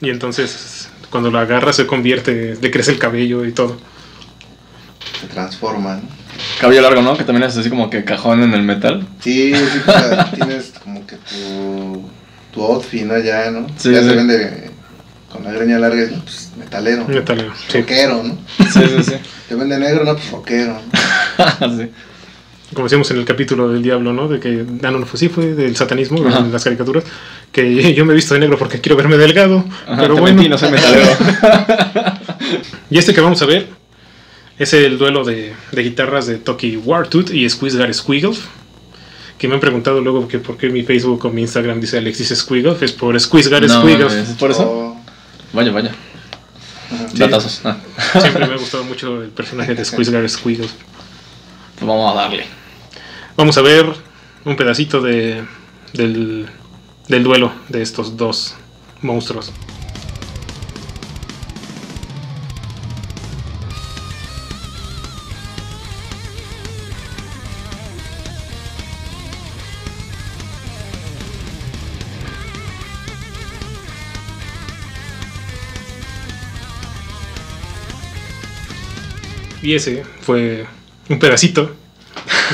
Y 0.00 0.10
entonces 0.10 0.88
cuando 1.10 1.30
la 1.30 1.40
agarra 1.40 1.72
se 1.72 1.86
convierte, 1.86 2.56
le 2.60 2.70
crece 2.70 2.92
el 2.92 2.98
cabello 2.98 3.44
y 3.44 3.52
todo. 3.52 3.78
Se 5.20 5.26
transforman. 5.26 6.02
Cabello 6.60 6.82
largo, 6.82 7.02
¿no? 7.02 7.16
Que 7.16 7.24
también 7.24 7.48
es 7.48 7.56
así 7.56 7.68
como 7.68 7.90
que 7.90 8.04
cajón 8.04 8.42
en 8.42 8.54
el 8.54 8.62
metal. 8.62 9.06
Sí, 9.20 9.54
sí, 9.54 9.80
pues, 9.84 10.30
tienes 10.34 10.72
como 10.82 11.06
que 11.06 11.16
tu, 11.16 12.08
tu 12.52 12.62
outfit, 12.62 13.04
¿no? 13.04 13.18
Ya, 13.18 13.50
¿no? 13.50 13.66
Sí, 13.76 13.92
ya 13.92 14.02
sí. 14.02 14.08
se 14.08 14.14
vende 14.14 14.70
con 15.32 15.44
la 15.44 15.52
greña 15.52 15.78
larga, 15.78 16.06
pues 16.22 16.50
metalero. 16.56 17.04
¿no? 17.08 17.08
Metalero, 17.08 17.52
sí. 17.56 17.80
Rockero, 17.80 18.22
¿no? 18.22 18.38
Sí, 18.58 18.64
sí, 18.72 19.02
sí. 19.02 19.14
Te 19.48 19.54
vende 19.54 19.78
negro, 19.78 20.04
no, 20.04 20.14
pues 20.14 20.30
rockero. 20.30 20.74
¿no? 20.74 21.76
sí. 21.78 21.90
Como 22.74 22.84
decíamos 22.84 23.10
en 23.10 23.18
el 23.18 23.24
capítulo 23.24 23.68
del 23.70 23.82
diablo, 23.82 24.12
¿no? 24.12 24.28
De 24.28 24.38
que, 24.40 24.64
ah, 24.82 24.90
no, 24.90 24.98
no 24.98 25.06
fue, 25.06 25.18
sí, 25.18 25.28
fue 25.30 25.46
del 25.54 25.74
satanismo, 25.74 26.26
Ajá. 26.26 26.40
en 26.40 26.52
las 26.52 26.62
caricaturas, 26.64 27.02
que 27.50 27.94
yo 27.94 28.04
me 28.04 28.12
he 28.12 28.16
visto 28.16 28.34
de 28.34 28.40
negro 28.40 28.58
porque 28.58 28.80
quiero 28.80 28.96
verme 28.96 29.16
delgado. 29.16 29.64
Ajá, 29.86 30.02
pero 30.02 30.16
bueno. 30.16 30.36
mentí, 30.36 30.48
no 30.48 30.58
soy 30.58 30.70
metalero. 30.70 31.08
Y 32.90 32.96
este 32.98 33.12
que 33.12 33.20
vamos 33.20 33.42
a 33.42 33.46
ver 33.46 33.68
es 34.58 34.72
el 34.72 34.96
duelo 34.96 35.22
de, 35.24 35.52
de 35.72 35.82
guitarras 35.82 36.26
de 36.26 36.36
Toki 36.38 36.76
Wartooth 36.78 37.30
y 37.30 37.48
Squeezegar 37.48 37.92
Squiggle. 37.92 38.34
Que 39.38 39.46
me 39.46 39.54
han 39.54 39.60
preguntado 39.60 40.00
luego 40.00 40.26
que 40.26 40.38
por 40.38 40.56
qué 40.56 40.68
mi 40.70 40.82
Facebook 40.82 41.24
o 41.26 41.30
mi 41.30 41.42
Instagram 41.42 41.80
dice 41.80 41.98
Alexis 41.98 42.28
Squiggle. 42.36 42.76
Es 42.80 42.92
por 42.92 43.18
Squeezegar 43.20 43.62
No, 43.62 43.80
Squiggle. 43.82 44.06
¿es 44.22 44.28
por 44.30 44.50
eso? 44.50 44.62
Oh, 44.62 45.00
Vaya, 45.52 45.70
vaya. 45.72 45.92
Sí. 47.12 47.18
Datazos. 47.18 47.60
Ah, 47.64 47.76
Siempre 48.20 48.46
me 48.46 48.54
ha 48.54 48.56
gustado 48.56 48.84
mucho 48.84 49.22
el 49.22 49.28
personaje 49.28 49.74
de 49.74 49.84
Squeezegar 49.84 50.28
Squiggle. 50.28 50.68
Pues 51.78 51.88
vamos 51.88 52.12
a 52.12 52.22
darle. 52.22 52.44
Vamos 53.36 53.56
a 53.56 53.62
ver 53.62 53.86
un 54.44 54.56
pedacito 54.56 55.00
de, 55.00 55.44
del, 55.92 56.48
del 57.06 57.22
duelo 57.22 57.52
de 57.68 57.82
estos 57.82 58.16
dos 58.16 58.56
monstruos. 59.00 59.52
Y 79.60 79.74
ese 79.74 80.04
fue 80.22 80.66
un 81.08 81.18
pedacito 81.18 81.74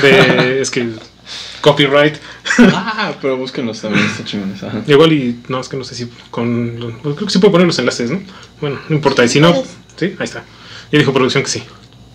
de... 0.01 0.61
es 0.61 0.71
que 0.71 0.87
copyright. 1.61 2.17
Ah, 2.59 3.13
pero 3.21 3.37
búsquenlos 3.37 3.81
también, 3.81 4.05
está 4.05 4.23
chingones. 4.23 4.61
Igual 4.87 5.13
y 5.13 5.39
no, 5.47 5.59
es 5.59 5.67
que 5.67 5.77
no 5.77 5.83
sé 5.83 5.95
si 5.95 6.07
con... 6.29 6.79
los- 6.79 6.93
Creo 7.01 7.15
que 7.15 7.29
sí 7.29 7.39
puedo 7.39 7.51
poner 7.53 7.67
los 7.67 7.79
enlaces, 7.79 8.11
¿no? 8.11 8.21
Bueno, 8.61 8.79
no 8.87 8.95
importa. 8.95 9.23
Y 9.25 9.29
si 9.29 9.39
no... 9.39 9.53
Sí, 9.97 10.15
ahí 10.19 10.25
está. 10.25 10.43
Ya 10.91 10.99
dijo 10.99 11.11
producción 11.13 11.43
que 11.43 11.49
sí. 11.49 11.63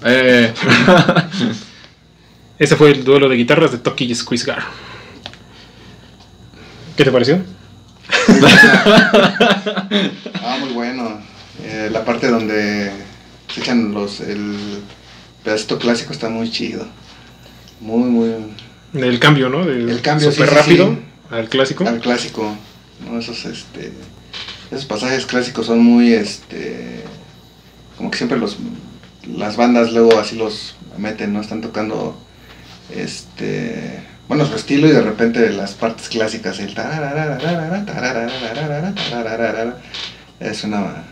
Eh, 0.05 0.53
Ese 2.59 2.77
fue 2.77 2.93
el 2.93 3.05
duelo 3.05 3.29
de 3.29 3.37
guitarras 3.37 3.73
de 3.73 3.79
Toki 3.79 4.05
y 4.05 4.15
Squeezegar. 4.15 4.63
¿Qué 6.97 7.05
te 7.05 7.11
pareció? 7.11 7.41
Ah, 10.43 10.57
muy 10.61 10.71
bueno. 10.73 11.21
Eh, 11.63 11.89
la 11.93 12.05
parte 12.05 12.29
donde 12.29 12.91
se 13.53 13.61
echan 13.61 13.93
los. 13.93 14.21
El 14.21 14.81
pedacito 15.45 15.79
clásico 15.79 16.13
está 16.13 16.29
muy 16.29 16.51
chido. 16.51 16.87
Muy, 17.81 18.11
muy. 18.11 18.35
El 18.93 19.19
cambio, 19.19 19.49
¿no? 19.49 19.65
De 19.65 19.75
El 19.75 20.03
cambio, 20.03 20.31
súper 20.31 20.49
sí, 20.49 20.55
rápido 20.55 20.91
sí. 20.91 21.35
al 21.35 21.49
clásico. 21.49 21.87
Al 21.87 22.01
clásico. 22.01 22.57
¿no? 23.09 23.19
Esos, 23.19 23.45
este. 23.47 23.93
Esos 24.71 24.85
pasajes 24.85 25.27
clásicos 25.27 25.67
son 25.67 25.81
muy, 25.81 26.13
este. 26.13 27.05
Como 27.97 28.11
que 28.11 28.19
siempre 28.19 28.39
los. 28.39 28.59
Las 29.27 29.57
bandas 29.57 29.93
luego 29.93 30.19
así 30.19 30.37
los 30.37 30.77
meten, 30.99 31.33
¿no? 31.33 31.41
Están 31.41 31.61
tocando. 31.61 32.19
Este. 32.95 34.03
Bueno, 34.29 34.47
su 34.47 34.55
estilo 34.55 34.87
y 34.87 34.93
de 34.93 35.03
repente 35.03 35.51
las 35.51 35.75
partes 35.75 36.09
clásicas. 36.09 36.59
El. 36.61 36.75
Suena, 40.55 41.05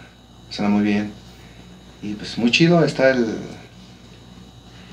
suena 0.50 0.70
muy 0.70 0.82
bien. 0.82 1.12
Y 2.02 2.14
pues 2.14 2.38
muy 2.38 2.50
chido 2.50 2.84
está 2.84 3.10
el. 3.10 3.26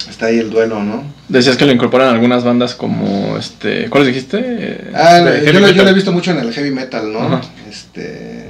Está 0.09 0.27
ahí 0.27 0.39
el 0.39 0.49
duelo, 0.49 0.83
¿no? 0.83 1.03
decías 1.27 1.57
que 1.57 1.65
lo 1.65 1.71
incorporan 1.71 2.09
algunas 2.13 2.43
bandas 2.43 2.75
como 2.75 3.35
este. 3.37 3.89
¿Cuáles 3.89 4.09
dijiste? 4.09 4.91
Ah, 4.93 5.19
yo, 5.19 5.25
lo, 5.25 5.59
yo 5.59 5.61
metal. 5.61 5.85
lo 5.85 5.89
he 5.89 5.93
visto 5.93 6.11
mucho 6.11 6.31
en 6.31 6.37
el 6.39 6.53
heavy 6.53 6.69
metal, 6.71 7.11
¿no? 7.11 7.41
Este, 7.67 8.49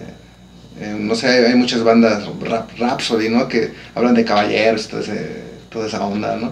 eh, 0.80 0.96
no 1.00 1.16
sé, 1.16 1.28
hay, 1.28 1.46
hay 1.46 1.56
muchas 1.56 1.84
bandas, 1.84 2.24
rap, 2.42 2.70
Rhapsody, 2.78 3.30
¿no? 3.30 3.48
Que 3.48 3.72
hablan 3.96 4.14
de 4.14 4.26
caballeros, 4.26 4.88
todo 4.90 5.00
ese- 5.00 5.44
toda 5.70 5.88
esa 5.88 6.04
onda, 6.06 6.36
¿no? 6.36 6.52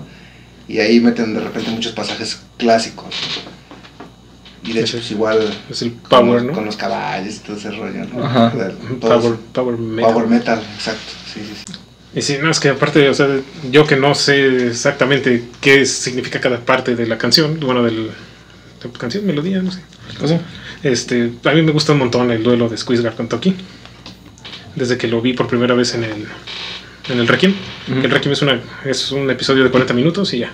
Y 0.69 0.79
ahí 0.79 1.01
meten 1.01 1.34
de 1.34 1.41
repente 1.41 1.69
muchos 1.71 1.91
pasajes 1.91 2.39
clásicos. 2.58 3.13
Y 4.63 4.71
de 4.71 4.79
hecho, 4.79 4.93
pues 4.97 5.12
igual 5.12 5.53
Es 5.69 5.82
el 5.82 5.93
con, 5.95 6.10
power, 6.10 6.34
los, 6.41 6.43
¿no? 6.45 6.53
con 6.53 6.65
los 6.65 6.77
caballos 6.77 7.36
y 7.36 7.39
todo 7.39 7.58
ese 7.58 7.71
rollo, 7.71 8.06
¿no? 8.13 8.23
Ajá. 8.25 8.49
De- 8.51 8.69
todos- 8.95 9.21
Power, 9.23 9.38
power 9.51 9.77
metal. 9.77 10.13
power 10.13 10.27
metal, 10.27 10.60
exacto. 10.75 11.12
Sí, 11.34 11.41
sí, 11.41 11.53
sí. 11.67 11.73
Y 12.15 12.21
sí, 12.21 12.38
no, 12.41 12.52
es 12.52 12.60
que 12.60 12.69
aparte, 12.69 13.10
o 13.10 13.13
sea, 13.13 13.28
yo 13.71 13.88
que 13.88 13.95
no 13.95 14.13
sé 14.13 14.67
exactamente 14.67 15.43
qué 15.62 15.86
significa 15.86 16.39
cada 16.39 16.60
parte 16.60 16.95
de 16.95 17.08
la 17.08 17.17
canción, 17.17 17.60
bueno, 17.60 17.82
del, 17.84 18.08
de 18.08 18.88
la 18.91 18.99
canción, 18.99 19.26
melodía, 19.26 19.62
no 19.62 19.71
sé. 19.71 19.80
pues 20.19 20.32
sí. 20.32 20.38
Este, 20.84 21.32
a 21.45 21.52
mí 21.54 21.62
me 21.63 21.71
gusta 21.71 21.93
un 21.93 21.99
montón 21.99 22.30
el 22.30 22.43
duelo 22.43 22.69
de 22.69 22.78
Squeezegar 22.78 23.15
con 23.15 23.28
Toki. 23.30 23.56
Desde 24.76 24.97
que 24.97 25.08
lo 25.08 25.21
vi 25.21 25.34
por 25.34 25.47
primera 25.47 25.73
vez 25.76 25.93
en 25.95 26.04
el, 26.04 26.26
en 27.10 27.19
el 27.19 27.28
Requiem. 27.28 27.54
Ujú. 27.89 27.99
El 27.99 28.12
Requiem 28.12 28.34
es, 28.34 28.41
una, 28.41 28.60
es 28.86 29.12
un 29.12 29.30
episodio 29.32 29.63
de 29.63 29.69
40 29.71 29.93
minutos 29.93 30.34
y 30.34 30.39
ya. 30.39 30.52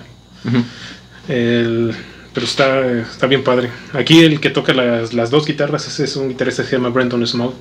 El- 1.28 1.94
pero 2.32 2.46
está, 2.46 2.88
está 3.00 3.26
bien 3.26 3.42
padre. 3.42 3.70
Aquí 3.92 4.20
el 4.20 4.40
que 4.40 4.50
toca 4.50 4.72
las, 4.72 5.12
las 5.12 5.30
dos 5.30 5.46
guitarras 5.46 5.86
ese 5.88 6.04
es 6.04 6.14
un 6.16 6.28
guitarrista 6.28 6.62
que 6.62 6.68
se 6.70 6.76
llama 6.76 6.90
Brenton 6.90 7.26
Small. 7.26 7.52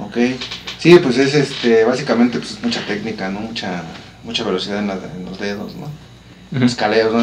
Ok. 0.00 0.16
Sí, 0.78 0.98
pues 1.02 1.18
es 1.18 1.34
este, 1.34 1.84
básicamente 1.84 2.38
pues 2.38 2.58
mucha 2.62 2.84
técnica, 2.86 3.28
¿no? 3.30 3.40
Mucha, 3.40 3.82
mucha 4.24 4.44
velocidad 4.44 4.78
en, 4.80 4.88
la- 4.88 4.94
en 5.16 5.24
los 5.24 5.38
dedos, 5.38 5.74
¿no? 5.74 5.88
Ujú. 6.54 6.64
escaleos, 6.64 7.12
¿no? 7.12 7.20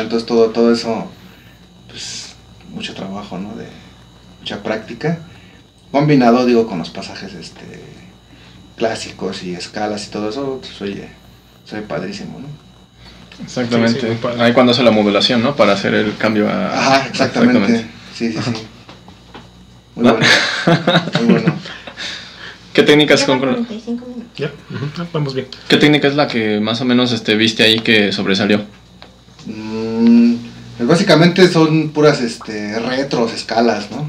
Entonces 0.00 0.26
todo, 0.26 0.50
todo 0.50 0.72
eso, 0.72 1.10
pues 1.88 2.34
mucho 2.70 2.94
trabajo, 2.94 3.38
¿no? 3.38 3.54
De 3.56 3.66
mucha 4.40 4.62
práctica. 4.62 5.18
Combinado, 5.90 6.44
digo, 6.44 6.66
con 6.66 6.78
los 6.78 6.90
pasajes 6.90 7.32
este, 7.34 7.80
clásicos 8.76 9.42
y 9.42 9.54
escalas 9.54 10.06
y 10.06 10.10
todo 10.10 10.28
eso, 10.28 10.58
pues 10.60 10.80
oye, 10.82 11.08
soy 11.64 11.80
padrísimo, 11.82 12.40
¿no? 12.40 12.48
Exactamente. 13.42 14.00
Sí, 14.00 14.06
sí. 14.20 14.40
Ahí 14.40 14.52
cuando 14.52 14.72
hace 14.72 14.82
la 14.82 14.90
modulación, 14.90 15.42
¿no? 15.42 15.54
Para 15.56 15.72
hacer 15.72 15.94
el 15.94 16.16
cambio 16.16 16.48
a. 16.48 16.76
Ajá, 16.76 17.06
exactamente. 17.06 17.86
Sí, 18.14 18.32
sí, 18.32 18.42
sí. 18.42 18.50
Muy 19.94 20.08
Ah. 20.08 20.12
bueno. 20.12 20.26
Muy 21.22 21.32
bueno. 21.32 21.54
¿Qué 22.72 22.82
técnicas 22.82 23.20
Lleva 23.20 23.38
con- 23.38 23.48
45 23.64 24.06
minutos. 24.06 24.28
Ya, 24.36 24.52
ujú, 24.70 24.86
ah, 24.98 25.06
vamos 25.12 25.34
bien. 25.34 25.48
¿Qué 25.68 25.76
técnica 25.78 26.06
es 26.08 26.14
la 26.14 26.28
que 26.28 26.60
más 26.60 26.80
o 26.80 26.84
menos 26.84 27.12
este, 27.12 27.34
viste 27.34 27.62
ahí 27.64 27.80
que 27.80 28.12
sobresalió? 28.12 28.64
Mm, 29.46 30.34
pues 30.76 30.88
básicamente 30.88 31.48
son 31.48 31.90
puras 31.90 32.20
este, 32.20 32.78
retros, 32.78 33.32
escalas, 33.32 33.90
¿no? 33.90 34.08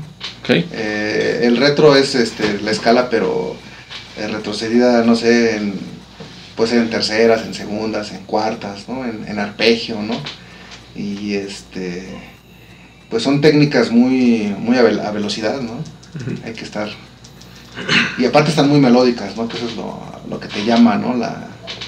Eh, 0.72 1.42
el 1.44 1.58
retro 1.58 1.96
es 1.96 2.16
este, 2.16 2.60
la 2.62 2.72
escala, 2.72 3.10
pero 3.10 3.56
eh, 4.18 4.28
retrocedida, 4.28 5.04
no 5.04 5.16
sé, 5.16 5.56
en, 5.58 5.74
puede 6.56 6.72
ser 6.72 6.80
en 6.80 6.90
terceras, 6.90 7.46
en 7.46 7.54
segundas, 7.54 8.12
en 8.12 8.24
cuartas, 8.26 8.88
¿no? 8.88 9.04
En, 9.06 9.26
en 9.28 9.40
arpegio, 9.40 10.02
¿no? 10.02 10.16
Y 10.96 11.34
este, 11.36 12.08
pues 13.10 13.24
son 13.24 13.42
técnicas 13.42 13.90
muy, 13.92 14.54
muy 14.60 14.78
a, 14.78 14.82
a 14.82 15.12
velocidad, 15.12 15.60
¿no? 15.62 15.80
Hay 16.46 16.54
que 16.54 16.64
estar. 16.64 16.90
Y 18.18 18.26
aparte 18.26 18.50
están 18.50 18.68
muy 18.70 18.80
melódicas, 18.80 19.36
¿no? 19.38 19.48
Que 19.48 19.58
eso 19.58 19.68
es 19.68 19.76
lo, 19.76 20.00
lo 20.30 20.40
que 20.40 20.48
te 20.48 20.66
llama, 20.66 20.96
¿no? 20.98 21.14
La, 21.16 21.48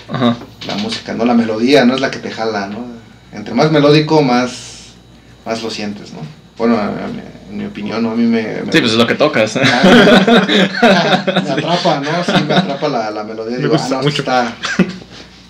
Ajá. 0.10 0.36
la 0.68 0.76
música, 0.78 1.14
¿no? 1.14 1.26
La 1.26 1.34
melodía, 1.34 1.86
no 1.86 1.96
es 1.96 2.02
la 2.02 2.12
que 2.12 2.20
te 2.20 2.32
jala, 2.32 2.68
¿no? 2.68 2.86
Entre 3.34 3.54
más 3.54 3.72
melódico, 3.72 4.22
más, 4.22 4.92
más 5.46 5.62
lo 5.64 5.70
sientes, 5.70 6.14
¿no? 6.14 6.20
Bueno, 6.58 6.78
en 7.50 7.58
mi 7.58 7.66
opinión, 7.66 8.04
¿no? 8.04 8.12
A 8.12 8.16
mí 8.16 8.24
me... 8.24 8.44
me- 8.64 8.72
Sí, 8.72 8.80
pues 8.80 8.92
es 8.92 8.98
lo 8.98 9.08
que 9.08 9.16
tocas. 9.16 9.56
me 9.56 9.62
atrapa, 11.52 12.00
¿no? 12.00 12.24
Sí, 12.24 12.44
me 12.48 12.54
atrapa 12.54 12.88
la, 12.88 13.12
la 13.12 13.24
melodía. 13.24 13.58
Me 13.58 13.64
Digo, 13.64 13.74
gusta 13.74 13.88
ah, 13.88 13.98
no, 13.98 14.04
mucho. 14.04 14.22
está... 14.22 14.54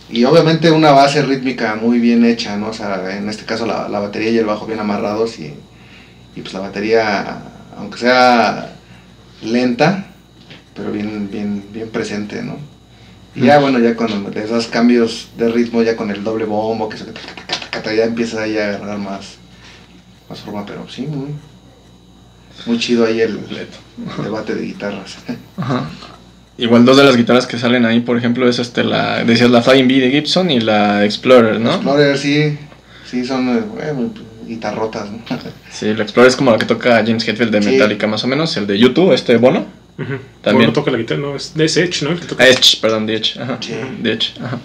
Y 0.10 0.24
obviamente 0.26 0.70
una 0.72 0.92
base 0.92 1.22
rítmica 1.22 1.76
muy 1.76 2.00
bien 2.00 2.26
hecha, 2.26 2.58
¿no? 2.58 2.70
O 2.70 2.74
sea, 2.74 3.16
en 3.18 3.30
este 3.30 3.46
caso 3.46 3.66
la, 3.66 3.88
la 3.88 4.00
batería 4.00 4.30
y 4.32 4.38
el 4.38 4.46
bajo 4.46 4.66
bien 4.66 4.80
amarrados 4.80 5.40
y, 5.40 5.54
y 6.36 6.42
pues 6.42 6.54
la 6.54 6.60
batería, 6.60 7.38
aunque 7.82 7.98
sea 7.98 8.70
lenta, 9.42 10.06
pero 10.76 10.92
bien, 10.92 11.30
bien, 11.32 11.66
bien 11.74 11.90
presente, 11.90 12.42
¿no? 12.44 12.58
Y 13.36 13.46
ya, 13.46 13.60
bueno, 13.60 13.80
ya 13.80 13.96
cuando 13.96 14.30
le 14.30 14.46
das 14.46 14.68
cambios 14.68 15.30
de 15.38 15.50
ritmo, 15.50 15.82
ya 15.82 15.96
con 15.96 16.12
el 16.12 16.24
doble 16.24 16.46
bombo, 16.46 16.90
que 16.90 16.98
taca, 17.72 17.94
ya 17.94 18.04
empiezas 18.04 18.40
ahí 18.42 18.58
a 18.58 18.70
agarrar 18.70 19.00
más, 19.00 19.38
más 20.30 20.40
forma, 20.40 20.66
pero 20.66 20.88
sí, 20.90 21.04
muy, 21.04 21.30
muy 22.66 22.78
chido 22.78 23.06
ahí 23.06 23.22
el, 23.22 23.40
el 23.40 24.24
debate 24.24 24.54
de 24.54 24.66
guitarras. 24.66 25.18
Ajá. 25.58 25.90
Igual 26.58 26.86
dos 26.86 26.98
de 26.98 27.04
las 27.04 27.18
guitarras 27.18 27.48
que 27.48 27.58
salen 27.58 27.86
ahí, 27.86 28.02
por 28.02 28.18
ejemplo, 28.18 28.48
es 28.48 28.60
este 28.60 28.84
la 28.84 29.24
decías 29.24 29.50
la 29.50 29.64
Flying 29.64 29.88
B 29.88 29.96
de 29.96 30.12
Gibson 30.12 30.52
y 30.52 30.60
la 30.60 31.04
Explorer, 31.06 31.60
¿no? 31.60 31.72
Explorer, 31.72 32.18
sí, 32.18 32.60
sí, 33.10 33.26
son 33.26 33.58
eh, 33.58 33.94
bueno, 34.52 34.56
guitarrotas, 34.56 35.10
¿no? 35.12 35.20
Sí, 35.72 35.94
la 35.94 36.04
Explorer 36.04 36.30
es 36.30 36.36
como 36.36 36.52
la 36.52 36.58
que 36.58 36.66
toca 36.66 36.98
James 37.06 37.28
Hetfield 37.28 37.52
de 37.52 37.62
Sí. 37.62 37.70
Metallica 37.70 38.08
más 38.08 38.24
o 38.24 38.28
menos, 38.28 38.56
el 38.58 38.68
de 38.68 38.78
YouTube, 38.78 39.14
este 39.14 39.38
Bono. 39.38 39.66
Ujú. 39.98 40.16
También. 40.42 40.56
Bueno, 40.70 40.74
toca 40.74 40.90
la 40.92 40.98
guitarra, 40.98 41.20
no, 41.22 41.36
es, 41.36 41.54
es 41.58 41.78
Edge, 41.78 42.04
¿no? 42.04 42.12
El 42.12 42.20
que 42.20 42.26
toca. 42.28 42.44
Ah, 42.44 42.48
Edge, 42.48 42.78
perdón, 42.82 43.06
de 43.06 43.16
Edge, 43.16 43.40
ajá. 43.40 43.58
Sí. 43.62 43.74
De 44.02 44.12
Edge, 44.14 44.34
ajá. 44.42 44.60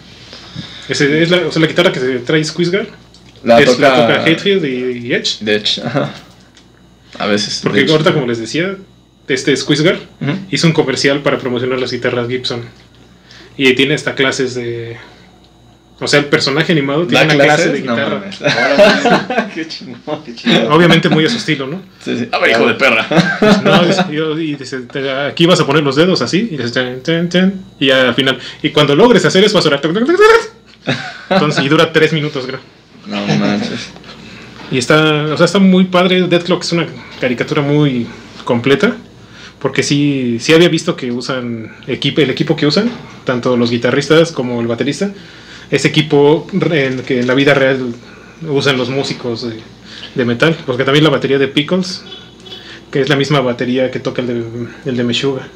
Es 0.89 1.01
la, 1.31 1.39
o 1.49 1.53
sea, 1.53 1.61
la 1.61 1.69
guitarra 1.69 1.93
que 1.93 2.01
se 2.01 2.19
trae 2.21 2.43
Squeezegar. 2.45 2.87
La 3.43 3.59
es, 3.61 3.67
toca, 3.67 3.83
la 3.89 4.07
toca 4.19 4.25
Hatfield 4.31 4.65
y, 4.65 5.07
y 5.09 5.13
Edge. 5.13 5.39
De 5.41 5.57
Edge, 5.57 5.81
ajá. 5.85 6.13
A 7.19 7.27
veces. 7.27 7.61
Porque 7.63 7.81
hecho. 7.81 7.93
ahorita, 7.93 8.13
como 8.15 8.27
les 8.27 8.39
decía, 8.39 8.77
este 9.29 9.57
Squeezegar 9.57 9.97
Ujú. 10.21 10.33
hizo 10.51 10.67
un 10.67 10.73
comercial 10.73 11.23
para 11.23 11.39
promocionar 11.39 11.79
las 11.81 11.93
guitarras 11.93 12.29
Gibson. 12.29 12.63
Y 13.59 13.75
tiene 13.75 13.95
hasta 13.95 14.15
clases 14.15 14.55
de... 14.55 14.97
O 15.99 16.07
sea, 16.07 16.21
el 16.21 16.27
personaje 16.27 16.73
animado 16.73 17.07
tiene 17.07 17.27
¿Da 17.27 17.35
una 17.37 17.45
clase 17.45 17.73
de? 17.73 17.81
No 17.81 17.95
guitarra. 17.97 18.23
Órale, 18.41 19.45
Qué 19.55 19.67
chingón. 19.67 20.23
qué 20.25 20.35
chido. 20.35 20.71
Obviamente 20.75 21.09
muy 21.09 21.25
a 21.25 21.31
su 21.31 21.39
estilo, 21.39 21.67
¿no? 21.67 21.81
Sí, 22.05 22.19
sí. 22.19 22.29
A 22.33 22.39
ver, 22.39 22.51
hijo 22.51 22.67
de 22.67 22.75
perra. 22.75 23.07
No, 23.65 23.83
dice, 23.85 24.05
yo- 24.13 24.39
y 24.39 24.55
dice, 24.57 24.81
te- 24.81 25.11
aquí 25.11 25.47
vas 25.47 25.59
a 25.61 25.67
poner 25.67 25.83
los 25.83 25.97
dedos 25.97 26.21
así, 26.21 26.49
y 26.51 26.57
dices, 26.59 26.73
tan, 26.75 27.01
tan, 27.01 27.29
tan, 27.31 27.65
y 27.81 27.87
ya 27.87 28.03
al 28.09 28.15
final, 28.15 28.39
y 28.63 28.71
cuando 28.71 28.95
logres 28.95 29.25
hacer 29.25 29.43
eso 29.45 29.55
vas 29.55 29.65
a 29.65 29.69
orar. 29.69 29.81
Entonces, 31.31 31.65
y 31.65 31.69
dura 31.69 31.93
tres 31.93 32.13
minutos, 32.13 32.45
creo. 32.47 32.61
No 33.07 33.27
manches. 33.39 33.89
Y 34.71 34.79
está, 34.79 35.25
o 35.33 35.37
sea, 35.37 35.47
está 35.47 35.59
muy 35.59 35.85
padre. 35.85 36.23
Dead 36.29 36.43
Clock 36.43 36.63
es 36.63 36.73
una 36.73 36.87
caricatura 37.21 37.63
muy 37.63 38.07
completa. 38.45 38.97
Porque 39.61 39.83
sí, 39.83 40.37
sí 40.39 40.53
había 40.53 40.69
visto 40.69 40.95
que 40.97 41.11
usan 41.11 41.75
equipo, 41.87 42.21
el 42.21 42.29
equipo 42.31 42.55
que 42.55 42.67
usan, 42.67 42.91
tanto 43.25 43.57
los 43.57 43.71
guitarristas 43.71 44.31
como 44.31 44.61
el 44.61 44.67
baterista, 44.67 45.11
es 45.71 45.85
equipo 45.85 46.47
en 46.53 47.03
que 47.03 47.21
en 47.21 47.27
la 47.27 47.35
vida 47.35 47.55
real 47.55 47.95
usan 48.49 48.77
los 48.77 48.89
músicos 48.91 49.43
de, 49.49 49.61
de 50.15 50.25
metal. 50.25 50.57
Porque 50.67 50.85
también 50.85 51.05
la 51.05 51.11
batería 51.11 51.39
de 51.39 51.49
Pickles, 51.49 52.03
que 52.91 53.01
es 53.01 53.09
la 53.09 53.17
misma 53.17 53.41
batería 53.41 53.91
que 53.91 54.01
toca 54.01 54.23
el 54.23 54.29
de, 54.29 54.45
el 54.85 54.97
de 54.97 55.05
Meshuga. 55.05 55.49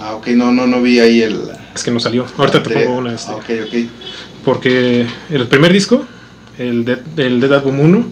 Ah, 0.00 0.14
ok, 0.16 0.28
no, 0.28 0.52
no, 0.52 0.66
no 0.66 0.82
vi 0.82 0.98
ahí 1.00 1.22
el. 1.22 1.40
Es 1.74 1.82
que 1.84 1.90
no 1.90 2.00
salió. 2.00 2.26
Ahorita 2.36 2.62
te 2.62 2.70
pongo 2.70 2.96
una. 2.98 3.14
este, 3.14 3.30
Ah, 3.30 3.36
ok, 3.36 3.50
ok. 3.66 3.74
porque 4.44 5.06
el 5.30 5.46
primer 5.48 5.72
disco, 5.72 6.04
el 6.58 6.84
Dead, 6.84 7.00
el 7.18 7.40
Dead 7.40 7.52
Album 7.52 7.80
1, 7.80 8.06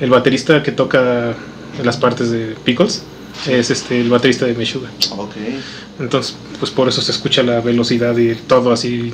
el 0.00 0.10
baterista 0.10 0.62
que 0.62 0.72
toca 0.72 1.34
las 1.82 1.96
partes 1.96 2.30
de 2.30 2.54
Pickles 2.64 3.02
es 3.48 3.70
este 3.70 4.00
el 4.00 4.10
baterista 4.10 4.46
de 4.46 4.54
Meshuga. 4.54 4.90
Ok. 5.16 5.32
Entonces, 6.00 6.36
pues 6.58 6.70
por 6.70 6.88
eso 6.88 7.00
se 7.02 7.12
escucha 7.12 7.42
la 7.42 7.60
velocidad 7.60 8.16
y 8.16 8.34
todo 8.34 8.72
así, 8.72 9.12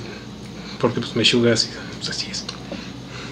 porque 0.81 1.01
pues 1.01 1.15
Meshuga 1.17 1.53
así, 1.53 1.69
pues 1.99 2.11
así 2.11 2.29
es. 2.31 2.45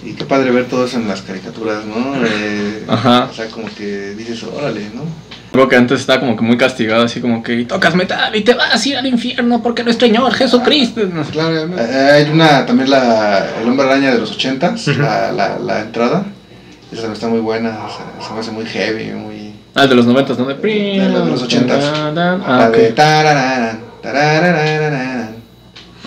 Y 0.03 0.13
qué 0.13 0.23
padre 0.23 0.51
ver 0.51 0.65
todo 0.67 0.85
eso 0.85 0.97
en 0.97 1.07
las 1.07 1.21
caricaturas, 1.21 1.83
¿no? 1.85 2.15
Eh, 2.25 2.85
Ajá. 2.87 3.27
O 3.29 3.33
sea, 3.33 3.47
como 3.47 3.67
que 3.75 4.11
dices, 4.15 4.41
órale, 4.43 4.89
¿no? 4.93 5.01
Creo 5.51 5.67
que 5.67 5.75
antes 5.75 5.99
estaba 6.01 6.19
como 6.19 6.35
que 6.37 6.43
muy 6.43 6.57
castigado, 6.57 7.03
así 7.03 7.19
como 7.19 7.41
que 7.43 7.65
tocas 7.65 7.95
metal 7.95 8.33
y 8.35 8.41
te 8.41 8.53
vas 8.53 8.85
a 8.85 8.89
ir 8.89 8.97
al 8.97 9.07
infierno 9.07 9.61
porque 9.63 9.83
nuestro 9.83 10.07
Señor 10.07 10.31
Jesucristo. 10.33 11.01
No 11.11 11.23
sé. 11.25 11.31
Claro, 11.31 11.57
eh, 11.75 12.09
hay 12.13 12.29
una, 12.31 12.65
también 12.65 12.89
la, 12.89 13.45
el 13.61 13.67
hombre 13.67 13.87
araña 13.87 14.11
de 14.11 14.19
los 14.19 14.31
ochentas, 14.31 14.87
Ujú. 14.87 15.01
la, 15.01 15.31
la, 15.31 15.57
la 15.59 15.81
entrada. 15.81 16.25
Esa 16.91 17.01
también 17.01 17.13
está 17.13 17.27
muy 17.27 17.39
buena, 17.39 17.69
o 17.85 17.89
sea, 17.89 18.27
se 18.27 18.33
me 18.33 18.39
hace 18.39 18.51
muy 18.51 18.65
heavy, 18.65 19.11
muy... 19.11 19.53
Ah, 19.75 19.85
de 19.85 19.95
los 19.95 20.05
noventas, 20.05 20.37
¿no? 20.39 20.45
De, 20.45 20.53
De 20.55 20.99
de 20.99 21.09
los 21.09 21.41
ochentas. 21.43 21.83
Ah, 21.93 22.11
la 22.15 22.67
ok. 22.69 22.75
de 22.75 22.91
tarararán, 22.93 23.79
tararararán. 24.01 25.35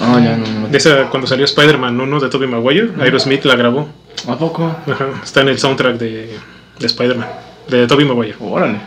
Ah, 0.05 0.19
ya, 0.21 0.37
no, 0.37 0.45
no. 0.47 0.69
De 0.69 0.79
esa, 0.79 1.09
cuando 1.11 1.29
salió 1.29 1.45
Spider-Man 1.45 2.01
1 2.01 2.21
de 2.21 2.29
Tobey 2.29 2.49
Maguire, 2.49 2.91
Aerosmith 3.01 3.45
la 3.45 3.55
grabó. 3.55 3.89
¿A 4.27 4.37
poco? 4.37 4.65
Ajá, 4.87 5.07
está 5.23 5.43
en 5.43 5.49
el 5.49 5.59
soundtrack 5.61 5.97
de, 5.97 6.37
de 6.79 6.87
Spider-Man, 6.87 7.29
de 7.69 7.87
Tobey 7.87 8.05
Maguire. 8.05 8.37
Órale. 8.41 8.81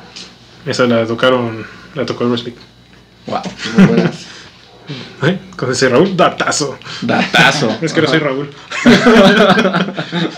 Esa 0.66 0.86
la 0.86 1.06
tocaron, 1.06 1.66
la 1.94 2.06
tocó 2.06 2.26
Aerosmith. 2.26 2.58
Wow. 3.28 3.40
Muy 3.78 3.86
buenas. 3.86 4.26
¿Eh? 5.24 5.40
Con 5.56 5.72
ese 5.72 5.88
Raúl, 5.88 6.18
datazo. 6.18 6.78
Datazo. 7.02 7.78
Es 7.82 7.94
que 7.94 8.02
no 8.02 8.08
soy 8.08 8.18
Ajá. 8.18 8.26
Raúl. 8.26 8.50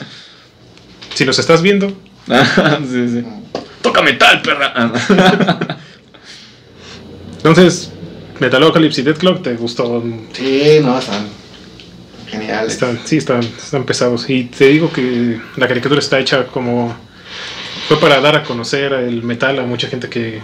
si 1.15 1.25
los 1.25 1.39
estás 1.39 1.63
viendo, 1.63 1.87
sí, 2.87 3.09
sí. 3.09 3.25
Toca 3.81 4.03
metal, 4.03 4.43
perra. 4.43 4.91
Entonces 7.37 7.91
Metalocalypse 8.39 9.01
y 9.01 9.03
Dead 9.03 9.17
Clock 9.17 9.41
te 9.43 9.53
gustó. 9.55 10.03
Sí, 10.33 10.79
no, 10.81 10.99
están 10.99 11.27
geniales. 12.29 12.73
Están, 12.73 12.99
sí, 13.05 13.17
están, 13.17 13.39
están 13.41 13.83
pesados. 13.83 14.29
Y 14.29 14.45
te 14.45 14.67
digo 14.67 14.91
que 14.91 15.39
la 15.55 15.67
caricatura 15.67 15.99
está 15.99 16.19
hecha 16.19 16.45
como. 16.47 16.95
Fue 17.87 17.99
para 17.99 18.19
dar 18.19 18.35
a 18.35 18.43
conocer 18.43 18.91
el 18.93 19.23
metal 19.23 19.59
a 19.59 19.63
mucha 19.63 19.87
gente 19.87 20.09
que. 20.09 20.39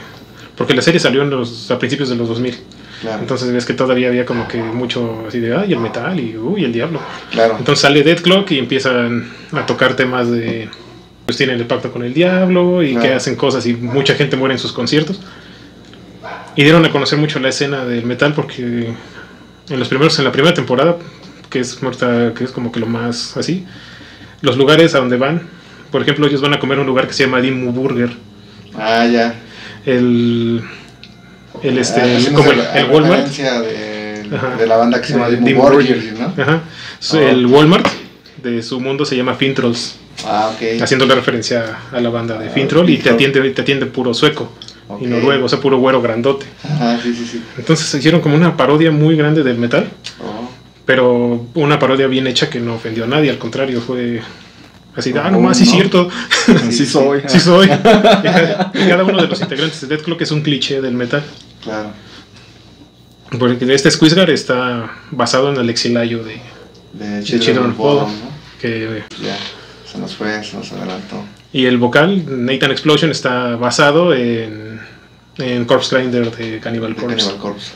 Porque 0.55 0.73
la 0.73 0.81
serie 0.81 0.99
salió 0.99 1.23
en 1.23 1.29
los, 1.31 1.69
a 1.71 1.79
principios 1.79 2.09
de 2.09 2.15
los 2.15 2.27
2000. 2.29 2.55
Claro, 3.01 3.19
Entonces 3.19 3.51
ves 3.51 3.65
que 3.65 3.73
todavía 3.73 4.07
había 4.07 4.25
como 4.25 4.47
que 4.47 4.57
mucho 4.61 5.25
así 5.27 5.39
de. 5.39 5.55
¡Ay, 5.55 5.73
el 5.73 5.79
metal! 5.79 6.17
Y 6.19 6.37
¡Uy, 6.37 6.63
el 6.63 6.71
diablo! 6.71 7.01
claro. 7.31 7.55
Entonces 7.59 7.81
sale 7.81 8.01
Dead 8.03 8.21
Clock 8.21 8.51
y 8.51 8.59
empiezan 8.59 9.29
a 9.51 9.65
tocar 9.65 9.95
temas 9.95 10.29
de. 10.31 10.69
Pues 11.25 11.37
tienen 11.37 11.57
el 11.59 11.65
pacto 11.65 11.91
con 11.91 12.03
el 12.03 12.13
diablo 12.13 12.83
y 12.83 12.91
Claro. 12.91 13.07
que 13.07 13.13
hacen 13.13 13.35
cosas 13.35 13.65
y 13.65 13.73
mucha 13.73 14.13
gente 14.15 14.35
muere 14.37 14.55
en 14.55 14.59
sus 14.59 14.71
conciertos. 14.73 15.19
Y 16.55 16.63
dieron 16.63 16.85
a 16.85 16.91
conocer 16.91 17.17
mucho 17.19 17.39
la 17.39 17.49
escena 17.49 17.85
del 17.85 18.05
metal 18.05 18.33
porque 18.33 18.93
en 19.69 19.79
los 19.79 19.87
primeros, 19.87 20.17
en 20.19 20.25
la 20.25 20.31
primera 20.31 20.53
temporada, 20.53 20.97
que 21.49 21.59
es 21.59 21.81
ahorita- 21.81 22.33
que 22.35 22.43
es 22.43 22.51
como 22.51 22.71
que 22.71 22.79
lo 22.79 22.85
más 22.85 23.35
así, 23.37 23.65
los 24.41 24.57
lugares 24.57 24.93
a 24.95 24.99
donde 24.99 25.17
van, 25.17 25.47
por 25.91 26.01
ejemplo, 26.01 26.27
ellos 26.27 26.41
van 26.41 26.53
a 26.53 26.59
comer 26.59 26.77
a 26.77 26.81
un 26.81 26.87
lugar 26.87 27.07
que 27.07 27.13
se 27.13 27.23
llama 27.23 27.41
Dimmu 27.41 27.71
Burger. 27.71 28.11
Ah, 28.77 29.05
ya. 29.07 29.35
El. 29.85 30.61
El 31.61 31.77
este. 31.77 32.01
Ah, 32.01 32.05
el- 32.17 32.33
como 32.33 32.51
el, 32.51 32.57
la- 32.57 32.79
el 32.79 32.89
Walmart. 32.89 33.27
referencia 33.27 33.61
de, 33.61 34.35
Ajá. 34.35 34.55
de 34.57 34.67
la 34.67 34.77
banda 34.77 34.99
que 35.01 35.07
se 35.07 35.13
llama 35.13 35.27
Eh, 35.27 35.31
Dimmu 35.31 35.45
Dimmu 35.47 35.61
Borgir, 35.61 35.95
Borgir. 35.95 36.13
¿no? 36.19 36.43
Ajá. 36.43 36.61
Oh. 37.13 37.17
El 37.17 37.45
Walmart 37.47 37.87
de 38.41 38.61
su 38.63 38.79
mundo 38.79 39.05
se 39.05 39.15
llama 39.15 39.35
Fintrolls. 39.35 39.97
Ah, 40.25 40.51
ok. 40.53 40.81
haciéndole 40.81 41.15
referencia 41.15 41.77
a 41.91 41.99
la 41.99 42.09
banda 42.09 42.37
de 42.37 42.47
Ah, 42.47 42.51
Fintroll 42.51 42.87
y 42.89 42.97
te 42.97 43.09
atiende, 43.09 43.49
te 43.49 43.61
atiende 43.61 43.87
puro 43.87 44.13
sueco 44.13 44.51
Y 44.99 45.05
noruego, 45.07 45.45
o 45.45 45.49
sea, 45.49 45.59
puro 45.59 45.77
güero 45.77 46.01
grandote. 46.01 46.45
Ajá, 46.63 46.99
sí, 47.01 47.13
sí, 47.15 47.25
sí. 47.25 47.41
Entonces 47.57 47.93
hicieron 47.95 48.21
como 48.21 48.35
una 48.35 48.55
parodia 48.57 48.91
muy 48.91 49.15
grande 49.15 49.43
del 49.43 49.57
metal, 49.57 49.89
Oh, 50.21 50.49
pero 50.85 51.45
una 51.55 51.79
parodia 51.79 52.07
bien 52.07 52.27
hecha 52.27 52.49
que 52.49 52.59
no 52.59 52.75
ofendió 52.75 53.05
a 53.05 53.07
nadie, 53.07 53.29
al 53.29 53.37
contrario, 53.37 53.81
fue 53.81 54.21
así 54.95 55.11
de, 55.13 55.19
ah, 55.19 55.25
Oh, 55.27 55.31
nomás, 55.31 55.57
sí 55.57 55.63
es 55.63 55.69
no. 55.69 55.75
cierto, 55.75 56.09
Sí 56.71 56.85
soy. 56.85 57.21
sí 57.27 57.39
soy. 57.39 57.67
cada, 57.83 59.03
uno 59.03 59.21
de 59.21 59.27
los 59.27 59.41
integrantes 59.41 59.81
de 59.81 59.87
Death 59.87 60.03
Clock 60.03 60.21
es 60.21 60.31
un 60.31 60.41
cliché 60.41 60.81
del 60.81 60.93
metal. 60.93 61.23
claro. 61.63 61.89
Porque 63.39 63.73
este 63.73 63.89
Squeezegar 63.89 64.29
está 64.29 64.91
basado 65.09 65.51
en 65.51 65.57
el 65.59 65.67
exilayo 65.71 66.23
de 66.23 66.39
De 66.93 67.23
Children 67.23 67.73
of. 67.79 68.09
¿no? 68.09 68.09
que 68.61 69.03
Ya, 69.23 69.35
se 69.91 69.97
nos 69.97 70.15
fue, 70.15 70.43
se 70.43 70.55
nos 70.55 70.71
adelantó. 70.71 71.23
Y 71.53 71.65
el 71.65 71.77
vocal 71.77 72.23
Nathan 72.45 72.71
Explosion 72.71 73.11
está 73.11 73.55
basado 73.55 74.13
en, 74.13 74.81
en 75.37 75.65
Corpse 75.65 75.95
Grinder 75.95 76.35
de 76.35 76.59
Cannibal 76.59 76.95
Corpse. 76.95 77.15
Cannibal 77.17 77.37
Corpse. 77.37 77.71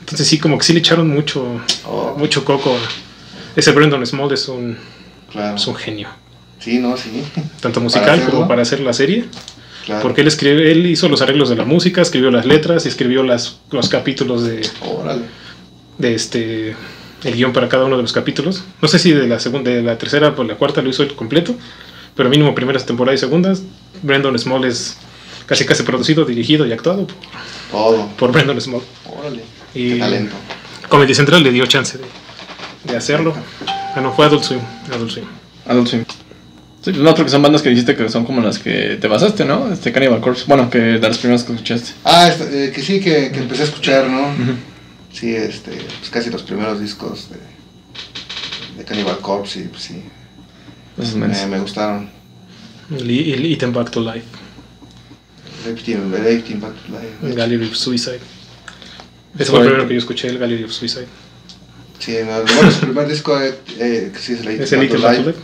Entonces 0.00 0.26
sí, 0.28 0.38
como 0.38 0.58
que 0.58 0.64
sí 0.64 0.72
le 0.74 0.80
echaron 0.80 1.08
mucho, 1.08 1.60
Oh, 1.86 2.14
mucho 2.18 2.44
coco. 2.44 2.76
Ese 3.56 3.72
Brendan 3.72 4.04
Small 4.06 4.32
es 4.32 4.48
un, 4.48 4.76
claro. 5.30 5.56
es 5.56 5.66
un 5.66 5.74
genio, 5.74 6.08
Sí, 6.58 6.78
no, 6.78 6.96
sí. 6.96 7.24
tanto 7.60 7.80
¿Para 7.80 7.84
musical 7.84 8.24
como 8.30 8.46
para 8.46 8.62
hacer 8.62 8.80
la 8.80 8.92
serie. 8.92 9.24
Claro. 9.84 10.02
Porque 10.02 10.20
él 10.20 10.28
escribe, 10.28 10.70
él 10.70 10.86
hizo 10.86 11.08
los 11.08 11.22
arreglos 11.22 11.48
de 11.48 11.56
la 11.56 11.64
música, 11.64 12.02
escribió 12.02 12.30
las 12.30 12.46
letras 12.46 12.84
y 12.84 12.88
escribió 12.88 13.24
las, 13.24 13.58
los 13.72 13.88
capítulos 13.88 14.44
de, 14.44 14.64
Órale. 14.80 15.22
de 15.98 16.14
este 16.14 16.76
el 17.24 17.34
guion 17.34 17.52
para 17.52 17.68
cada 17.68 17.84
uno 17.86 17.96
de 17.96 18.02
los 18.02 18.12
capítulos. 18.12 18.62
No 18.80 18.86
sé 18.88 18.98
si 19.00 19.12
de 19.12 19.26
la 19.26 19.40
segunda, 19.40 19.70
de 19.70 19.82
la 19.82 19.98
tercera 19.98 20.34
por 20.36 20.46
la 20.46 20.54
cuarta 20.54 20.82
lo 20.82 20.90
hizo 20.90 21.02
él 21.02 21.14
completo, 21.14 21.56
pero 22.16 22.28
mínimo 22.28 22.54
primeras 22.54 22.84
temporadas 22.86 23.20
y 23.20 23.24
segundas. 23.24 23.62
Brendan 24.02 24.38
Small 24.38 24.64
es 24.64 24.96
casi 25.46 25.64
casi 25.64 25.82
producido, 25.82 26.24
dirigido 26.24 26.66
y 26.66 26.72
actuado 26.72 27.06
por, 27.06 27.16
Todo. 27.70 28.08
por 28.16 28.32
Brendan 28.32 28.60
Small. 28.60 28.82
Órale. 29.18 29.42
Y 29.74 29.94
Qué 29.94 29.98
talento. 29.98 30.34
Comedy 30.88 31.14
Central 31.14 31.42
le 31.42 31.50
dio 31.52 31.64
chance 31.66 31.98
de, 31.98 32.04
de 32.90 32.96
hacerlo. 32.96 33.34
Ah, 33.66 34.00
no, 34.02 34.12
fue 34.12 34.26
Adult 34.26 34.42
Swim. 34.44 34.60
Adult 34.92 35.10
Swim. 35.10 35.24
Adult 35.66 35.88
Swim. 35.88 36.04
Sí, 36.82 36.90
pues 36.90 36.96
no, 36.96 37.14
porque 37.14 37.30
son 37.30 37.42
bandas 37.42 37.62
que 37.62 37.68
dijiste 37.68 37.94
que 37.94 38.08
son 38.08 38.24
como 38.24 38.40
las 38.40 38.58
que 38.58 38.98
te 39.00 39.06
basaste, 39.06 39.44
¿no? 39.44 39.72
Este 39.72 39.92
Cannibal 39.92 40.20
Corpse. 40.20 40.44
Bueno, 40.48 40.68
que 40.68 40.78
de 40.78 40.98
las 41.08 41.18
primeras 41.18 41.44
que 41.44 41.52
escuchaste. 41.52 41.92
Ah, 42.04 42.26
esta- 42.28 42.44
eh, 42.50 42.72
que 42.74 42.82
sí, 42.82 42.98
que, 43.00 43.30
que 43.30 43.38
empecé 43.38 43.62
a 43.62 43.66
escuchar, 43.66 44.08
¿no? 44.08 44.26
Sí, 45.12 45.32
este, 45.34 45.70
pues 45.70 46.10
casi 46.10 46.30
los 46.30 46.42
primeros 46.42 46.80
discos 46.80 47.28
de, 47.30 47.36
de 48.78 48.84
Cannibal 48.84 49.18
Corpse, 49.18 49.60
y 49.60 49.64
pues 49.68 49.82
sí, 49.82 50.02
Me, 50.96 51.46
me 51.46 51.58
gustaron. 51.60 52.10
El, 52.90 53.10
el 53.10 53.46
Eaten 53.46 53.72
Back 53.72 53.90
to 53.90 54.00
Life. 54.00 54.26
Repetitive 55.64 56.00
Back 56.58 56.74
to 56.86 56.92
Life. 56.92 57.14
El 57.22 57.34
Gallery 57.34 57.66
of 57.66 57.74
Suicide. 57.74 58.20
Ese 59.38 59.50
fue 59.50 59.60
el 59.60 59.66
primero 59.66 59.88
que 59.88 59.94
yo 59.94 59.98
escuché, 59.98 60.28
el 60.28 60.38
Gallery 60.38 60.64
of 60.64 60.72
Suicide. 60.72 61.06
Sí, 61.98 62.16
no, 62.26 62.42
bueno, 62.42 62.70
su 62.70 62.80
primer 62.80 63.08
disco, 63.08 63.40
eh, 63.40 63.54
eh, 63.78 64.10
que 64.12 64.18
sí 64.18 64.32
es 64.32 64.40
el 64.40 64.48
Es 64.48 64.72
el 64.72 64.82
Eaten 64.82 65.00
Back 65.00 65.16
to 65.16 65.30
Life. 65.30 65.38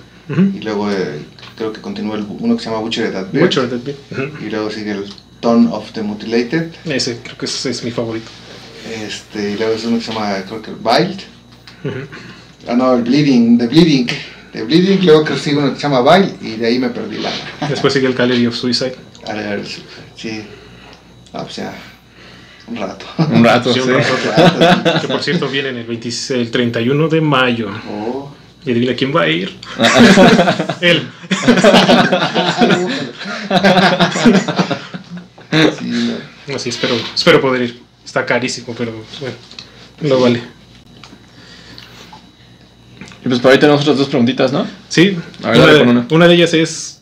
Y 0.58 0.60
luego 0.60 0.90
eh, 0.90 1.20
creo 1.56 1.72
que 1.72 1.80
continúa 1.80 2.16
el, 2.16 2.26
uno 2.28 2.56
que 2.56 2.62
se 2.62 2.68
llama 2.68 2.82
Butcher 2.82 3.12
That 3.12 3.32
Beard. 3.32 3.46
Butcher 3.46 3.70
That 3.70 3.80
Beat. 3.84 4.42
Y 4.42 4.50
luego 4.50 4.70
sigue 4.70 4.90
el 4.90 5.04
Tone 5.40 5.68
of 5.72 5.92
the 5.92 6.02
Mutilated. 6.02 6.72
Ese 6.84 7.18
creo 7.22 7.38
que 7.38 7.46
ese 7.46 7.70
es 7.70 7.82
mi 7.84 7.90
favorito. 7.90 8.28
Este, 8.92 9.52
y 9.52 9.56
luego 9.56 9.74
es 9.74 9.84
uno 9.84 9.98
que 9.98 10.04
se 10.04 10.12
llama, 10.12 10.36
creo 10.46 10.60
que 10.60 10.70
el 10.70 10.76
Wild. 10.82 11.20
Ujú. 11.84 12.06
Ah, 12.66 12.74
no, 12.74 12.94
el 12.94 13.02
Bleeding, 13.02 13.56
The 13.56 13.66
Bleeding. 13.68 14.08
The 14.58 14.64
Bleeding, 14.64 15.06
luego 15.06 15.24
que 15.24 15.38
sigue 15.38 15.56
uno 15.56 15.72
que 15.72 15.76
se 15.76 15.82
llama 15.88 16.00
Vile 16.02 16.34
y 16.40 16.56
de 16.56 16.66
ahí 16.66 16.80
me 16.80 16.88
perdí 16.88 17.18
la. 17.18 17.30
Después 17.68 17.92
sigue 17.92 18.08
el 18.08 18.14
Gallery 18.14 18.44
of 18.48 18.56
Suicide. 18.56 18.96
A 19.28 19.34
ver, 19.34 19.64
sí. 20.16 20.42
Ah, 21.32 21.44
pues 21.44 21.54
ya. 21.56 21.72
Un 22.66 22.76
rato. 22.76 23.06
Un 23.18 23.44
rato, 23.44 23.72
Sí, 23.72 23.80
sí. 23.84 23.88
un 23.88 23.94
rato. 23.94 24.12
Un 24.56 24.60
rato, 24.60 24.92
sí. 24.94 25.00
Que 25.06 25.12
por 25.12 25.22
cierto 25.22 25.48
viene 25.48 25.68
en 25.68 25.76
el, 25.76 25.84
26 25.86 26.40
el 26.40 26.50
31 26.50 27.08
de 27.08 27.20
mayo. 27.20 27.70
Oh. 27.88 28.34
Y 28.66 28.72
adivina 28.72 28.96
quién 28.96 29.14
va 29.14 29.22
a 29.22 29.28
ir. 29.28 29.56
Él. 30.80 31.08
Sí, 35.78 35.84
no. 36.48 36.54
Así 36.56 36.70
espero, 36.70 36.96
espero 37.14 37.40
poder 37.40 37.62
ir. 37.62 37.80
Está 38.04 38.26
carísimo, 38.26 38.74
pero 38.76 38.90
bueno, 39.20 39.36
lo 40.00 40.20
vale. 40.20 40.57
Y 43.28 43.30
pues 43.30 43.40
por 43.40 43.52
ahí 43.52 43.58
tenemos 43.58 43.82
otras 43.82 43.98
dos 43.98 44.08
preguntitas, 44.08 44.52
¿no? 44.52 44.66
Sí, 44.88 45.18
A 45.42 45.50
ver, 45.50 45.56
una, 45.58 45.66
dale 45.66 45.72
de, 45.72 45.84
con 45.84 45.88
una. 45.96 46.06
una 46.10 46.28
de 46.28 46.34
ellas 46.34 46.54
es, 46.54 47.00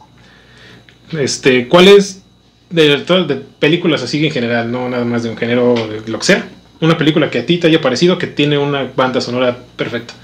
este, 1.13 1.69
¿cuáles 1.69 2.23
de, 2.71 2.99
todas- 2.99 3.29
de 3.29 3.37
películas 3.37 4.03
así 4.03 4.25
en 4.27 4.33
general, 4.33 4.73
no 4.73 4.89
nada 4.89 5.05
más 5.05 5.23
de 5.23 5.31
un 5.31 5.37
género 5.37 5.75
de 5.75 6.03
lo 6.11 6.19
que 6.19 6.25
sea? 6.25 6.49
Una 6.81 6.99
película 6.99 7.31
que 7.31 7.39
a 7.39 7.47
ti 7.47 7.59
te 7.59 7.69
haya 7.69 7.81
parecido 7.81 8.19
que 8.19 8.27
tiene 8.27 8.59
una 8.59 8.91
banda 8.97 9.21
sonora 9.21 9.57
perfecta. 9.77 10.15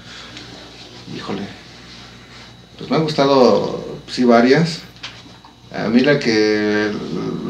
Híjole. 1.15 1.41
Pues 2.77 2.89
me 2.89 2.97
han 2.97 3.03
gustado, 3.03 3.97
sí, 4.07 4.23
varias. 4.23 4.81
A 5.73 5.87
mí 5.89 6.01
la 6.01 6.19
que. 6.19 6.91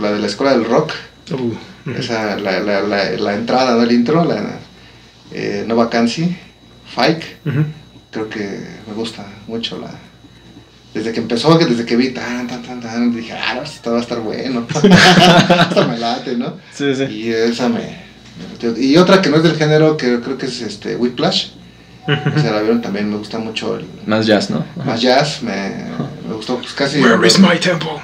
La 0.02 0.12
de 0.12 0.20
la 0.20 0.28
escuela 0.28 0.54
del 0.54 0.66
rock. 0.66 0.92
Uh. 1.32 1.90
Esa, 1.98 2.38
la, 2.40 2.60
la, 2.62 2.82
la, 2.82 3.10
la 3.12 3.34
entrada 3.34 3.76
del 3.78 3.92
intro, 3.92 4.24
la 4.24 4.60
eh, 5.32 5.66
No 5.68 5.76
Vacancy, 5.76 6.34
Fike. 6.96 7.38
Creo 8.14 8.30
que 8.30 8.66
me 8.88 8.94
gusta 8.94 9.26
mucho 9.48 9.80
la. 9.80 9.90
Desde 10.94 11.12
que 11.12 11.20
empezó, 11.20 11.58
que 11.58 11.66
desde 11.66 11.86
que 11.86 11.96
vi 11.96 12.12
tan, 12.12 12.48
tan, 12.48 12.62
tan, 12.62 12.80
tan, 12.80 13.16
dije, 13.16 13.34
ah, 13.34 13.60
esto 13.64 13.92
va 13.92 13.98
a 13.98 14.02
estar 14.02 14.20
bueno. 14.20 14.68
Esto 14.74 15.88
me 15.88 15.98
late, 15.98 16.38
¿no? 16.38 16.58
Sí, 16.72 16.94
sí. 16.94 17.04
Y 17.06 17.30
esa 17.30 17.68
me. 17.68 18.04
Y 18.78 18.98
otra 18.98 19.20
que 19.20 19.30
no 19.30 19.38
es 19.38 19.44
del 19.44 19.56
género, 19.58 19.98
que 19.98 20.20
creo 20.22 20.38
que 20.38 20.46
es 20.46 20.62
este 20.62 20.96
Whiplash. 20.96 21.48
O 22.08 22.40
sea, 22.40 22.52
la 22.52 22.62
vieron 22.62 22.82
también, 22.82 23.10
me 23.10 23.18
gusta 23.18 23.40
mucho 23.40 23.78
el 23.78 23.86
Más 24.06 24.28
jazz, 24.28 24.50
¿no? 24.50 24.66
más 24.84 25.02
jazz, 25.02 25.42
me, 25.42 25.86
me 26.28 26.36
gustó 26.36 26.58
pues 26.58 26.74
casi 26.74 27.02
Where 27.02 27.26
is 27.26 27.40
my 27.40 27.58
temple? 27.58 28.02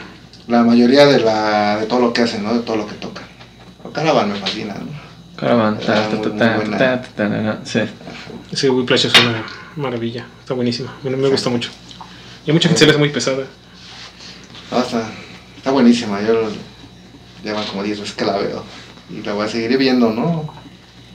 la 0.47 0.63
mayoría 0.63 1.05
de 1.05 1.19
la 1.19 1.77
de 1.79 1.85
todo 1.85 1.99
lo 1.99 2.13
que 2.13 2.23
hacen, 2.23 2.43
¿no? 2.43 2.53
De 2.53 2.61
todo 2.61 2.77
lo 2.77 2.87
que 2.87 2.95
tocan. 2.95 3.25
Caravan 3.93 4.31
me 4.31 4.39
fascina, 4.39 4.73
¿no? 4.73 4.98
Caravan. 5.39 5.75
Ah, 5.81 5.85
ta, 5.85 6.09
ta, 6.09 6.15
muy- 6.15 6.21
ta, 6.21 6.29
muy 6.29 6.37
ta, 6.39 6.55
buena. 6.57 6.77
ta, 6.77 7.01
ta, 7.01 7.29
ta, 7.29 7.29
ta, 7.29 7.59
Sí. 7.65 7.79
Sí, 8.53 8.67
Whiplash 8.69 9.05
es 9.05 9.13
una 9.13 9.43
maravilla, 9.75 10.25
está 10.41 10.53
buenísima, 10.53 10.95
bueno, 11.03 11.17
me 11.17 11.27
gusta 11.29 11.49
mucho. 11.49 11.69
Y 12.45 12.51
a 12.51 12.53
mucha 12.53 12.67
gente 12.67 12.79
se 12.79 12.85
le 12.85 12.91
hace 12.91 12.99
muy 12.99 13.09
pesada. 13.09 13.45
No, 14.71 14.79
está, 14.79 15.09
está 15.55 15.71
buenísima, 15.71 16.21
yo 16.21 16.49
llevan 17.43 17.65
como 17.67 17.83
10 17.83 17.99
veces 17.99 18.15
que 18.15 18.25
la 18.25 18.37
veo. 18.37 18.63
Y 19.09 19.21
la 19.21 19.33
voy 19.33 19.45
a 19.45 19.49
seguir 19.49 19.77
viendo, 19.77 20.11
¿no? 20.11 20.51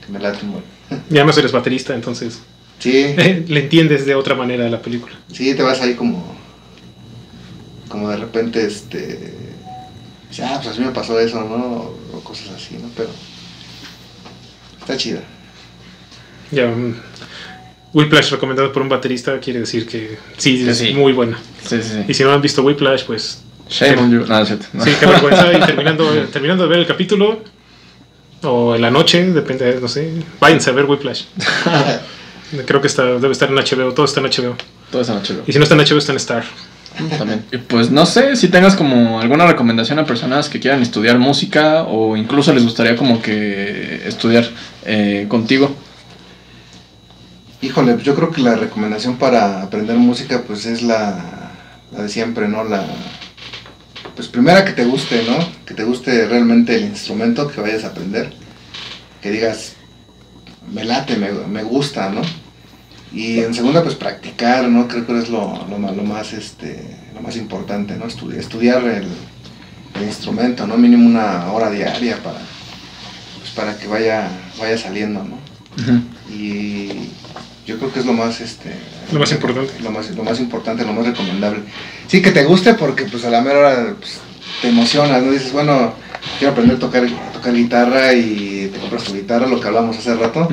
Que 0.05 0.13
me 0.13 0.19
late 0.21 0.45
muy. 0.45 0.61
Y 1.11 1.17
además 1.17 1.37
eres 1.39 1.53
baterista, 1.53 1.95
entonces 1.95 2.41
Sí, 2.79 3.15
le 3.49 3.61
entiendes 3.61 4.05
de 4.07 4.15
otra 4.15 4.35
manera 4.35 4.67
a 4.67 4.71
la 4.71 4.81
película. 4.83 5.15
sí, 5.33 5.55
te 5.55 5.63
vas 5.63 5.81
ahí 5.81 5.95
como. 5.95 6.35
Como 7.89 8.09
de 8.11 8.17
repente, 8.17 8.65
este. 8.67 9.35
dices, 10.29 10.45
Ah, 10.49 10.55
pues 10.63 10.69
así 10.69 10.81
me 10.81 10.91
pasó 10.93 11.19
eso, 11.21 11.41
¿no? 11.45 11.91
O 12.17 12.21
cosas 12.25 12.51
así, 12.51 12.77
¿no? 12.81 12.89
Pero. 12.97 13.11
Está 14.85 14.99
chida. 14.99 15.21
Ya, 16.51 16.67
mm, 16.67 16.95
Whiplash 17.95 18.31
recomendado 18.31 18.71
por 18.71 18.83
un 18.83 18.89
baterista 18.91 19.39
quiere 19.41 19.61
decir 19.61 19.87
que 19.87 20.19
sí, 20.37 20.63
Que 20.63 20.71
es 20.71 20.79
sí. 20.79 20.93
muy 20.93 21.13
buena. 21.13 21.39
Sí, 21.65 21.81
sí, 21.83 22.05
Y 22.07 22.13
si 22.13 22.23
no 22.23 22.33
han 22.33 22.43
visto 22.43 22.63
Whiplash, 22.63 23.05
pues 23.05 23.43
Shame 23.71 23.97
on 23.97 24.11
you. 24.11 24.27
No. 24.27 24.41
No. 24.41 24.85
sí, 24.85 24.93
qué 25.01 25.07
vergüenza. 25.07 25.53
Y 25.53 25.61
terminando, 25.67 26.07
terminando 26.31 26.65
de 26.65 26.69
ver 26.69 26.79
el 26.81 26.87
capítulo, 26.87 27.43
o 28.43 28.75
en 28.75 28.83
la 28.83 28.91
noche, 28.91 29.25
depende, 29.33 29.79
no 29.81 29.89
sé, 29.89 30.13
váyanse 30.39 30.69
a 30.69 30.75
ver 30.75 30.85
Whiplash. 30.85 31.25
Creo 32.67 32.81
que 32.81 32.87
está, 32.87 33.05
debe 33.05 33.33
estar 33.33 33.49
en 33.49 33.57
HBO, 33.57 33.95
todo 33.95 34.05
está 34.05 34.21
en 34.21 34.27
HBO. 34.27 34.57
Toda 34.91 35.03
esa 35.03 35.15
noche, 35.15 35.35
Y 35.47 35.53
si 35.53 35.59
no 35.59 35.65
está 35.65 35.75
en 35.75 35.81
HBO, 35.81 35.99
está 35.99 36.13
en 36.13 36.19
Star. 36.19 36.45
También. 37.19 37.45
Y 37.51 37.59
pues 37.59 37.91
no 37.91 38.07
sé 38.07 38.37
si 38.37 38.49
tengas 38.49 38.77
como 38.77 39.21
alguna 39.21 39.47
recomendación 39.47 39.99
a 39.99 40.07
personas 40.07 40.49
que 40.49 40.61
quieran 40.61 40.83
estudiar 40.83 41.19
música 41.19 41.83
o 41.83 42.17
incluso 42.17 42.53
les 42.53 42.63
gustaría 42.63 42.97
como 42.97 43.21
que 43.21 44.03
estudiar 44.07 44.49
eh, 44.85 45.27
contigo. 45.29 45.75
Híjole, 47.63 47.97
yo 48.03 48.15
creo 48.15 48.31
que 48.31 48.43
la 48.43 48.55
recomendación 48.55 49.17
para 49.17 49.63
aprender 49.63 49.97
música 49.97 50.43
pues 50.47 50.67
es 50.67 50.83
la, 50.83 51.51
la 51.93 52.03
de 52.03 52.09
siempre, 52.09 52.47
¿no? 52.47 52.63
La, 52.63 52.85
pues 54.15 54.29
primera 54.29 54.65
que 54.65 54.73
te 54.73 54.85
guste, 54.85 55.25
¿no? 55.27 55.37
Que 55.65 55.75
te 55.75 55.85
guste 55.85 56.27
realmente 56.27 56.77
el 56.77 56.85
instrumento 56.85 57.49
que 57.49 57.61
vayas 57.61 57.85
a 57.85 57.89
aprender. 57.89 58.33
Que 59.21 59.31
digas, 59.31 59.73
me 60.73 60.85
late, 60.85 61.17
me, 61.17 61.33
me 61.33 61.63
gusta, 61.63 62.11
¿no? 62.11 62.21
Y 63.15 63.41
en 63.41 63.55
segunda, 63.55 63.83
pues 63.83 63.95
practicar, 63.95 64.69
¿no? 64.69 64.89
Creo 64.89 65.07
que 65.07 65.19
es 65.19 65.29
lo, 65.29 65.65
lo, 65.71 65.79
más, 65.79 65.97
lo 65.97 66.03
más, 66.03 66.33
este, 66.33 66.83
lo 67.15 67.21
más 67.21 67.37
importante, 67.37 67.95
¿no? 67.97 68.07
Estudi- 68.07 68.37
estudiar 68.39 68.83
el, 68.85 69.07
el 69.95 70.03
instrumento, 70.03 70.67
¿no? 70.67 70.77
Mínimo 70.77 71.07
una 71.07 71.53
hora 71.53 71.71
diaria 71.71 72.17
para, 72.23 72.41
pues, 73.39 73.51
para 73.55 73.77
que 73.79 73.87
vaya, 73.87 74.29
vaya 74.59 74.77
saliendo, 74.77 75.23
¿no? 75.25 75.39
y 76.33 76.89
yo 77.67 77.79
creo 77.79 77.93
que 77.93 77.99
es 78.01 78.07
lo 78.07 78.13
más 78.13 78.41
este 78.41 78.71
Lo 79.13 79.19
más 79.19 79.33
importante. 79.33 79.73
lo 79.83 79.91
más, 79.91 80.09
lo 80.11 80.23
más 80.23 80.39
importante 80.39 80.85
lo 80.85 80.93
más 80.93 81.05
recomendable 81.07 81.63
sí 82.07 82.23
que 82.23 82.31
te 82.31 82.45
guste 82.45 82.75
porque 82.75 83.05
pues 83.07 83.25
a 83.25 83.31
la 83.31 83.41
mera 83.41 83.59
hora 83.59 83.95
pues, 83.99 84.19
te 84.63 84.69
emocionas 84.69 85.21
no 85.23 85.33
dices 85.33 85.53
bueno 85.53 85.95
quiero 86.39 86.53
aprender 86.53 86.77
a 86.77 86.79
tocar 86.79 87.05
a 87.05 87.33
tocar 87.33 87.53
guitarra 87.55 88.13
y 88.15 88.71
te 88.73 88.79
compras 88.79 89.03
tu 89.03 89.15
guitarra 89.15 89.49
lo 89.49 89.61
que 89.61 89.67
hablamos 89.67 89.97
hace 89.99 90.15
rato 90.15 90.49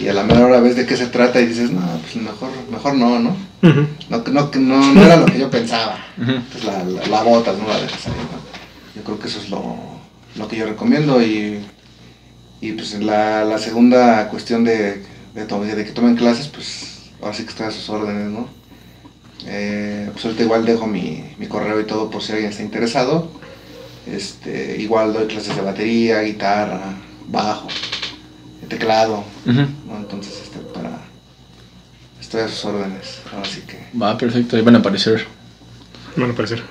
y 0.00 0.08
a 0.08 0.14
la 0.14 0.22
mera 0.24 0.46
hora 0.46 0.60
ves 0.60 0.76
de 0.76 0.86
qué 0.86 0.96
se 0.96 1.06
trata 1.06 1.40
y 1.40 1.46
dices 1.46 1.70
no 1.70 1.80
pues 2.00 2.16
mejor 2.16 2.50
mejor 2.70 2.94
no 2.94 3.18
no 3.18 3.36
no 3.62 3.86
no, 4.08 4.50
no, 4.54 4.94
no 4.94 5.02
era 5.04 5.16
lo 5.16 5.26
que 5.26 5.38
yo 5.38 5.50
pensaba 5.50 5.98
entonces 6.18 6.64
la, 6.64 6.82
la, 6.84 7.06
la 7.06 7.22
botas, 7.22 7.58
no 7.58 7.68
la 7.68 7.80
dejas 7.80 8.06
ahí, 8.06 8.12
¿no? 8.12 8.40
Yo 8.96 9.02
creo 9.04 9.18
que 9.18 9.28
eso 9.28 9.40
es 9.40 9.50
lo, 9.50 9.76
lo 10.36 10.48
que 10.48 10.56
yo 10.56 10.66
recomiendo 10.66 11.22
y, 11.22 11.60
y 12.60 12.72
pues 12.72 12.94
en 12.94 13.06
la, 13.06 13.44
la 13.44 13.58
segunda 13.58 14.28
cuestión 14.28 14.64
de, 14.64 15.02
de, 15.34 15.44
de 15.76 15.84
que 15.84 15.92
tomen 15.92 16.16
clases, 16.16 16.48
pues 16.48 17.10
ahora 17.22 17.34
sí 17.34 17.44
que 17.44 17.50
estoy 17.50 17.66
a 17.66 17.70
sus 17.70 17.88
órdenes, 17.88 18.30
¿no? 18.30 18.48
Eh, 19.46 20.10
pues 20.12 20.24
ahorita 20.24 20.42
igual 20.42 20.66
dejo 20.66 20.86
mi, 20.86 21.24
mi 21.38 21.46
correo 21.46 21.80
y 21.80 21.84
todo 21.84 22.10
por 22.10 22.22
si 22.22 22.32
alguien 22.32 22.50
está 22.50 22.62
interesado. 22.62 23.30
Este, 24.06 24.76
igual 24.78 25.12
doy 25.12 25.26
clases 25.26 25.54
de 25.54 25.62
batería, 25.62 26.20
guitarra, 26.20 26.80
bajo, 27.28 27.68
teclado. 28.70 29.24
Entonces, 29.46 30.40
este, 30.42 30.58
para... 30.72 30.98
Estoy 32.20 32.40
a 32.42 32.48
sus 32.48 32.64
órdenes, 32.64 33.20
así 33.42 33.60
que... 33.62 33.78
Va, 34.00 34.16
perfecto, 34.16 34.56
ahí 34.56 34.62
van 34.62 34.76
a 34.76 34.78
aparecer. 34.78 35.26
Bueno, 36.16 36.34
parecer. 36.34 36.62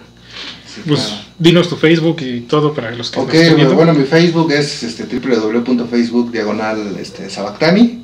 sí, 0.66 0.82
Pues 0.88 1.02
claro. 1.02 1.22
dinos 1.38 1.70
tu 1.70 1.76
Facebook 1.76 2.22
y 2.22 2.42
todo 2.42 2.74
para 2.74 2.92
los 2.92 3.12
que 3.12 3.20
Ok, 3.20 3.34
nos 3.34 3.56
viendo. 3.56 3.76
bueno, 3.76 3.94
mi 3.94 4.06
Facebook 4.06 4.52
es 4.52 4.84
este, 4.84 5.04
www.facebook 5.06 6.32
diagonal 6.32 6.96
este, 7.00 7.30
Sabactani. 7.30 8.04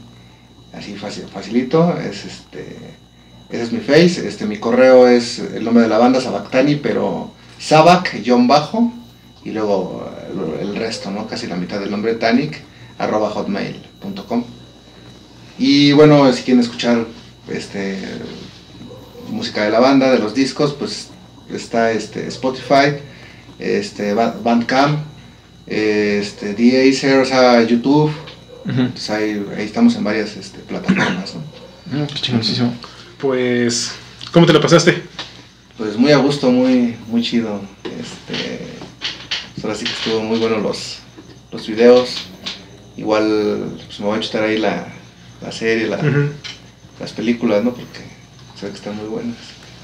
Así 0.74 0.96
fácil, 0.96 1.24
facilito. 1.34 1.98
Es 1.98 2.26
este, 2.26 2.76
ese 3.50 3.64
es 3.64 3.72
mi 3.72 3.80
face. 3.80 4.28
Este, 4.28 4.46
mi 4.46 4.58
correo 4.58 5.08
es 5.08 5.40
el 5.40 5.64
nombre 5.64 5.84
de 5.84 5.90
la 5.90 5.98
banda 5.98 6.20
Sabactani, 6.20 6.76
pero 6.76 7.32
Sabac 7.60 8.22
bajo 8.48 8.92
y 9.46 9.52
luego 9.52 10.10
el, 10.60 10.68
el 10.70 10.76
resto, 10.76 11.12
¿no? 11.12 11.28
Casi 11.28 11.48
la 11.48 11.56
mitad 11.56 11.80
del 11.80 11.92
nombre 11.92 12.16
Tanic 12.16 12.62
arroba 12.98 13.30
hotmail.com. 13.30 14.44
Y 15.58 15.92
bueno, 15.94 16.32
si 16.34 16.44
quieren 16.44 16.62
escuchar 16.62 17.06
este 17.50 17.98
música 19.30 19.64
de 19.64 19.72
la 19.72 19.80
banda, 19.80 20.12
de 20.12 20.20
los 20.20 20.34
discos, 20.34 20.74
pues 20.74 21.10
está 21.50 21.92
este 21.92 22.28
Spotify, 22.28 22.98
este 23.60 24.14
Ba- 24.14 24.36
Bandcamp, 24.44 25.00
este 25.68 26.54
Deezer, 26.54 27.20
o 27.20 27.26
sea, 27.26 27.62
YouTube. 27.64 28.12
Entonces 28.68 29.10
ahí, 29.12 29.46
ahí 29.58 29.66
estamos 29.66 29.96
en 29.96 30.04
varias 30.04 30.36
este, 30.38 30.60
plataformas, 30.60 31.34
¿no? 31.92 32.08
Qué 32.08 32.16
chingoncísimo. 32.16 32.74
Pues, 33.20 33.92
¿cómo 34.32 34.46
te 34.46 34.54
la 34.54 34.60
pasaste? 34.62 35.04
Pues 35.78 35.98
muy 35.98 36.12
a 36.12 36.18
gusto, 36.18 36.50
muy, 36.52 36.96
muy 37.08 37.22
chido. 37.22 37.62
Este, 37.84 38.60
pues 39.54 39.64
ahora 39.66 39.76
sí 39.76 39.86
que 39.86 39.92
estuvo 39.92 40.22
muy 40.22 40.40
bueno 40.40 40.58
los, 40.58 40.98
los 41.52 41.68
videos. 41.68 42.24
Igual 42.98 43.72
pues 43.86 44.00
me 44.00 44.06
voy 44.06 44.18
a 44.18 44.22
chutar 44.22 44.44
ahí 44.44 44.58
la, 44.58 44.88
la 45.42 45.52
serie, 45.52 45.88
la- 45.88 46.00
las 47.00 47.12
películas, 47.14 47.64
¿no? 47.64 47.74
Porque 47.74 48.00
sé 48.60 48.68
que 48.70 48.74
están 48.76 48.96
muy 48.96 49.08
buenas. 49.08 49.36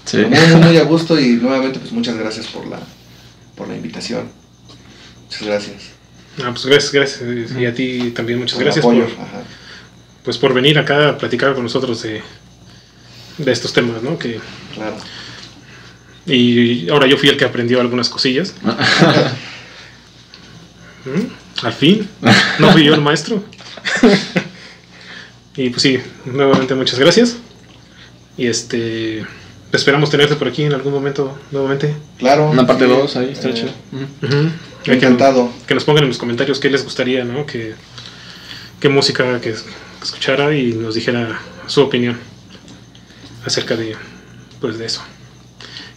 Sí. 0.05 0.17
Muy, 0.17 0.39
muy, 0.39 0.55
muy 0.67 0.77
a 0.77 0.83
gusto 0.83 1.19
y 1.19 1.33
nuevamente 1.33 1.79
pues 1.79 1.91
muchas 1.91 2.15
gracias 2.17 2.47
por 2.47 2.65
la, 2.67 2.79
por 3.55 3.67
la 3.67 3.75
invitación. 3.75 4.29
Muchas 5.25 5.43
gracias. 5.43 5.83
Ah, 6.41 6.49
pues 6.51 6.65
gracias, 6.65 6.91
gracias. 6.93 7.51
Y 7.59 7.65
a 7.65 7.73
ti 7.73 8.11
también 8.15 8.39
muchas 8.39 8.55
por 8.55 8.61
el 8.63 8.65
gracias 8.67 8.85
apoyo. 8.85 9.03
por, 9.05 9.13
Ajá. 9.25 9.43
pues, 10.23 10.37
por 10.37 10.53
venir 10.53 10.79
acá 10.79 11.09
a 11.09 11.17
platicar 11.17 11.53
con 11.53 11.63
nosotros 11.63 12.01
de, 12.03 12.21
de 13.37 13.51
estos 13.51 13.73
temas, 13.73 14.01
¿no? 14.01 14.17
Que, 14.17 14.39
Claro. 14.73 14.95
y 16.25 16.89
ahora 16.89 17.07
yo 17.07 17.17
fui 17.17 17.27
el 17.29 17.37
que 17.37 17.43
aprendió 17.45 17.81
algunas 17.81 18.09
cosillas. 18.09 18.53
¿Mm? 21.05 21.40
Al 21.63 21.73
fin. 21.73 22.07
No 22.59 22.71
fui 22.71 22.83
yo 22.83 22.93
el 22.95 23.01
maestro. 23.01 23.43
y 25.55 25.69
pues 25.69 25.81
sí, 25.81 25.99
nuevamente 26.25 26.75
muchas 26.75 26.99
gracias. 26.99 27.37
Y 28.37 28.47
este. 28.47 29.25
Esperamos 29.71 30.09
tenerte 30.09 30.35
por 30.35 30.49
aquí 30.49 30.63
en 30.63 30.73
algún 30.73 30.91
momento 30.91 31.37
nuevamente. 31.51 31.95
Claro. 32.17 32.49
Una 32.49 32.67
parte 32.67 32.85
sí, 32.85 32.89
2 32.91 33.15
ahí, 33.17 33.29
está 33.31 33.49
eh, 33.49 33.53
chido. 33.53 33.71
Ujú. 33.93 34.25
Ujú. 34.35 34.49
Hay 34.79 34.83
que- 34.83 34.93
Encantado. 34.93 35.49
Que 35.65 35.75
nos 35.75 35.85
pongan 35.85 36.03
en 36.03 36.09
los 36.09 36.17
comentarios 36.17 36.59
qué 36.59 36.69
les 36.69 36.83
gustaría, 36.83 37.23
¿no? 37.23 37.45
Que, 37.45 37.75
qué 38.81 38.89
música 38.89 39.39
que, 39.39 39.51
que 39.51 39.57
escuchara 40.03 40.53
y 40.55 40.73
nos 40.73 40.95
dijera 40.95 41.39
su 41.67 41.81
opinión 41.83 42.17
acerca 43.45 43.77
de, 43.77 43.95
pues, 44.59 44.77
de 44.77 44.85
eso. 44.87 45.01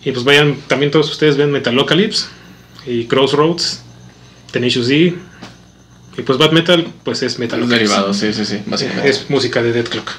Y 0.04 0.12
pues 0.12 0.24
vayan, 0.24 0.56
también 0.68 0.92
todos 0.92 1.10
ustedes 1.10 1.36
ven 1.36 1.50
Metalocalypse 1.50 2.26
y 2.86 3.06
Crossroads, 3.06 3.82
Tenacious 4.54 4.86
D. 4.86 5.18
Y 6.16 6.22
pues 6.22 6.38
Bad 6.38 6.52
Metal, 6.52 6.86
pues 7.02 7.22
es 7.24 7.32
Los 7.32 7.38
Metalocalypse. 7.40 7.76
derivados, 7.76 8.16
sí, 8.16 8.32
sí, 8.32 8.44
sí, 8.44 8.62
básicamente. 8.66 9.10
Es 9.10 9.28
música 9.28 9.60
de 9.60 9.72
Dead 9.72 9.84
Clock. 9.84 10.12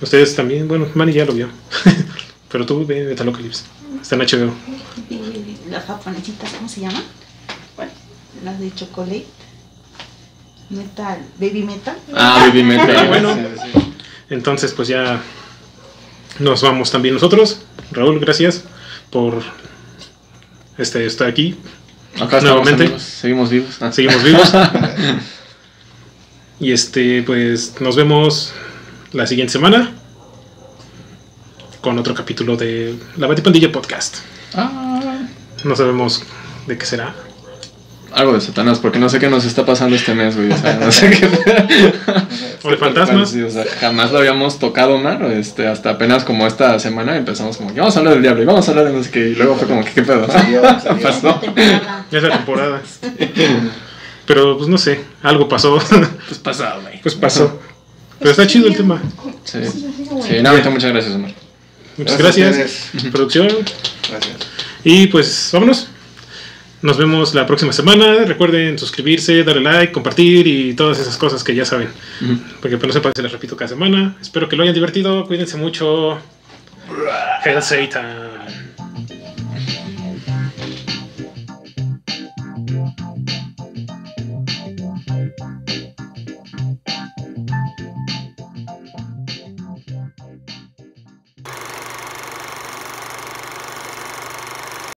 Ustedes 0.00 0.36
también, 0.36 0.68
bueno, 0.68 0.86
Manny 0.94 1.12
ya 1.12 1.24
lo 1.24 1.32
vio. 1.32 1.48
Pero 2.52 2.64
tú 2.64 2.86
ve 2.86 3.02
Metalocalypse. 3.02 3.64
Está 4.00 4.14
en 4.14 4.20
HBO. 4.20 4.54
Y 5.10 5.68
las 5.68 5.84
japonesitas, 5.84 6.52
¿cómo 6.52 6.68
se 6.68 6.82
llaman? 6.82 7.02
Bueno, 7.74 7.90
las 8.44 8.60
de 8.60 8.72
chocolate. 8.72 9.26
Metal, 10.70 11.18
baby 11.40 11.62
metal. 11.64 11.96
Ah, 12.14 12.46
Baby 12.46 12.62
Metal. 12.62 12.96
Ah, 12.96 13.04
bueno. 13.08 13.34
Sí, 13.34 13.40
sí. 13.72 13.92
Entonces, 14.30 14.72
pues 14.72 14.86
ya 14.86 15.20
nos 16.38 16.62
vamos 16.62 16.92
también 16.92 17.14
nosotros. 17.14 17.62
Raúl, 17.90 18.20
gracias 18.20 18.62
por 19.10 19.42
este, 20.78 21.04
estar 21.04 21.26
aquí. 21.28 21.56
Acá 22.20 22.40
Nuevamente. 22.40 22.84
amigos. 22.84 23.02
Seguimos 23.02 23.50
vivos. 23.50 23.76
Ah. 23.80 23.92
Seguimos 23.92 24.22
vivos. 24.22 24.52
y 26.60 26.72
este, 26.72 27.22
pues 27.22 27.74
nos 27.80 27.96
vemos 27.96 28.52
la 29.12 29.26
siguiente 29.26 29.52
semana 29.52 29.92
con 31.80 31.98
otro 31.98 32.14
capítulo 32.14 32.56
de 32.56 32.94
La 33.16 33.26
Batipandilla 33.26 33.70
Podcast. 33.70 34.16
Ah, 34.54 35.18
No 35.64 35.76
sabemos 35.76 36.22
de 36.66 36.78
qué 36.78 36.86
será. 36.86 37.14
algo 38.12 38.32
de 38.32 38.40
Satanás, 38.40 38.78
porque 38.78 38.98
no 38.98 39.08
sé 39.08 39.18
qué 39.18 39.28
nos 39.28 39.44
está 39.44 39.64
pasando 39.66 39.94
este 39.94 40.14
mes, 40.14 40.36
güey. 40.36 40.50
O 40.50 40.56
sea, 40.56 40.74
no 40.74 40.90
sé 40.90 41.10
qué. 41.20 41.28
O 42.66 42.70
de 42.70 42.76
fantasmas. 42.76 43.30
Sí, 43.30 43.42
o 43.42 43.50
sea, 43.50 43.64
jamás 43.80 44.12
lo 44.12 44.18
habíamos 44.18 44.58
tocado, 44.58 44.96
Omar. 44.96 45.22
Este, 45.32 45.66
hasta 45.66 45.90
apenas 45.90 46.24
como 46.24 46.46
esta 46.46 46.78
semana 46.78 47.16
empezamos 47.16 47.56
como 47.56 47.72
que 47.72 47.80
vamos 47.80 47.96
a 47.96 48.00
hablar 48.00 48.14
del 48.14 48.22
diablo 48.22 48.42
y 48.42 48.46
vamos 48.46 48.66
a 48.66 48.70
hablar 48.72 48.86
de 48.86 48.92
no 48.92 49.02
sé 49.02 49.10
qué. 49.10 49.28
Y 49.28 49.34
luego 49.34 49.56
fue 49.56 49.68
como 49.68 49.84
que 49.84 49.92
qué 49.92 50.02
pedo. 50.02 50.26
Salió, 50.30 50.62
salió. 50.62 51.02
Pasó. 51.02 51.40
Es 52.10 52.22
la 52.22 52.30
temporada. 52.30 52.82
Pero 54.26 54.56
pues 54.56 54.68
no 54.68 54.76
sé, 54.76 55.00
algo 55.22 55.48
pasó. 55.48 55.78
Pues 56.26 56.38
pasado, 56.40 56.82
güey. 56.82 57.00
pues 57.00 57.14
pasó. 57.14 57.60
Pero 58.18 58.30
está 58.32 58.46
chido 58.46 58.66
el 58.66 58.76
tema. 58.76 59.00
Sí. 59.44 59.58
Sí, 59.64 60.36
no, 60.42 60.50
ahorita 60.50 60.70
muchas 60.70 60.90
gracias, 60.90 61.14
Omar. 61.14 61.32
Muchas 61.96 62.18
Gracias 62.18 62.56
gracias. 62.56 63.12
Producción. 63.12 63.48
Gracias. 64.10 64.36
Y 64.84 65.06
pues 65.06 65.50
vámonos. 65.52 65.88
Nos 66.86 66.98
vemos 66.98 67.34
la 67.34 67.48
próxima 67.48 67.72
semana. 67.72 68.24
Recuerden 68.24 68.78
suscribirse, 68.78 69.42
darle 69.42 69.60
like, 69.60 69.92
compartir 69.92 70.46
y 70.46 70.72
todas 70.72 71.00
esas 71.00 71.16
cosas 71.16 71.42
que 71.42 71.52
ya 71.52 71.64
saben. 71.64 71.88
Porque 72.60 72.76
pues, 72.76 72.86
no 72.86 72.92
sepan, 72.92 73.12
se 73.12 73.24
las 73.24 73.32
repito 73.32 73.56
cada 73.56 73.66
semana. 73.66 74.14
Espero 74.22 74.48
que 74.48 74.54
lo 74.54 74.62
hayan 74.62 74.72
divertido. 74.72 75.26
Cuídense 75.26 75.56
mucho. 75.56 76.16
Hail 77.44 77.60
Satan. 77.60 78.25